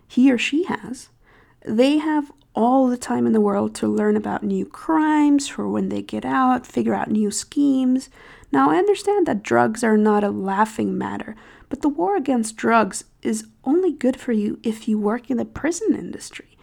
he 0.07 0.29
or 0.29 0.37
she 0.37 0.63
has. 0.63 1.09
They 1.65 1.99
have 1.99 2.31
all 2.53 2.87
the 2.87 2.97
time 2.97 3.25
in 3.25 3.33
the 3.33 3.41
world 3.41 3.73
to 3.75 3.87
learn 3.87 4.17
about 4.17 4.43
new 4.43 4.65
crimes 4.65 5.47
for 5.47 5.67
when 5.69 5.89
they 5.89 6.01
get 6.01 6.25
out, 6.25 6.67
figure 6.67 6.93
out 6.93 7.09
new 7.09 7.31
schemes. 7.31 8.09
Now, 8.51 8.69
I 8.69 8.77
understand 8.77 9.25
that 9.27 9.43
drugs 9.43 9.83
are 9.83 9.97
not 9.97 10.23
a 10.23 10.29
laughing 10.29 10.97
matter, 10.97 11.35
But 11.71 11.81
the 11.81 11.89
war 11.89 12.17
against 12.17 12.57
drugs 12.57 13.05
is 13.21 13.47
only 13.63 13.93
good 13.93 14.19
for 14.19 14.33
you 14.33 14.59
if 14.61 14.89
you 14.89 14.99
work 14.99 15.31
in 15.31 15.37
the 15.37 15.45
prison 15.45 15.95
industry. 15.95 16.57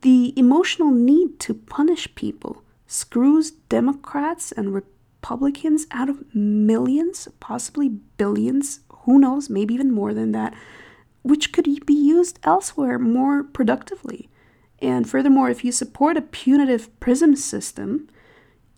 The 0.00 0.32
emotional 0.34 0.90
need 0.90 1.38
to 1.40 1.52
punish 1.52 2.12
people 2.14 2.62
screws 2.86 3.50
Democrats 3.50 4.52
and 4.52 4.72
Republicans 4.72 5.86
out 5.90 6.08
of 6.08 6.34
millions, 6.34 7.28
possibly 7.38 7.90
billions, 7.90 8.80
who 8.88 9.18
knows, 9.18 9.50
maybe 9.50 9.74
even 9.74 9.92
more 9.92 10.14
than 10.14 10.32
that, 10.32 10.54
which 11.22 11.52
could 11.52 11.84
be 11.84 11.92
used 11.94 12.38
elsewhere 12.42 12.98
more 12.98 13.44
productively. 13.44 14.30
And 14.80 15.08
furthermore, 15.08 15.48
if 15.48 15.64
you 15.64 15.72
support 15.72 16.16
a 16.16 16.22
punitive 16.22 16.98
prison 17.00 17.36
system, 17.36 18.08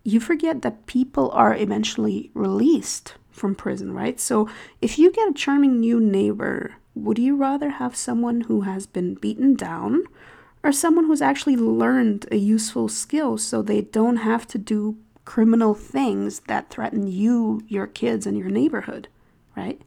you 0.04 0.20
forget 0.20 0.62
that 0.62 0.86
people 0.86 1.30
are 1.32 1.54
eventually 1.54 2.30
released 2.34 3.14
from 3.30 3.54
prison, 3.54 3.92
right? 3.92 4.18
So 4.20 4.48
if 4.80 4.98
you 4.98 5.10
get 5.12 5.28
a 5.28 5.34
charming 5.34 5.80
new 5.80 6.00
neighbor, 6.00 6.76
would 6.94 7.18
you 7.18 7.36
rather 7.36 7.70
have 7.70 7.96
someone 7.96 8.42
who 8.42 8.62
has 8.62 8.86
been 8.86 9.14
beaten 9.14 9.54
down 9.54 10.04
or 10.62 10.72
someone 10.72 11.06
who's 11.06 11.22
actually 11.22 11.56
learned 11.56 12.26
a 12.30 12.36
useful 12.36 12.88
skill 12.88 13.38
so 13.38 13.62
they 13.62 13.82
don't 13.82 14.16
have 14.16 14.46
to 14.48 14.58
do 14.58 14.96
criminal 15.24 15.74
things 15.74 16.40
that 16.48 16.70
threaten 16.70 17.06
you, 17.06 17.62
your 17.68 17.86
kids, 17.86 18.26
and 18.26 18.36
your 18.36 18.48
neighborhood, 18.48 19.08
right? 19.56 19.80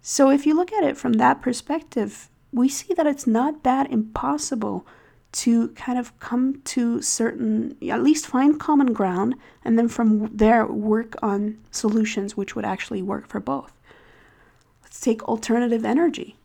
So 0.00 0.30
if 0.30 0.46
you 0.46 0.54
look 0.54 0.72
at 0.72 0.84
it 0.84 0.96
from 0.96 1.14
that 1.14 1.42
perspective, 1.42 2.28
we 2.52 2.68
see 2.68 2.94
that 2.94 3.06
it's 3.06 3.26
not 3.26 3.62
that 3.62 3.90
impossible 3.90 4.86
to 5.34 5.68
kind 5.70 5.98
of 5.98 6.18
come 6.20 6.60
to 6.64 7.02
certain, 7.02 7.76
at 7.90 8.02
least 8.02 8.26
find 8.26 8.58
common 8.58 8.92
ground, 8.92 9.34
and 9.64 9.76
then 9.76 9.88
from 9.88 10.34
there 10.34 10.64
work 10.64 11.16
on 11.22 11.58
solutions 11.72 12.36
which 12.36 12.54
would 12.54 12.64
actually 12.64 13.02
work 13.02 13.26
for 13.26 13.40
both. 13.40 13.72
Let's 14.82 15.00
take 15.00 15.24
alternative 15.24 15.84
energy. 15.84 16.36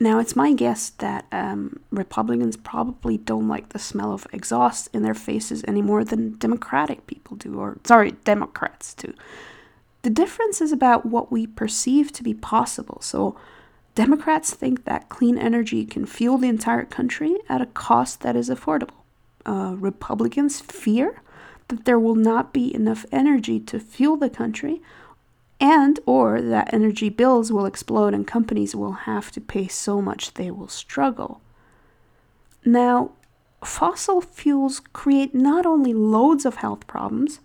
Now, 0.00 0.18
it's 0.18 0.36
my 0.36 0.54
guess 0.54 0.90
that 0.98 1.26
um, 1.30 1.80
Republicans 1.90 2.56
probably 2.56 3.18
don't 3.18 3.48
like 3.48 3.70
the 3.70 3.78
smell 3.78 4.12
of 4.12 4.26
exhaust 4.32 4.88
in 4.94 5.02
their 5.02 5.14
faces 5.14 5.62
any 5.68 5.82
more 5.82 6.04
than 6.04 6.38
Democratic 6.38 7.06
people 7.06 7.36
do, 7.36 7.58
or 7.58 7.78
sorry, 7.84 8.12
Democrats 8.24 8.94
do. 8.94 9.12
The 10.02 10.10
difference 10.10 10.60
is 10.60 10.72
about 10.72 11.04
what 11.04 11.30
we 11.30 11.46
perceive 11.46 12.12
to 12.12 12.22
be 12.22 12.32
possible. 12.32 12.98
So, 13.02 13.36
Democrats 13.98 14.54
think 14.54 14.84
that 14.84 15.08
clean 15.08 15.36
energy 15.36 15.84
can 15.84 16.06
fuel 16.06 16.38
the 16.38 16.46
entire 16.46 16.84
country 16.84 17.36
at 17.48 17.60
a 17.60 17.66
cost 17.66 18.20
that 18.20 18.36
is 18.36 18.48
affordable. 18.48 19.02
Uh, 19.44 19.74
Republicans 19.76 20.60
fear 20.60 21.20
that 21.66 21.84
there 21.84 21.98
will 21.98 22.14
not 22.14 22.52
be 22.52 22.72
enough 22.72 23.04
energy 23.10 23.58
to 23.58 23.80
fuel 23.80 24.16
the 24.16 24.30
country 24.30 24.80
and 25.58 25.98
or 26.06 26.40
that 26.40 26.72
energy 26.72 27.08
bills 27.08 27.50
will 27.50 27.66
explode 27.66 28.14
and 28.14 28.24
companies 28.24 28.72
will 28.72 28.92
have 28.92 29.32
to 29.32 29.40
pay 29.40 29.66
so 29.66 30.00
much 30.00 30.34
they 30.34 30.52
will 30.52 30.68
struggle. 30.68 31.40
Now, 32.64 33.10
fossil 33.64 34.20
fuels 34.20 34.80
create 34.92 35.34
not 35.34 35.66
only 35.66 35.92
loads 35.92 36.46
of 36.46 36.58
health 36.58 36.86
problems, 36.86 37.40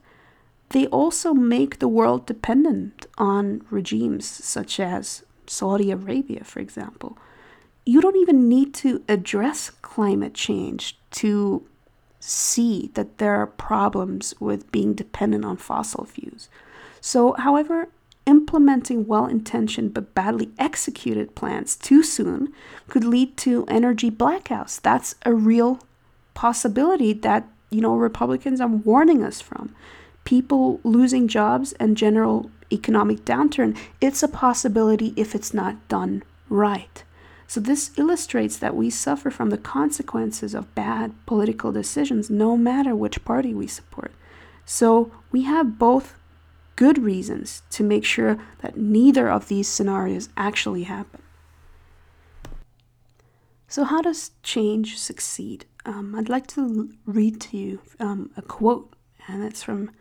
they 0.70 0.86
also 0.86 1.34
make 1.34 1.80
the 1.80 1.88
world 1.88 2.28
dependent 2.28 3.08
on 3.18 3.66
regimes 3.72 4.28
such 4.28 4.80
as 4.80 5.24
Saudi 5.48 5.92
Arabia, 5.92 6.44
for 6.44 6.60
example. 6.60 7.18
You 7.86 8.02
don't 8.02 8.16
even 8.16 8.48
need 8.48 8.74
to 8.76 9.04
address 9.10 9.70
climate 9.70 10.34
change 10.34 10.98
to 11.12 11.66
see 12.20 12.90
that 12.94 13.18
there 13.18 13.36
are 13.36 13.48
problems 13.48 14.34
with 14.40 14.72
being 14.72 14.94
dependent 14.94 15.44
on 15.44 15.58
fossil 15.58 16.06
fuels. 16.06 16.48
So, 17.02 17.34
however, 17.38 17.90
implementing 18.26 19.06
well 19.06 19.26
intentioned 19.26 19.94
but 19.94 20.16
badly 20.16 20.50
executed 20.58 21.36
plans 21.36 21.76
too 21.76 22.02
soon 22.04 22.54
could 22.88 23.04
lead 23.04 23.36
to 23.36 23.66
energy 23.68 24.10
blackouts. 24.10 24.82
That's 24.82 25.16
a 25.26 25.34
real 25.34 25.80
possibility 26.34 27.12
that, 27.14 27.48
you 27.70 27.82
know, 27.82 27.96
Republicans 27.96 28.62
are 28.62 28.68
warning 28.68 29.24
us 29.24 29.42
from. 29.42 29.76
People 30.24 30.80
losing 30.86 31.28
jobs 31.28 31.74
and 31.74 31.98
general 31.98 32.50
economic 32.74 33.26
downturn, 33.26 33.78
it's 34.02 34.24
a 34.24 34.28
possibility 34.28 35.14
if 35.16 35.36
it's 35.36 35.54
not 35.54 35.88
done 35.88 36.24
right. 36.50 37.04
So, 37.48 37.60
this 37.60 37.92
illustrates 37.98 38.58
that 38.58 38.76
we 38.76 38.90
suffer 38.90 39.30
from 39.30 39.50
the 39.50 39.58
consequences 39.58 40.56
of 40.56 40.74
bad 40.74 41.14
political 41.26 41.72
decisions 41.72 42.30
no 42.30 42.58
matter 42.58 42.96
which 42.96 43.24
party 43.24 43.54
we 43.54 43.68
support. 43.68 44.12
So, 44.66 45.12
we 45.32 45.44
have 45.44 45.78
both 45.78 46.16
good 46.76 46.98
reasons 46.98 47.62
to 47.70 47.84
make 47.84 48.06
sure 48.06 48.40
that 48.62 48.78
neither 48.78 49.30
of 49.30 49.48
these 49.48 49.68
scenarios 49.68 50.30
actually 50.36 50.84
happen. 50.84 51.22
So, 53.68 53.84
how 53.84 54.02
does 54.02 54.32
change 54.44 54.98
succeed? 54.98 55.66
Um, 55.86 56.16
I'd 56.16 56.30
like 56.30 56.48
to 56.48 56.90
read 57.06 57.42
to 57.42 57.58
you 57.58 57.80
um, 58.00 58.32
a 58.38 58.42
quote, 58.42 58.96
and 59.28 59.44
it's 59.44 59.64
from 59.64 59.92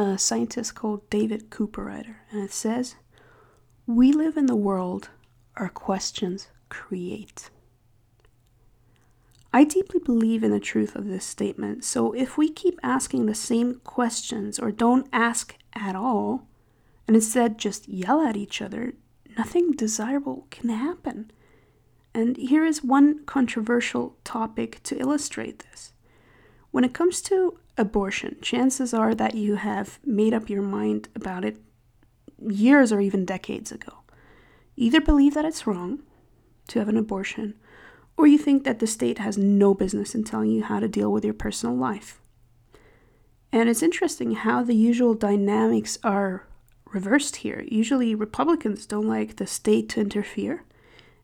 a 0.00 0.18
scientist 0.18 0.74
called 0.74 1.08
David 1.10 1.50
Cooperrider, 1.50 2.16
and 2.30 2.42
it 2.42 2.52
says, 2.52 2.96
We 3.86 4.12
live 4.12 4.36
in 4.36 4.46
the 4.46 4.56
world 4.56 5.10
our 5.56 5.68
questions 5.68 6.48
create. 6.70 7.50
I 9.52 9.64
deeply 9.64 10.00
believe 10.00 10.42
in 10.42 10.52
the 10.52 10.60
truth 10.60 10.96
of 10.96 11.06
this 11.06 11.24
statement, 11.26 11.84
so 11.84 12.12
if 12.12 12.38
we 12.38 12.48
keep 12.48 12.78
asking 12.82 13.26
the 13.26 13.34
same 13.34 13.80
questions 13.84 14.58
or 14.58 14.70
don't 14.72 15.08
ask 15.12 15.56
at 15.74 15.94
all, 15.94 16.46
and 17.06 17.14
instead 17.14 17.58
just 17.58 17.88
yell 17.88 18.22
at 18.22 18.36
each 18.36 18.62
other, 18.62 18.94
nothing 19.36 19.72
desirable 19.72 20.46
can 20.50 20.70
happen. 20.70 21.30
And 22.14 22.36
here 22.36 22.64
is 22.64 22.82
one 22.82 23.24
controversial 23.24 24.16
topic 24.24 24.82
to 24.84 24.98
illustrate 24.98 25.64
this. 25.70 25.92
When 26.70 26.84
it 26.84 26.94
comes 26.94 27.20
to 27.22 27.58
abortion, 27.76 28.36
chances 28.40 28.94
are 28.94 29.14
that 29.14 29.34
you 29.34 29.56
have 29.56 29.98
made 30.04 30.32
up 30.32 30.48
your 30.48 30.62
mind 30.62 31.08
about 31.14 31.44
it 31.44 31.56
years 32.38 32.92
or 32.92 33.00
even 33.00 33.24
decades 33.24 33.72
ago. 33.72 33.98
Either 34.76 35.00
believe 35.00 35.34
that 35.34 35.44
it's 35.44 35.66
wrong 35.66 36.00
to 36.68 36.78
have 36.78 36.88
an 36.88 36.96
abortion, 36.96 37.54
or 38.16 38.26
you 38.26 38.38
think 38.38 38.64
that 38.64 38.78
the 38.78 38.86
state 38.86 39.18
has 39.18 39.36
no 39.36 39.74
business 39.74 40.14
in 40.14 40.24
telling 40.24 40.50
you 40.50 40.62
how 40.62 40.78
to 40.78 40.88
deal 40.88 41.10
with 41.10 41.24
your 41.24 41.34
personal 41.34 41.74
life. 41.74 42.20
And 43.52 43.68
it's 43.68 43.82
interesting 43.82 44.32
how 44.32 44.62
the 44.62 44.74
usual 44.74 45.14
dynamics 45.14 45.98
are 46.04 46.46
reversed 46.92 47.36
here. 47.36 47.64
Usually, 47.68 48.14
Republicans 48.14 48.86
don't 48.86 49.08
like 49.08 49.36
the 49.36 49.46
state 49.46 49.88
to 49.90 50.00
interfere, 50.00 50.64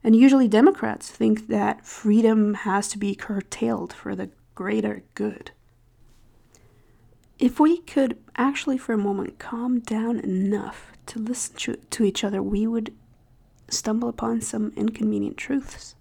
and 0.03 0.17
usually, 0.17 0.49
Democrats 0.49 1.09
think 1.09 1.49
that 1.49 1.87
freedom 1.87 2.55
has 2.55 2.89
to 2.89 2.99
be 2.99 3.15
curtailed 3.15 3.93
for 3.93 4.15
the 4.17 4.31
greater 4.57 5.05
good. 5.15 5.53
If 7.39 7.61
we 7.61 7.79
could 7.79 8.19
actually, 8.37 8.79
for 8.79 8.95
a 8.95 8.99
moment, 8.99 9.39
calm 9.39 9.79
down 9.81 10.19
enough 10.19 10.93
to 11.07 11.21
listen 11.21 11.55
to, 11.57 11.77
to 11.77 12.05
each 12.05 12.25
other, 12.25 12.43
we 12.43 12.67
would 12.67 12.93
stumble 13.69 14.09
upon 14.09 14.41
some 14.41 14.73
inconvenient 14.75 15.37
truths. 15.37 15.95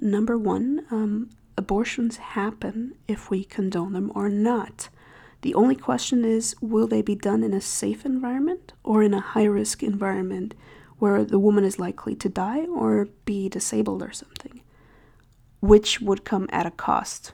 Number 0.00 0.38
one, 0.38 0.86
um, 0.90 1.30
abortions 1.56 2.16
happen 2.16 2.94
if 3.06 3.30
we 3.30 3.44
condone 3.44 3.92
them 3.92 4.10
or 4.14 4.30
not. 4.30 4.88
The 5.42 5.54
only 5.54 5.76
question 5.76 6.24
is 6.24 6.56
will 6.60 6.86
they 6.86 7.02
be 7.02 7.14
done 7.14 7.44
in 7.44 7.52
a 7.52 7.60
safe 7.60 8.06
environment 8.06 8.72
or 8.82 9.02
in 9.02 9.12
a 9.12 9.20
high 9.20 9.44
risk 9.44 9.82
environment 9.82 10.54
where 10.98 11.24
the 11.24 11.38
woman 11.38 11.62
is 11.62 11.78
likely 11.78 12.16
to 12.16 12.28
die 12.28 12.64
or 12.64 13.08
be 13.24 13.48
disabled 13.48 14.02
or 14.02 14.12
something? 14.12 14.62
Which 15.60 16.00
would 16.00 16.24
come 16.24 16.48
at 16.50 16.66
a 16.66 16.70
cost 16.70 17.32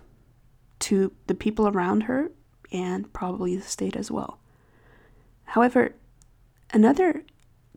to 0.85 1.13
the 1.27 1.35
people 1.35 1.67
around 1.67 2.03
her 2.03 2.31
and 2.71 3.11
probably 3.13 3.57
the 3.57 3.63
state 3.63 3.97
as 3.97 4.11
well. 4.11 4.39
However, 5.45 5.95
another 6.73 7.25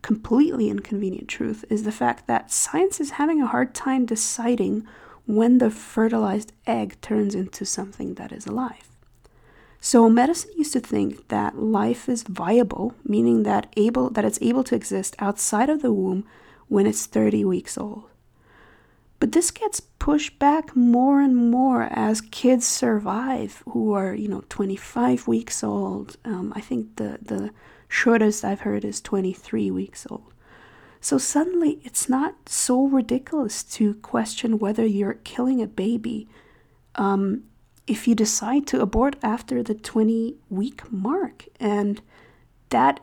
completely 0.02 0.70
inconvenient 0.70 1.28
truth 1.28 1.64
is 1.70 1.84
the 1.84 1.92
fact 1.92 2.28
that 2.28 2.52
science 2.52 3.00
is 3.00 3.12
having 3.12 3.42
a 3.42 3.48
hard 3.48 3.74
time 3.74 4.06
deciding 4.06 4.86
when 5.26 5.58
the 5.58 5.70
fertilized 5.70 6.52
egg 6.66 7.00
turns 7.02 7.36
into 7.36 7.66
something 7.66 8.16
that 8.16 8.32
is 8.32 8.46
alive. 8.46 8.90
So 9.80 10.10
medicine 10.10 10.52
used 10.58 10.74
to 10.74 10.80
think 10.80 11.28
that 11.30 11.58
life 11.58 12.10
is 12.10 12.24
viable, 12.24 12.96
meaning 13.04 13.44
that 13.44 13.72
able 13.78 14.10
that 14.10 14.26
it's 14.26 14.40
able 14.42 14.64
to 14.66 14.76
exist 14.76 15.16
outside 15.20 15.70
of 15.70 15.82
the 15.82 15.94
womb 15.94 16.26
when 16.68 16.88
it's 16.88 17.06
30 17.06 17.46
weeks 17.46 17.78
old. 17.78 18.06
But 19.20 19.32
this 19.32 19.50
gets 19.52 19.80
pushed 19.80 20.38
back 20.38 20.76
more 20.76 21.22
and 21.22 21.36
more 21.36 21.84
as 21.92 22.22
kids 22.22 22.68
survive 22.68 23.64
who 23.70 23.94
are, 23.94 24.14
you 24.14 24.28
know, 24.28 24.44
25 24.50 25.28
weeks 25.28 25.64
old. 25.64 26.18
Um, 26.24 26.54
I 26.56 26.62
think 26.62 26.98
the, 26.98 27.18
the 27.22 27.52
shortest 27.88 28.46
I've 28.46 28.62
heard 28.62 28.86
is 28.86 29.02
23 29.02 29.72
weeks 29.72 30.06
old. 30.10 30.34
So 31.02 31.18
suddenly 31.18 31.80
it's 31.84 32.10
not 32.10 32.50
so 32.50 32.86
ridiculous 32.86 33.64
to 33.64 33.96
question 33.96 34.60
whether 34.60 34.86
you're 34.86 35.14
killing 35.14 35.62
a 35.62 35.68
baby 35.68 36.28
um, 36.96 37.44
if 37.88 38.08
you 38.08 38.16
decide 38.16 38.68
to 38.68 38.82
abort 38.82 39.16
after 39.24 39.64
the 39.64 39.74
20 39.74 40.36
week 40.50 40.92
mark. 40.92 41.46
And 41.60 42.02
that 42.70 43.00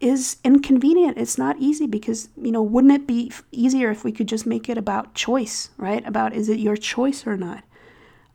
is 0.00 0.38
inconvenient. 0.42 1.18
It's 1.18 1.36
not 1.36 1.58
easy 1.58 1.86
because, 1.86 2.30
you 2.40 2.50
know, 2.50 2.62
wouldn't 2.62 2.94
it 2.94 3.06
be 3.06 3.32
easier 3.52 3.90
if 3.90 4.02
we 4.02 4.12
could 4.12 4.28
just 4.28 4.46
make 4.46 4.68
it 4.68 4.78
about 4.78 5.14
choice, 5.14 5.70
right? 5.76 6.06
About 6.06 6.32
is 6.32 6.48
it 6.48 6.58
your 6.58 6.76
choice 6.76 7.26
or 7.26 7.36
not? 7.36 7.62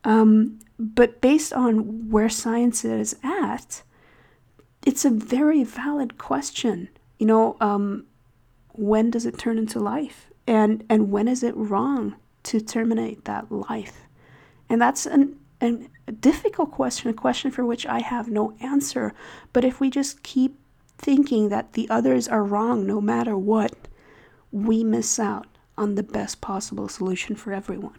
Um, 0.04 0.60
but 0.78 1.20
based 1.20 1.52
on 1.52 2.10
where 2.10 2.28
science 2.28 2.84
is 2.84 3.16
at, 3.24 3.82
it's 4.84 5.04
a 5.04 5.10
very 5.10 5.64
valid 5.64 6.18
question. 6.18 6.88
You 7.18 7.26
know, 7.26 7.56
um, 7.60 8.06
when 8.72 9.10
does 9.10 9.26
it 9.26 9.38
turn 9.38 9.58
into 9.58 9.80
life? 9.80 10.30
And, 10.46 10.84
and 10.88 11.10
when 11.10 11.26
is 11.26 11.42
it 11.42 11.56
wrong 11.56 12.14
to 12.44 12.60
terminate 12.60 13.24
that 13.24 13.50
life? 13.50 14.06
And 14.68 14.80
that's 14.80 15.06
an, 15.06 15.36
an, 15.60 15.88
a 16.06 16.12
difficult 16.12 16.70
question, 16.70 17.10
a 17.10 17.14
question 17.14 17.50
for 17.50 17.64
which 17.64 17.86
I 17.86 18.00
have 18.00 18.28
no 18.28 18.54
answer. 18.60 19.12
But 19.52 19.64
if 19.64 19.80
we 19.80 19.90
just 19.90 20.22
keep 20.22 20.56
thinking 20.98 21.48
that 21.48 21.74
the 21.74 21.88
others 21.90 22.28
are 22.28 22.44
wrong 22.44 22.86
no 22.86 23.00
matter 23.00 23.36
what, 23.36 23.88
we 24.50 24.82
miss 24.84 25.18
out 25.18 25.46
on 25.76 25.94
the 25.94 26.02
best 26.02 26.40
possible 26.40 26.88
solution 26.88 27.36
for 27.36 27.52
everyone. 27.52 27.98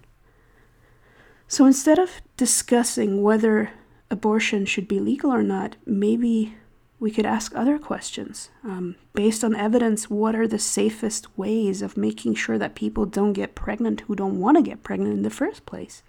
So 1.47 1.65
instead 1.65 1.99
of 1.99 2.21
discussing 2.35 3.21
whether 3.21 3.71
abortion 4.09 4.65
should 4.65 4.87
be 4.87 4.99
legal 4.99 5.31
or 5.31 5.43
not, 5.43 5.75
maybe 5.85 6.55
we 6.99 7.11
could 7.11 7.25
ask 7.25 7.53
other 7.55 7.77
questions. 7.77 8.49
Um, 8.63 8.95
based 9.13 9.43
on 9.43 9.55
evidence, 9.55 10.09
what 10.09 10.35
are 10.35 10.47
the 10.47 10.59
safest 10.59 11.37
ways 11.37 11.81
of 11.81 11.95
making 11.95 12.35
sure 12.35 12.57
that 12.57 12.75
people 12.75 13.05
don't 13.05 13.33
get 13.33 13.55
pregnant 13.55 14.01
who 14.01 14.15
don't 14.15 14.39
want 14.39 14.57
to 14.57 14.63
get 14.63 14.83
pregnant 14.83 15.13
in 15.13 15.21
the 15.21 15.29
first 15.29 15.65
place? 15.65 16.01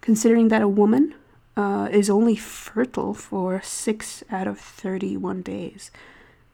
Considering 0.00 0.48
that 0.48 0.62
a 0.62 0.68
woman 0.68 1.14
uh, 1.56 1.88
is 1.90 2.08
only 2.08 2.36
fertile 2.36 3.14
for 3.14 3.60
6 3.62 4.24
out 4.30 4.46
of 4.46 4.58
31 4.58 5.42
days. 5.42 5.90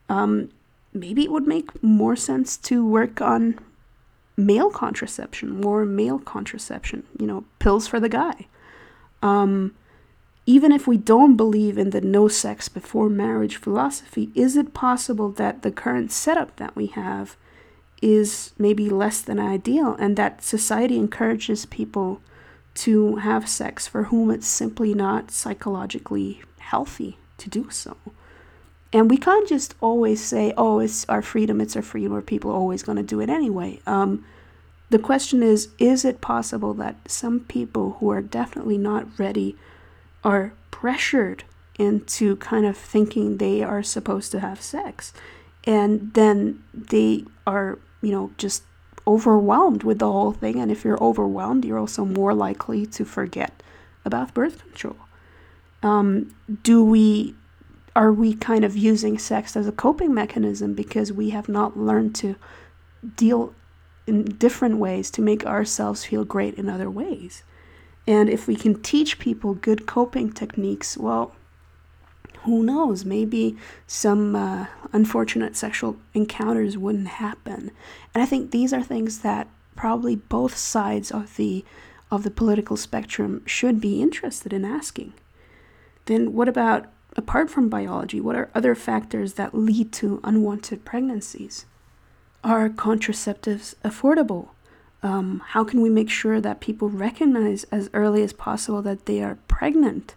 Um, 0.09 0.51
maybe 0.93 1.25
it 1.25 1.31
would 1.31 1.47
make 1.47 1.83
more 1.83 2.17
sense 2.17 2.57
to 2.57 2.87
work 2.87 3.21
on 3.21 3.59
male 4.37 4.71
contraception, 4.71 5.61
more 5.61 5.85
male 5.85 6.19
contraception, 6.19 7.05
you 7.19 7.27
know, 7.27 7.45
pills 7.59 7.87
for 7.87 8.01
the 8.01 8.09
guy. 8.09 8.47
Um, 9.23 9.75
even 10.47 10.73
if 10.73 10.87
we 10.87 10.97
don't 10.97 11.37
believe 11.37 11.77
in 11.77 11.91
the 11.91 12.01
no 12.01 12.27
sex 12.29 12.69
before 12.69 13.11
marriage 13.11 13.57
philosophy, 13.57 14.31
is 14.35 14.57
it 14.57 14.73
possible 14.73 15.31
that 15.33 15.63
the 15.63 15.71
current 15.71 16.11
setup 16.11 16.57
that 16.57 16.75
we 16.75 16.87
have 16.87 17.37
is 18.01 18.53
maybe 18.59 18.89
less 18.89 19.21
than 19.21 19.39
ideal 19.39 19.97
and 19.99 20.17
that 20.17 20.43
society 20.43 20.97
encourages 20.97 21.67
people 21.67 22.21
to 22.79 23.17
have 23.17 23.49
sex 23.49 23.89
for 23.89 24.05
whom 24.05 24.31
it's 24.31 24.47
simply 24.47 24.95
not 24.95 25.33
psychologically 25.33 26.43
healthy 26.59 27.19
to 27.37 27.51
do 27.51 27.69
so. 27.71 27.97
And 28.93 29.11
we 29.11 29.17
can't 29.17 29.49
just 29.49 29.75
always 29.81 30.25
say, 30.25 30.55
oh, 30.57 30.79
it's 30.79 31.05
our 31.09 31.21
freedom, 31.21 31.61
it's 31.61 31.75
our 31.75 31.83
freedom, 31.83 32.15
or 32.15 32.23
people 32.23 32.53
are 32.53 32.55
always 32.55 32.85
going 32.85 32.97
to 32.97 33.03
do 33.03 33.21
it 33.21 33.29
anyway. 33.29 33.81
Um, 33.87 34.25
the 34.91 34.99
question 34.99 35.43
is 35.43 35.69
is 35.79 36.05
it 36.05 36.21
possible 36.21 36.73
that 36.75 36.97
some 37.11 37.41
people 37.41 37.97
who 37.99 38.11
are 38.11 38.23
definitely 38.23 38.79
not 38.79 39.19
ready 39.19 39.57
are 40.23 40.53
pressured 40.71 41.45
into 41.79 42.37
kind 42.37 42.65
of 42.65 42.77
thinking 42.77 43.37
they 43.37 43.63
are 43.63 43.83
supposed 43.83 44.31
to 44.33 44.41
have 44.41 44.63
sex? 44.63 45.13
And 45.65 46.15
then 46.15 46.63
they 46.73 47.25
are, 47.47 47.79
you 48.01 48.13
know, 48.13 48.31
just 48.39 48.63
overwhelmed 49.09 49.83
with 49.83 49.99
the 49.99 50.13
whole 50.13 50.33
thing. 50.33 50.61
And 50.61 50.71
if 50.71 50.85
you're 50.85 51.03
overwhelmed, 51.03 51.65
you're 51.65 51.79
also 51.79 52.05
more 52.05 52.35
likely 52.35 52.85
to 52.87 53.05
forget 53.05 53.63
about 54.05 54.35
birth 54.35 54.63
control. 54.63 54.97
Um, 55.83 56.35
do 56.63 56.85
we 56.85 57.35
are 57.97 58.13
we 58.13 58.35
kind 58.35 58.65
of 58.65 58.77
using 58.77 59.19
sex 59.19 59.57
as 59.57 59.67
a 59.67 59.73
coping 59.73 60.15
mechanism 60.15 60.75
because 60.75 61.13
we 61.13 61.31
have 61.31 61.49
not 61.49 61.77
learned 61.77 62.15
to 62.15 62.37
deal 63.17 63.53
in 64.07 64.25
different 64.25 64.77
ways 64.77 65.11
to 65.11 65.23
make 65.23 65.45
ourselves 65.45 66.05
feel 66.05 66.25
great 66.25 66.55
in 66.55 66.69
other 66.69 66.91
ways? 66.91 67.43
And 68.07 68.31
if 68.31 68.47
we 68.47 68.55
can 68.55 68.81
teach 68.83 69.19
people 69.19 69.55
good 69.55 69.87
coping 69.87 70.33
techniques, 70.33 70.97
well, 70.97 71.35
who 72.45 72.63
knows? 72.63 73.05
Maybe 73.05 73.57
some 73.87 74.37
uh, 74.37 74.67
unfortunate 74.93 75.57
sexual 75.57 75.97
encounters 76.15 76.77
wouldn't 76.79 77.09
happen. 77.09 77.71
And 78.15 78.23
I 78.23 78.27
think 78.27 78.51
these 78.51 78.73
are 78.73 78.83
things 78.83 79.21
that 79.21 79.49
probably 79.77 80.17
both 80.17 80.57
sides 80.57 81.11
of 81.11 81.37
the 81.37 81.65
of 82.11 82.23
the 82.23 82.31
political 82.31 82.77
spectrum 82.77 83.43
should 83.45 83.81
be 83.81 84.01
interested 84.01 84.53
in 84.53 84.65
asking. 84.65 85.13
Then 86.07 86.33
what 86.33 86.49
about 86.49 86.87
apart 87.17 87.51
from 87.51 87.69
biology, 87.69 88.21
what 88.21 88.37
are 88.37 88.51
other 88.55 88.75
factors 88.75 89.35
that 89.35 89.55
lead 89.55 89.93
to 89.93 90.21
unwanted 90.25 90.85
pregnancies? 90.85 91.67
Are 92.45 92.69
contraceptives 92.69 93.75
affordable? 93.85 94.49
Um, 95.03 95.43
how 95.49 95.65
can 95.65 95.81
we 95.81 95.91
make 95.91 96.11
sure 96.11 96.41
that 96.41 96.61
people 96.61 96.89
recognize 96.89 97.65
as 97.65 97.91
early 97.93 98.23
as 98.23 98.33
possible 98.33 98.83
that 98.83 99.07
they 99.07 99.23
are 99.23 99.39
pregnant? 99.49 100.15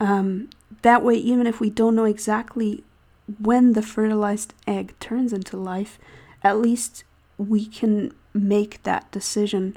Um, 0.00 0.50
that 0.82 1.02
way, 1.02 1.14
even 1.14 1.46
if 1.46 1.60
we 1.60 1.70
don't 1.70 1.94
know 1.94 2.04
exactly 2.04 2.84
when 3.38 3.72
the 3.72 3.82
fertilized 3.82 4.54
egg 4.66 4.94
turns 5.00 5.32
into 5.32 5.56
life, 5.56 5.98
at 6.42 6.58
least 6.58 7.04
we 7.38 7.66
can 7.66 8.12
make 8.32 8.82
that 8.82 9.10
decision 9.10 9.76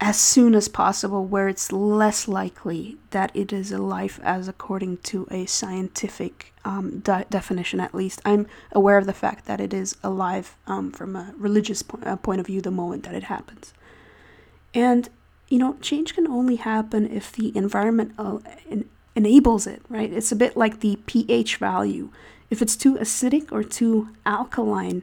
as 0.00 0.18
soon 0.18 0.54
as 0.54 0.68
possible 0.68 1.24
where 1.24 1.48
it's 1.48 1.72
less 1.72 2.28
likely 2.28 2.96
that 3.10 3.34
it 3.34 3.52
is 3.52 3.72
a 3.72 3.78
life 3.78 4.20
as 4.22 4.46
according 4.46 4.96
to 4.98 5.26
a 5.30 5.44
scientific 5.46 6.52
um, 6.64 7.00
de- 7.00 7.26
definition 7.30 7.80
at 7.80 7.94
least. 7.94 8.20
I'm 8.24 8.46
aware 8.70 8.98
of 8.98 9.06
the 9.06 9.12
fact 9.12 9.46
that 9.46 9.60
it 9.60 9.74
is 9.74 9.96
alive 10.04 10.56
um, 10.68 10.92
from 10.92 11.16
a 11.16 11.34
religious 11.36 11.82
po- 11.82 11.98
uh, 12.04 12.14
point 12.16 12.40
of 12.40 12.46
view 12.46 12.60
the 12.60 12.70
moment 12.70 13.02
that 13.04 13.14
it 13.14 13.24
happens. 13.24 13.74
And 14.72 15.08
you 15.48 15.58
know 15.58 15.76
change 15.80 16.14
can 16.14 16.28
only 16.28 16.56
happen 16.56 17.10
if 17.10 17.32
the 17.32 17.56
environment 17.56 18.12
uh, 18.18 18.38
enables 19.18 19.66
it, 19.66 19.82
right? 19.88 20.12
It's 20.12 20.30
a 20.30 20.36
bit 20.36 20.56
like 20.56 20.78
the 20.78 20.96
pH 21.06 21.56
value. 21.56 22.10
If 22.50 22.62
it's 22.62 22.76
too 22.76 22.94
acidic 22.94 23.50
or 23.50 23.64
too 23.64 24.10
alkaline, 24.24 25.02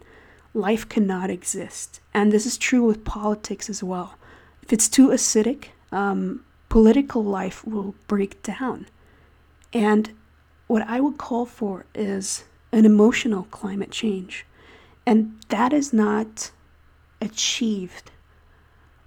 life 0.53 0.87
cannot 0.87 1.29
exist. 1.29 1.99
And 2.13 2.31
this 2.31 2.45
is 2.45 2.57
true 2.57 2.83
with 2.83 3.03
politics 3.03 3.69
as 3.69 3.83
well. 3.83 4.15
If 4.63 4.71
it's 4.71 4.87
too 4.87 5.09
acidic, 5.09 5.65
um, 5.91 6.45
political 6.69 7.25
life 7.25 7.67
will 7.67 7.93
break 8.07 8.41
down. 8.41 8.87
And 9.73 10.13
what 10.67 10.87
I 10.87 11.01
would 11.01 11.17
call 11.17 11.45
for 11.45 11.85
is 11.93 12.45
an 12.71 12.85
emotional 12.85 13.43
climate 13.51 13.91
change. 13.91 14.45
And 15.05 15.35
that 15.49 15.73
is 15.73 15.91
not 15.91 16.51
achieved 17.19 18.11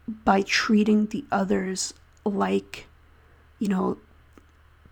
by 0.06 0.42
treating 0.42 1.06
the 1.06 1.24
others 1.32 1.94
like, 2.26 2.86
you 3.58 3.68
know, 3.68 3.96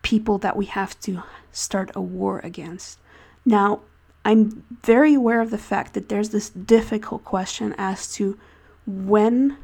people 0.06 0.38
that 0.38 0.56
we 0.56 0.66
have 0.66 0.98
to 1.00 1.20
start 1.50 1.90
a 1.96 2.00
war 2.00 2.38
against. 2.44 2.96
Now, 3.44 3.80
I'm 4.24 4.62
very 4.84 5.14
aware 5.14 5.40
of 5.40 5.50
the 5.50 5.58
fact 5.58 5.94
that 5.94 6.08
there's 6.08 6.30
this 6.30 6.48
difficult 6.48 7.24
question 7.24 7.74
as 7.76 8.12
to 8.12 8.38
when 8.86 9.56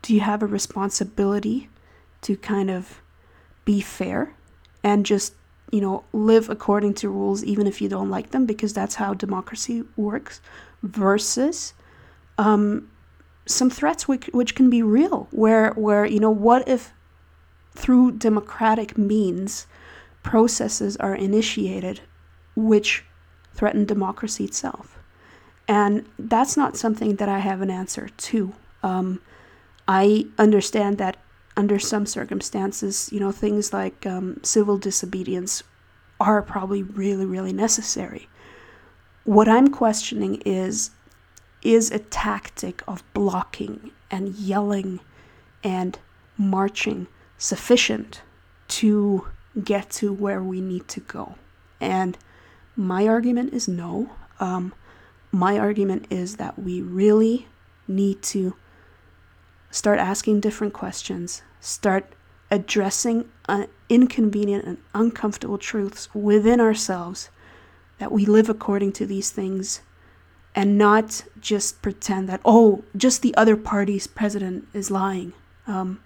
do 0.00 0.14
you 0.14 0.20
have 0.20 0.42
a 0.42 0.46
responsibility 0.46 1.68
to 2.22 2.38
kind 2.38 2.70
of 2.70 3.02
be 3.66 3.82
fair 3.82 4.34
and 4.82 5.04
just, 5.04 5.34
you 5.70 5.82
know, 5.82 6.04
live 6.14 6.48
according 6.48 6.94
to 6.94 7.10
rules 7.10 7.44
even 7.44 7.66
if 7.66 7.82
you 7.82 7.88
don't 7.90 8.08
like 8.08 8.30
them 8.30 8.46
because 8.46 8.72
that's 8.72 8.94
how 8.94 9.12
democracy 9.12 9.84
works 9.94 10.40
versus 10.82 11.74
um, 12.38 12.88
some 13.44 13.68
threats 13.68 14.08
which, 14.08 14.24
which 14.28 14.54
can 14.54 14.70
be 14.70 14.82
real 14.82 15.28
where 15.32 15.72
where 15.72 16.06
you 16.06 16.18
know 16.18 16.30
what 16.30 16.66
if 16.66 16.94
through 17.80 18.12
democratic 18.12 18.98
means, 18.98 19.66
processes 20.22 20.96
are 20.98 21.14
initiated 21.14 22.00
which 22.54 23.04
threaten 23.54 23.84
democracy 23.84 24.44
itself. 24.44 24.98
And 25.66 26.06
that's 26.18 26.56
not 26.56 26.76
something 26.76 27.16
that 27.16 27.28
I 27.28 27.38
have 27.38 27.62
an 27.62 27.70
answer 27.70 28.08
to. 28.08 28.52
Um, 28.82 29.20
I 29.88 30.26
understand 30.36 30.98
that 30.98 31.16
under 31.56 31.78
some 31.78 32.06
circumstances, 32.06 33.08
you 33.12 33.20
know, 33.20 33.32
things 33.32 33.72
like 33.72 34.06
um, 34.06 34.40
civil 34.42 34.76
disobedience 34.76 35.62
are 36.20 36.42
probably 36.42 36.82
really, 36.82 37.24
really 37.24 37.52
necessary. 37.52 38.28
What 39.24 39.48
I'm 39.48 39.68
questioning 39.68 40.42
is 40.44 40.90
is 41.62 41.90
a 41.90 41.98
tactic 41.98 42.82
of 42.88 43.04
blocking 43.12 43.90
and 44.10 44.34
yelling 44.34 44.98
and 45.62 45.98
marching 46.38 47.06
sufficient 47.40 48.20
to 48.68 49.26
get 49.64 49.90
to 49.90 50.12
where 50.12 50.42
we 50.42 50.60
need 50.60 50.86
to 50.88 51.00
go? 51.00 51.34
And 51.80 52.16
my 52.76 53.08
argument 53.08 53.52
is 53.52 53.66
no. 53.66 54.10
Um, 54.38 54.72
my 55.32 55.58
argument 55.58 56.06
is 56.10 56.36
that 56.36 56.58
we 56.58 56.80
really 56.80 57.48
need 57.88 58.22
to 58.22 58.54
start 59.70 59.98
asking 59.98 60.40
different 60.40 60.72
questions, 60.72 61.42
start 61.60 62.12
addressing 62.50 63.28
uh, 63.48 63.66
inconvenient 63.88 64.64
and 64.64 64.78
uncomfortable 64.94 65.58
truths 65.58 66.08
within 66.14 66.60
ourselves, 66.60 67.30
that 67.98 68.12
we 68.12 68.26
live 68.26 68.48
according 68.48 68.92
to 68.92 69.06
these 69.06 69.30
things 69.30 69.82
and 70.54 70.76
not 70.76 71.24
just 71.40 71.80
pretend 71.82 72.28
that 72.28 72.40
oh 72.44 72.82
just 72.96 73.22
the 73.22 73.34
other 73.36 73.56
party's 73.56 74.06
president 74.06 74.66
is 74.72 74.90
lying 74.90 75.32
um, 75.66 76.00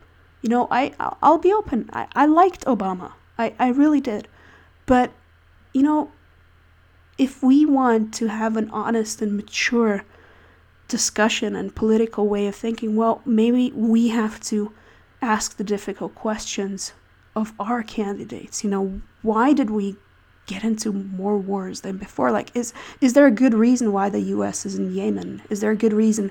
you 0.44 0.50
know 0.50 0.68
i 0.70 0.92
i'll 1.22 1.38
be 1.38 1.52
open. 1.52 1.88
I, 1.92 2.06
I 2.14 2.26
liked 2.26 2.64
obama. 2.66 3.12
I, 3.38 3.54
I 3.58 3.68
really 3.68 4.00
did. 4.00 4.28
But 4.86 5.10
you 5.72 5.82
know 5.82 6.12
if 7.16 7.42
we 7.42 7.64
want 7.64 8.12
to 8.14 8.26
have 8.28 8.56
an 8.56 8.68
honest 8.70 9.22
and 9.22 9.36
mature 9.36 10.04
discussion 10.86 11.56
and 11.56 11.74
political 11.74 12.28
way 12.28 12.46
of 12.46 12.54
thinking 12.54 12.94
well 12.94 13.22
maybe 13.24 13.72
we 13.74 14.08
have 14.08 14.38
to 14.38 14.70
ask 15.22 15.56
the 15.56 15.64
difficult 15.64 16.14
questions 16.14 16.92
of 17.34 17.54
our 17.58 17.82
candidates. 17.82 18.62
You 18.62 18.68
know 18.68 19.00
why 19.22 19.54
did 19.54 19.70
we 19.70 19.96
get 20.44 20.62
into 20.62 20.92
more 20.92 21.38
wars 21.38 21.80
than 21.80 21.96
before? 21.96 22.30
Like 22.30 22.54
is 22.54 22.74
is 23.00 23.14
there 23.14 23.26
a 23.26 23.40
good 23.42 23.54
reason 23.54 23.92
why 23.92 24.10
the 24.10 24.20
US 24.36 24.66
is 24.66 24.74
in 24.78 24.92
Yemen? 24.92 25.40
Is 25.48 25.60
there 25.60 25.70
a 25.70 25.76
good 25.84 25.94
reason? 25.94 26.30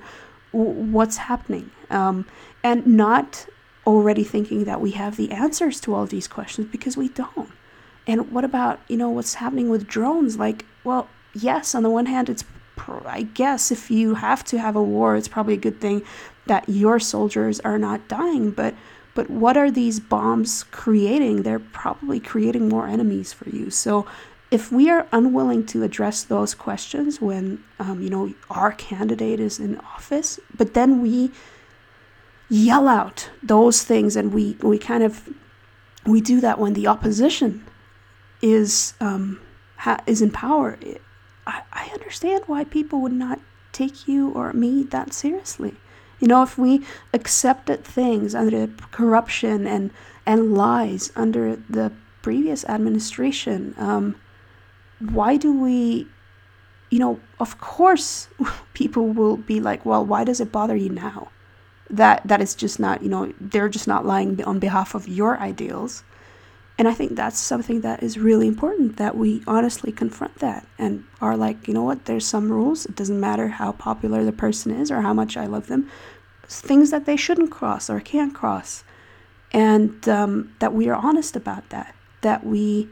What's 0.51 1.17
happening? 1.17 1.71
Um, 1.89 2.27
and 2.63 2.85
not 2.85 3.47
already 3.85 4.23
thinking 4.23 4.63
that 4.63 4.81
we 4.81 4.91
have 4.91 5.17
the 5.17 5.31
answers 5.31 5.79
to 5.81 5.93
all 5.93 6.05
these 6.05 6.27
questions 6.27 6.67
because 6.71 6.95
we 6.95 7.09
don't 7.09 7.51
and 8.07 8.31
what 8.31 8.45
about 8.45 8.79
you 8.87 8.97
know 8.97 9.09
what's 9.09 9.35
happening 9.35 9.69
with 9.69 9.87
drones 9.87 10.37
like 10.37 10.65
well 10.83 11.07
yes 11.33 11.75
on 11.75 11.83
the 11.83 11.89
one 11.89 12.05
hand 12.05 12.29
it's 12.29 12.43
I 13.05 13.21
guess 13.21 13.71
if 13.71 13.89
you 13.91 14.15
have 14.15 14.43
to 14.45 14.57
have 14.57 14.75
a 14.75 14.83
war 14.83 15.15
it's 15.15 15.27
probably 15.27 15.53
a 15.53 15.57
good 15.57 15.79
thing 15.79 16.03
that 16.47 16.67
your 16.67 16.99
soldiers 16.99 17.59
are 17.61 17.77
not 17.77 18.07
dying 18.07 18.51
but 18.51 18.73
but 19.13 19.29
what 19.29 19.57
are 19.57 19.69
these 19.69 19.99
bombs 19.99 20.63
creating? 20.71 21.43
They're 21.43 21.59
probably 21.59 22.19
creating 22.19 22.69
more 22.69 22.87
enemies 22.87 23.31
for 23.31 23.49
you. 23.49 23.69
So 23.69 24.05
if 24.49 24.71
we 24.71 24.89
are 24.89 25.07
unwilling 25.11 25.65
to 25.67 25.83
address 25.83 26.23
those 26.23 26.53
questions 26.53 27.21
when 27.21 27.63
um, 27.79 28.01
you 28.01 28.09
know 28.09 28.33
our 28.49 28.71
candidate 28.71 29.39
is 29.39 29.59
in 29.59 29.77
office, 29.79 30.39
but 30.55 30.73
then 30.73 31.01
we 31.01 31.31
yell 32.49 32.87
out 32.87 33.29
those 33.41 33.83
things 33.83 34.15
and 34.15 34.33
we 34.33 34.57
we 34.61 34.77
kind 34.77 35.03
of 35.03 35.29
we 36.05 36.21
do 36.21 36.41
that 36.41 36.59
when 36.59 36.73
the 36.73 36.87
opposition 36.87 37.65
is 38.41 38.93
um, 38.99 39.39
ha- 39.77 40.03
is 40.05 40.21
in 40.21 40.31
power. 40.31 40.77
I, 41.47 41.61
I 41.71 41.89
understand 41.93 42.43
why 42.47 42.63
people 42.63 43.01
would 43.01 43.13
not 43.13 43.39
take 43.71 44.07
you 44.07 44.29
or 44.29 44.53
me 44.53 44.83
that 44.83 45.13
seriously. 45.13 45.75
You 46.19 46.27
know, 46.27 46.43
if 46.43 46.57
we 46.57 46.85
accepted 47.13 47.83
things 47.83 48.33
under 48.33 48.67
corruption 48.91 49.67
and, 49.67 49.91
and 50.25 50.53
lies 50.53 51.11
under 51.15 51.57
the 51.57 51.91
previous 52.21 52.63
administration, 52.65 53.75
um, 53.77 54.15
why 54.99 55.35
do 55.35 55.51
we, 55.51 56.07
you 56.89 56.99
know, 56.99 57.19
of 57.41 57.59
course, 57.59 58.29
people 58.73 59.09
will 59.09 59.35
be 59.35 59.59
like, 59.59 59.85
well, 59.85 60.05
why 60.05 60.23
does 60.23 60.39
it 60.39 60.51
bother 60.51 60.77
you 60.77 60.89
now? 60.89 61.27
That 61.93 62.27
that 62.27 62.41
is 62.41 62.55
just 62.55 62.79
not, 62.79 63.03
you 63.03 63.09
know, 63.09 63.33
they're 63.39 63.69
just 63.69 63.87
not 63.87 64.05
lying 64.05 64.43
on 64.43 64.59
behalf 64.59 64.95
of 64.95 65.07
your 65.07 65.37
ideals. 65.39 66.03
And 66.77 66.87
I 66.87 66.93
think 66.93 67.15
that's 67.15 67.37
something 67.37 67.81
that 67.81 68.01
is 68.01 68.17
really 68.17 68.47
important 68.47 68.97
that 68.97 69.15
we 69.15 69.43
honestly 69.45 69.91
confront 69.91 70.39
that 70.39 70.65
and 70.79 71.03
are 71.21 71.37
like, 71.37 71.67
you 71.67 71.73
know 71.73 71.83
what, 71.83 72.05
there's 72.05 72.25
some 72.25 72.51
rules. 72.51 72.87
It 72.87 72.95
doesn't 72.95 73.19
matter 73.19 73.47
how 73.47 73.73
popular 73.73 74.23
the 74.23 74.31
person 74.31 74.71
is 74.71 74.89
or 74.89 75.01
how 75.01 75.13
much 75.13 75.37
I 75.37 75.45
love 75.45 75.67
them 75.67 75.87
things 76.47 76.91
that 76.91 77.05
they 77.05 77.15
shouldn't 77.15 77.51
cross 77.51 77.89
or 77.89 77.99
can't 77.99 78.33
cross. 78.33 78.83
And 79.51 80.07
um, 80.09 80.53
that 80.59 80.73
we 80.73 80.89
are 80.89 80.95
honest 80.95 81.35
about 81.35 81.69
that, 81.69 81.95
that 82.21 82.45
we 82.45 82.89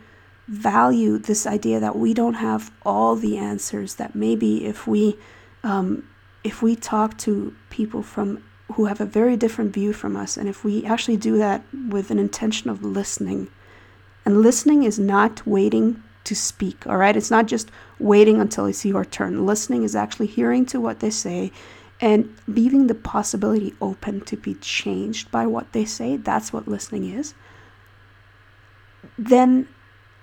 value 0.47 1.18
this 1.18 1.47
idea 1.47 1.80
that 1.80 1.95
we 1.95 2.14
don't 2.14 2.36
have 2.36 2.72
all 2.84 3.16
the 3.16 3.38
answers, 3.38 3.95
that 3.95 4.16
maybe 4.16 4.66
if 4.66 4.86
we, 4.86 5.18
um, 5.64 6.08
if 6.43 6.62
we 6.62 6.76
talk 6.76 7.18
to 7.20 7.56
people 7.70 8.04
from 8.04 8.43
who 8.72 8.86
have 8.86 9.01
a 9.01 9.05
very 9.05 9.36
different 9.38 9.74
view 9.74 9.93
from 9.93 10.15
us, 10.15 10.38
and 10.38 10.47
if 10.47 10.63
we 10.63 10.86
actually 10.86 11.17
do 11.17 11.38
that 11.38 11.63
with 11.89 12.11
an 12.11 12.19
intention 12.19 12.69
of 12.69 12.84
listening, 12.84 13.49
and 14.26 14.41
listening 14.41 14.84
is 14.84 14.99
not 14.99 15.45
waiting 15.47 16.01
to 16.24 16.36
speak, 16.36 16.86
all 16.86 16.97
right? 16.97 17.17
It's 17.17 17.32
not 17.32 17.47
just 17.47 17.72
waiting 17.99 18.39
until 18.39 18.65
it's 18.65 18.86
your 18.86 19.03
turn. 19.03 19.45
Listening 19.45 19.84
is 19.84 19.95
actually 19.95 20.28
hearing 20.28 20.65
to 20.67 20.80
what 20.80 20.99
they 20.99 21.09
say 21.09 21.51
and 21.99 22.36
leaving 22.47 22.88
the 22.88 22.95
possibility 22.95 23.74
open 23.82 24.22
to 24.22 24.36
be 24.36 24.55
changed 24.55 25.32
by 25.32 25.45
what 25.45 25.72
they 25.72 25.86
say, 25.86 26.17
that's 26.17 26.51
what 26.51 26.67
listening 26.67 27.11
is, 27.11 27.34
then 29.17 29.67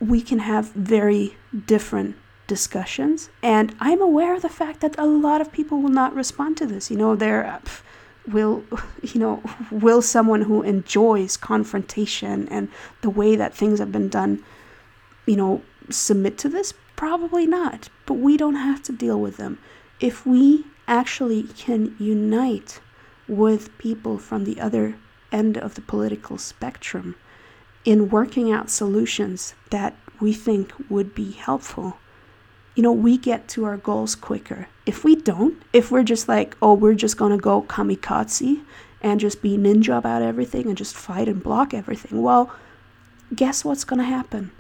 we 0.01 0.21
can 0.21 0.41
have 0.41 0.73
very 0.73 1.37
different 1.67 2.17
discussions. 2.47 3.31
And 3.43 3.75
I'm 3.79 4.01
aware 4.01 4.35
of 4.35 4.43
the 4.43 4.49
fact 4.49 4.81
that 4.81 4.99
a 4.99 5.07
lot 5.07 5.41
of 5.41 5.53
people 5.53 5.81
will 5.81 5.91
not 5.91 6.15
respond 6.15 6.57
to 6.59 6.67
this. 6.67 6.91
You 6.91 6.97
know, 6.97 7.17
they're. 7.17 7.47
Uh, 7.47 7.61
will 8.33 8.65
you 9.03 9.21
know 9.21 9.43
will 9.71 10.03
someone 10.03 10.43
who 10.43 10.63
enjoys 10.63 11.37
confrontation 11.37 12.49
and 12.49 12.69
the 13.01 13.11
way 13.11 13.37
that 13.37 13.55
things 13.55 13.79
have 13.79 13.93
been 13.93 14.09
done 14.09 14.43
you 15.27 15.37
know 15.37 15.63
submit 15.91 16.39
to 16.39 16.49
this? 16.49 16.75
Probably 16.97 17.47
not 17.47 17.89
but 18.09 18.15
we 18.15 18.39
don't 18.39 18.55
have 18.55 18.83
to 18.85 18.93
deal 18.93 19.21
with 19.21 19.37
them. 19.37 19.59
If 20.01 20.25
we 20.25 20.65
actually 20.89 21.43
can 21.43 21.95
unite 21.99 22.81
with 23.29 23.77
people 23.77 24.17
from 24.17 24.45
the 24.45 24.59
other 24.59 24.97
end 25.31 25.59
of 25.59 25.75
the 25.75 25.83
political 25.83 26.39
spectrum 26.39 27.15
in 27.85 28.09
working 28.09 28.51
out 28.51 28.71
solutions 28.71 29.55
that 29.69 29.95
we 30.21 30.33
think 30.33 30.73
would 30.89 31.15
be 31.15 31.33
helpful, 31.33 31.99
you 32.79 32.83
know, 32.83 32.93
we 32.93 33.19
get 33.19 33.49
to 33.49 33.65
our 33.65 33.77
goals 33.77 34.15
quicker. 34.15 34.69
If 34.87 35.03
we 35.03 35.17
don't, 35.17 35.61
if 35.73 35.91
we're 35.91 36.05
just 36.05 36.29
like, 36.29 36.57
oh, 36.63 36.75
we're 36.75 36.95
just 36.95 37.17
going 37.17 37.33
to 37.33 37.37
go 37.37 37.63
kamikaze 37.63 38.63
and 39.03 39.19
just 39.19 39.43
be 39.43 39.59
ninja 39.59 39.99
about 39.99 40.23
everything 40.23 40.69
and 40.69 40.77
just 40.77 40.95
fight 40.95 41.27
and 41.27 41.43
block 41.43 41.75
everything, 41.75 42.23
well, 42.23 42.53
guess 43.35 43.65
what's 43.65 43.83
going 43.83 43.99
to 43.99 44.05
happen? 44.05 44.53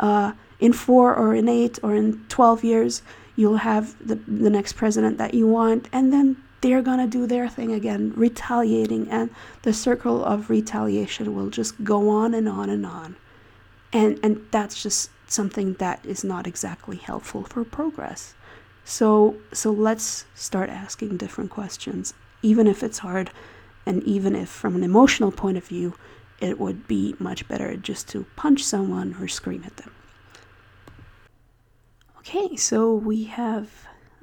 Uh, 0.00 0.32
in 0.58 0.72
four 0.72 1.14
or 1.14 1.34
in 1.34 1.50
eight 1.50 1.78
or 1.82 1.94
in 1.94 2.24
12 2.30 2.64
years, 2.64 3.02
you'll 3.36 3.58
have 3.58 3.94
the, 3.98 4.14
the 4.14 4.48
next 4.48 4.72
president 4.72 5.18
that 5.18 5.34
you 5.34 5.46
want, 5.46 5.86
and 5.92 6.10
then 6.14 6.42
they're 6.62 6.80
going 6.80 6.98
to 6.98 7.06
do 7.06 7.26
their 7.26 7.46
thing 7.46 7.74
again, 7.74 8.14
retaliating, 8.16 9.06
and 9.10 9.28
the 9.64 9.74
circle 9.74 10.24
of 10.24 10.48
retaliation 10.48 11.36
will 11.36 11.50
just 11.50 11.84
go 11.84 12.08
on 12.08 12.32
and 12.32 12.48
on 12.48 12.70
and 12.70 12.86
on. 12.86 13.16
And, 13.92 14.18
and 14.22 14.46
that's 14.50 14.82
just 14.82 15.10
something 15.26 15.74
that 15.74 16.04
is 16.04 16.24
not 16.24 16.46
exactly 16.46 16.96
helpful 16.96 17.42
for 17.44 17.64
progress. 17.64 18.34
So, 18.84 19.36
so 19.52 19.72
let's 19.72 20.26
start 20.34 20.70
asking 20.70 21.16
different 21.16 21.50
questions, 21.50 22.14
even 22.42 22.66
if 22.66 22.82
it's 22.82 22.98
hard, 22.98 23.30
and 23.84 24.02
even 24.04 24.36
if, 24.36 24.48
from 24.48 24.76
an 24.76 24.84
emotional 24.84 25.32
point 25.32 25.56
of 25.56 25.64
view, 25.64 25.94
it 26.40 26.60
would 26.60 26.86
be 26.86 27.14
much 27.18 27.48
better 27.48 27.76
just 27.76 28.08
to 28.08 28.26
punch 28.36 28.62
someone 28.62 29.16
or 29.20 29.26
scream 29.26 29.62
at 29.64 29.76
them. 29.78 29.92
Okay, 32.18 32.56
so 32.56 32.92
we 32.94 33.24
have 33.24 33.70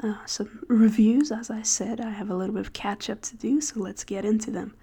uh, 0.02 0.16
some 0.26 0.60
reviews. 0.68 1.32
As 1.32 1.50
I 1.50 1.62
said, 1.62 2.02
I 2.02 2.12
have 2.12 2.30
a 2.30 2.36
little 2.36 2.54
bit 2.54 2.66
of 2.66 2.74
catch 2.74 3.10
up 3.10 3.22
to 3.22 3.36
do, 3.36 3.62
so 3.62 3.80
let's 3.80 4.04
get 4.04 4.26
into 4.26 4.52
them. 4.52 4.76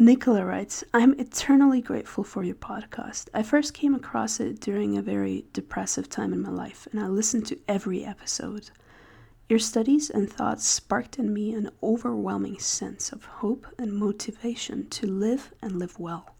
Nicola 0.00 0.46
writes, 0.46 0.82
I'm 0.94 1.12
eternally 1.20 1.82
grateful 1.82 2.24
for 2.24 2.42
your 2.42 2.54
podcast. 2.54 3.28
I 3.34 3.42
first 3.42 3.74
came 3.74 3.94
across 3.94 4.40
it 4.40 4.58
during 4.58 4.96
a 4.96 5.02
very 5.02 5.44
depressive 5.52 6.08
time 6.08 6.32
in 6.32 6.40
my 6.40 6.48
life, 6.48 6.88
and 6.90 6.98
I 6.98 7.08
listened 7.08 7.44
to 7.48 7.58
every 7.68 8.02
episode. 8.02 8.70
Your 9.50 9.58
studies 9.58 10.08
and 10.08 10.32
thoughts 10.32 10.66
sparked 10.66 11.18
in 11.18 11.34
me 11.34 11.52
an 11.52 11.68
overwhelming 11.82 12.58
sense 12.58 13.12
of 13.12 13.26
hope 13.26 13.66
and 13.78 13.92
motivation 13.92 14.88
to 14.88 15.06
live 15.06 15.52
and 15.60 15.78
live 15.78 15.98
well. 15.98 16.34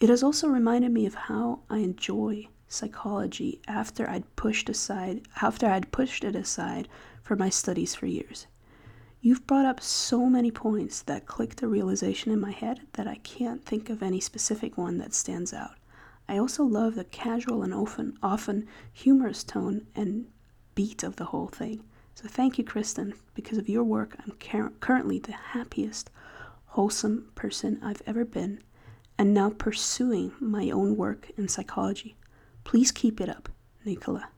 It 0.00 0.08
has 0.08 0.24
also 0.24 0.48
reminded 0.48 0.90
me 0.90 1.06
of 1.06 1.14
how 1.14 1.60
I 1.70 1.78
enjoy 1.78 2.48
psychology 2.66 3.60
after 3.68 4.10
I'd 4.10 4.34
pushed 4.34 4.68
aside 4.68 5.28
after 5.40 5.68
I'd 5.68 5.92
pushed 5.92 6.24
it 6.24 6.34
aside 6.34 6.88
for 7.22 7.36
my 7.36 7.50
studies 7.50 7.94
for 7.94 8.06
years. 8.06 8.48
You've 9.20 9.46
brought 9.46 9.64
up 9.64 9.80
so 9.80 10.26
many 10.26 10.50
points 10.50 11.02
that 11.02 11.26
clicked 11.26 11.62
a 11.62 11.68
realization 11.68 12.30
in 12.30 12.40
my 12.40 12.52
head 12.52 12.80
that 12.92 13.08
I 13.08 13.16
can't 13.16 13.64
think 13.64 13.90
of 13.90 14.02
any 14.02 14.20
specific 14.20 14.78
one 14.78 14.98
that 14.98 15.12
stands 15.12 15.52
out. 15.52 15.74
I 16.28 16.38
also 16.38 16.62
love 16.62 16.94
the 16.94 17.04
casual 17.04 17.62
and 17.62 17.74
often 17.74 18.16
often 18.22 18.68
humorous 18.92 19.42
tone 19.42 19.86
and 19.96 20.28
beat 20.74 21.02
of 21.02 21.16
the 21.16 21.26
whole 21.26 21.48
thing. 21.48 21.82
So 22.14 22.28
thank 22.28 22.58
you, 22.58 22.64
Kristen. 22.64 23.14
Because 23.34 23.58
of 23.58 23.68
your 23.68 23.82
work, 23.82 24.16
I'm 24.24 24.36
car- 24.38 24.72
currently 24.80 25.18
the 25.18 25.32
happiest, 25.32 26.10
wholesome 26.66 27.30
person 27.34 27.80
I've 27.82 28.02
ever 28.06 28.24
been, 28.24 28.62
and 29.18 29.34
now 29.34 29.50
pursuing 29.50 30.32
my 30.38 30.70
own 30.70 30.96
work 30.96 31.30
in 31.36 31.48
psychology. 31.48 32.14
Please 32.62 32.92
keep 32.92 33.20
it 33.20 33.28
up, 33.28 33.48
Nicola. 33.84 34.28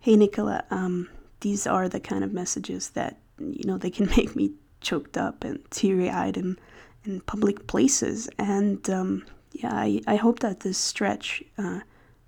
Hey, 0.00 0.16
Nicola, 0.16 0.64
um, 0.70 1.08
these 1.40 1.66
are 1.66 1.88
the 1.88 2.00
kind 2.00 2.24
of 2.24 2.32
messages 2.32 2.90
that, 2.90 3.18
you 3.50 3.64
know, 3.64 3.78
they 3.78 3.90
can 3.90 4.06
make 4.16 4.34
me 4.36 4.52
choked 4.80 5.16
up 5.16 5.44
and 5.44 5.58
teary 5.70 6.10
eyed 6.10 6.36
in, 6.36 6.58
in 7.04 7.20
public 7.22 7.66
places. 7.66 8.28
And 8.38 8.88
um, 8.90 9.26
yeah, 9.52 9.74
I, 9.74 10.00
I 10.06 10.16
hope 10.16 10.40
that 10.40 10.60
this 10.60 10.78
stretch 10.78 11.42
uh, 11.58 11.80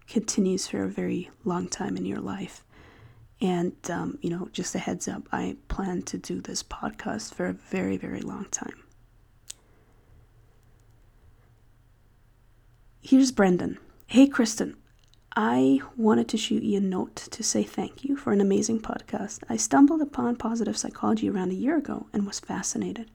continues 0.08 0.66
for 0.66 0.82
a 0.82 0.88
very 0.88 1.30
long 1.44 1.68
time 1.68 1.96
in 1.96 2.04
your 2.04 2.20
life. 2.20 2.64
And, 3.40 3.74
um, 3.90 4.18
you 4.22 4.30
know, 4.30 4.48
just 4.52 4.74
a 4.74 4.78
heads 4.78 5.08
up, 5.08 5.28
I 5.32 5.56
plan 5.68 6.02
to 6.02 6.18
do 6.18 6.40
this 6.40 6.62
podcast 6.62 7.34
for 7.34 7.46
a 7.46 7.52
very, 7.52 7.96
very 7.96 8.20
long 8.20 8.46
time. 8.46 8.84
Here's 13.02 13.32
Brendan. 13.32 13.78
Hey, 14.06 14.26
Kristen. 14.26 14.76
I 15.36 15.80
wanted 15.96 16.28
to 16.28 16.36
shoot 16.36 16.62
you 16.62 16.78
a 16.78 16.80
note 16.80 17.16
to 17.16 17.42
say 17.42 17.64
thank 17.64 18.04
you 18.04 18.16
for 18.16 18.32
an 18.32 18.40
amazing 18.40 18.80
podcast. 18.80 19.40
I 19.48 19.56
stumbled 19.56 20.00
upon 20.00 20.36
positive 20.36 20.76
psychology 20.76 21.28
around 21.28 21.50
a 21.50 21.56
year 21.56 21.76
ago 21.76 22.06
and 22.12 22.24
was 22.24 22.38
fascinated. 22.38 23.10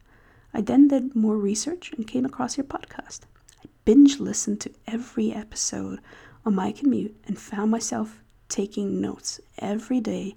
I 0.53 0.59
then 0.59 0.89
did 0.89 1.15
more 1.15 1.37
research 1.37 1.93
and 1.93 2.05
came 2.05 2.25
across 2.25 2.57
your 2.57 2.65
podcast. 2.65 3.21
I 3.63 3.69
binge 3.85 4.19
listened 4.19 4.59
to 4.61 4.71
every 4.85 5.31
episode 5.31 5.99
on 6.45 6.55
my 6.55 6.73
commute 6.73 7.15
and 7.25 7.39
found 7.39 7.71
myself 7.71 8.21
taking 8.49 8.99
notes 8.99 9.39
every 9.59 10.01
day 10.01 10.35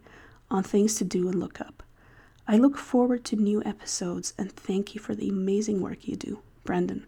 on 0.52 0.62
things 0.62 0.94
to 0.96 1.04
do 1.04 1.28
and 1.28 1.40
look 1.40 1.60
up. 1.60 1.82
I 2.46 2.58
look 2.58 2.76
forward 2.76 3.24
to 3.24 3.36
new 3.36 3.60
episodes 3.64 4.34
and 4.38 4.52
thank 4.52 4.94
you 4.94 5.00
for 5.00 5.16
the 5.16 5.28
amazing 5.28 5.80
work 5.80 6.06
you 6.06 6.14
do, 6.14 6.42
Brendan. 6.62 7.06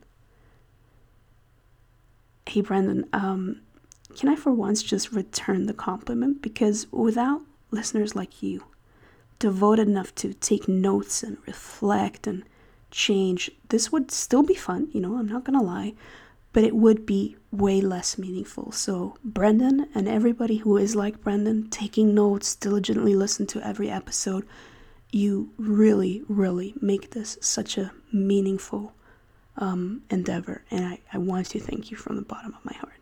Hey, 2.47 2.61
Brendan, 2.61 3.09
um, 3.13 3.61
can 4.15 4.29
I 4.29 4.37
for 4.37 4.53
once 4.53 4.83
just 4.83 5.13
return 5.13 5.67
the 5.67 5.75
compliment? 5.75 6.43
Because 6.43 6.87
without 6.93 7.43
listeners 7.71 8.15
like 8.15 8.43
you, 8.43 8.65
devoted 9.39 9.89
enough 9.89 10.15
to 10.17 10.33
take 10.35 10.69
notes 10.69 11.23
and 11.23 11.39
reflect 11.47 12.27
and 12.27 12.45
change, 12.91 13.51
this 13.69 13.91
would 13.91 14.11
still 14.11 14.43
be 14.43 14.55
fun, 14.55 14.89
you 14.93 15.01
know, 15.01 15.17
I'm 15.17 15.29
not 15.29 15.45
gonna 15.45 15.63
lie, 15.63 15.95
but 16.53 16.65
it 16.65 16.77
would 16.77 17.05
be 17.05 17.37
way 17.51 17.81
less 17.81 18.17
meaningful. 18.17 18.71
So, 18.73 19.17
Brendan 19.25 19.89
and 19.95 20.09
everybody 20.09 20.59
who 20.59 20.77
is 20.77 20.95
like 20.95 21.23
Brendan, 21.23 21.69
taking 21.71 22.15
notes, 22.15 22.55
diligently 22.55 23.15
listen 23.15 23.47
to 23.49 23.67
every 23.67 23.91
episode, 23.91 24.47
you 25.11 25.51
really, 25.59 26.23
really 26.29 26.75
make 26.81 27.11
this 27.11 27.39
such 27.41 27.77
a 27.77 27.93
meaningful 28.13 28.93
um, 29.57 30.03
endeavor. 30.11 30.65
And 30.71 30.85
I, 30.85 30.99
I 31.13 31.19
want 31.19 31.47
to 31.51 31.61
thank 31.61 31.91
you 31.91 31.97
from 31.97 32.17
the 32.17 32.23
bottom 32.23 32.55
of 32.55 32.65
my 32.65 32.77
heart. 32.79 32.95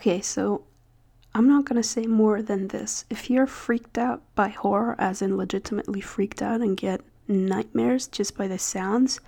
Okay, 0.00 0.22
so 0.22 0.62
I'm 1.34 1.46
not 1.46 1.66
gonna 1.66 1.82
say 1.82 2.06
more 2.06 2.40
than 2.40 2.68
this. 2.68 3.04
If 3.10 3.28
you're 3.28 3.46
freaked 3.46 3.98
out 3.98 4.22
by 4.34 4.48
horror, 4.48 4.96
as 4.98 5.20
in 5.20 5.36
legitimately 5.36 6.00
freaked 6.00 6.40
out 6.40 6.62
and 6.62 6.74
get 6.74 7.02
nightmares 7.28 8.06
just 8.06 8.34
by 8.34 8.48
the 8.48 8.58
sounds, 8.58 9.20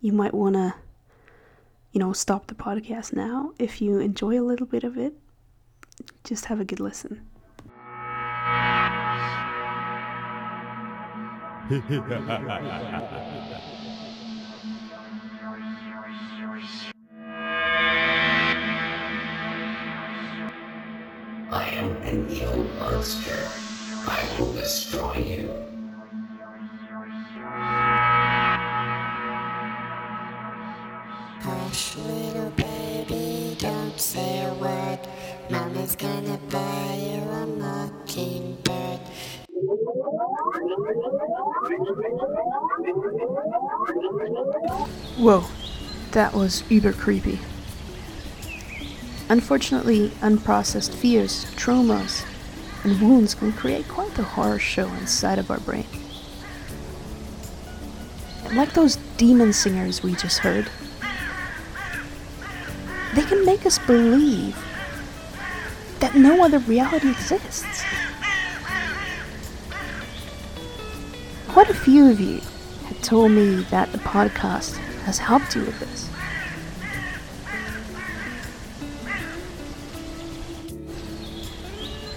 you 0.00 0.14
might 0.14 0.32
wanna, 0.32 0.76
you 1.92 2.00
know, 2.00 2.14
stop 2.14 2.46
the 2.46 2.54
podcast 2.54 3.12
now. 3.12 3.52
If 3.58 3.82
you 3.82 3.98
enjoy 3.98 4.40
a 4.40 4.48
little 4.48 4.64
bit 4.64 4.82
of 4.82 4.96
it, 4.96 5.12
just 6.24 6.46
have 6.46 6.58
a 6.58 6.64
good 6.64 6.80
listen. 6.80 7.20
I 22.14 22.16
am 22.16 22.78
monster. 22.78 23.48
I 24.06 24.24
will 24.38 24.52
destroy 24.52 25.16
you. 25.16 25.50
Hush, 31.42 31.96
little 31.96 32.50
baby, 32.50 33.56
don't 33.58 33.98
say 33.98 34.44
a 34.44 34.54
word. 34.54 35.00
Mama's 35.50 35.96
gonna 35.96 36.38
buy 36.50 36.94
you 37.02 37.20
a 37.20 37.46
mockingbird. 37.46 39.00
Whoa, 45.18 45.44
that 46.12 46.32
was 46.32 46.62
uber 46.70 46.92
creepy. 46.92 47.40
Unfortunately, 49.28 50.10
unprocessed 50.20 50.94
fears, 50.94 51.46
traumas, 51.56 52.24
and 52.84 53.00
wounds 53.00 53.34
can 53.34 53.52
create 53.52 53.88
quite 53.88 54.14
the 54.14 54.22
horror 54.22 54.58
show 54.58 54.86
inside 54.94 55.38
of 55.38 55.50
our 55.50 55.60
brain. 55.60 55.86
Like 58.52 58.74
those 58.74 58.96
demon 59.16 59.52
singers 59.52 60.02
we 60.02 60.14
just 60.14 60.38
heard, 60.38 60.68
they 63.14 63.22
can 63.22 63.44
make 63.46 63.64
us 63.64 63.78
believe 63.78 64.56
that 66.00 66.14
no 66.14 66.44
other 66.44 66.58
reality 66.58 67.10
exists. 67.10 67.82
Quite 71.48 71.70
a 71.70 71.74
few 71.74 72.10
of 72.10 72.20
you 72.20 72.40
have 72.88 73.00
told 73.00 73.30
me 73.30 73.62
that 73.70 73.90
the 73.92 73.98
podcast 73.98 74.76
has 75.04 75.18
helped 75.18 75.56
you 75.56 75.62
with 75.62 75.80
this. 75.80 76.10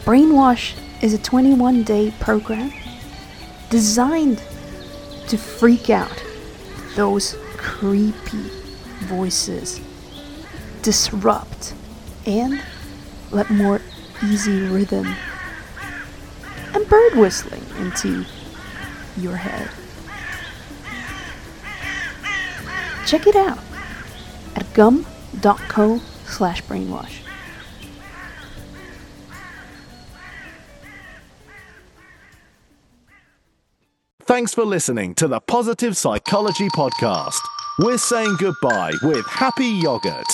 Brainwash 0.08 0.74
is 1.04 1.14
a 1.14 1.18
21 1.18 1.84
day 1.84 2.14
program 2.22 2.72
designed 3.70 4.42
to 5.28 5.38
freak 5.38 5.90
out 5.90 6.24
those 6.96 7.36
creepy 7.58 8.50
voices, 9.02 9.82
disrupt, 10.82 11.74
and 12.26 12.64
let 13.32 13.50
more 13.50 13.82
easy 14.24 14.62
rhythm 14.70 15.14
and 16.74 16.88
bird 16.88 17.16
whistling 17.16 17.66
into 17.78 18.24
your 19.18 19.36
head. 19.36 19.70
Check 23.06 23.28
it 23.28 23.36
out 23.36 23.60
at 24.56 24.74
gum.co 24.74 26.00
slash 26.24 26.64
brainwash. 26.64 27.27
Thanks 34.28 34.54
for 34.54 34.66
listening 34.66 35.16
to 35.16 35.30
the 35.30 35.40
Positive 35.40 35.96
Psychology 35.96 36.68
Podcast. 36.76 37.40
We're 37.80 37.98
saying 37.98 38.36
goodbye 38.38 38.92
with 39.02 39.26
happy 39.26 39.68
yogurt. 39.68 40.26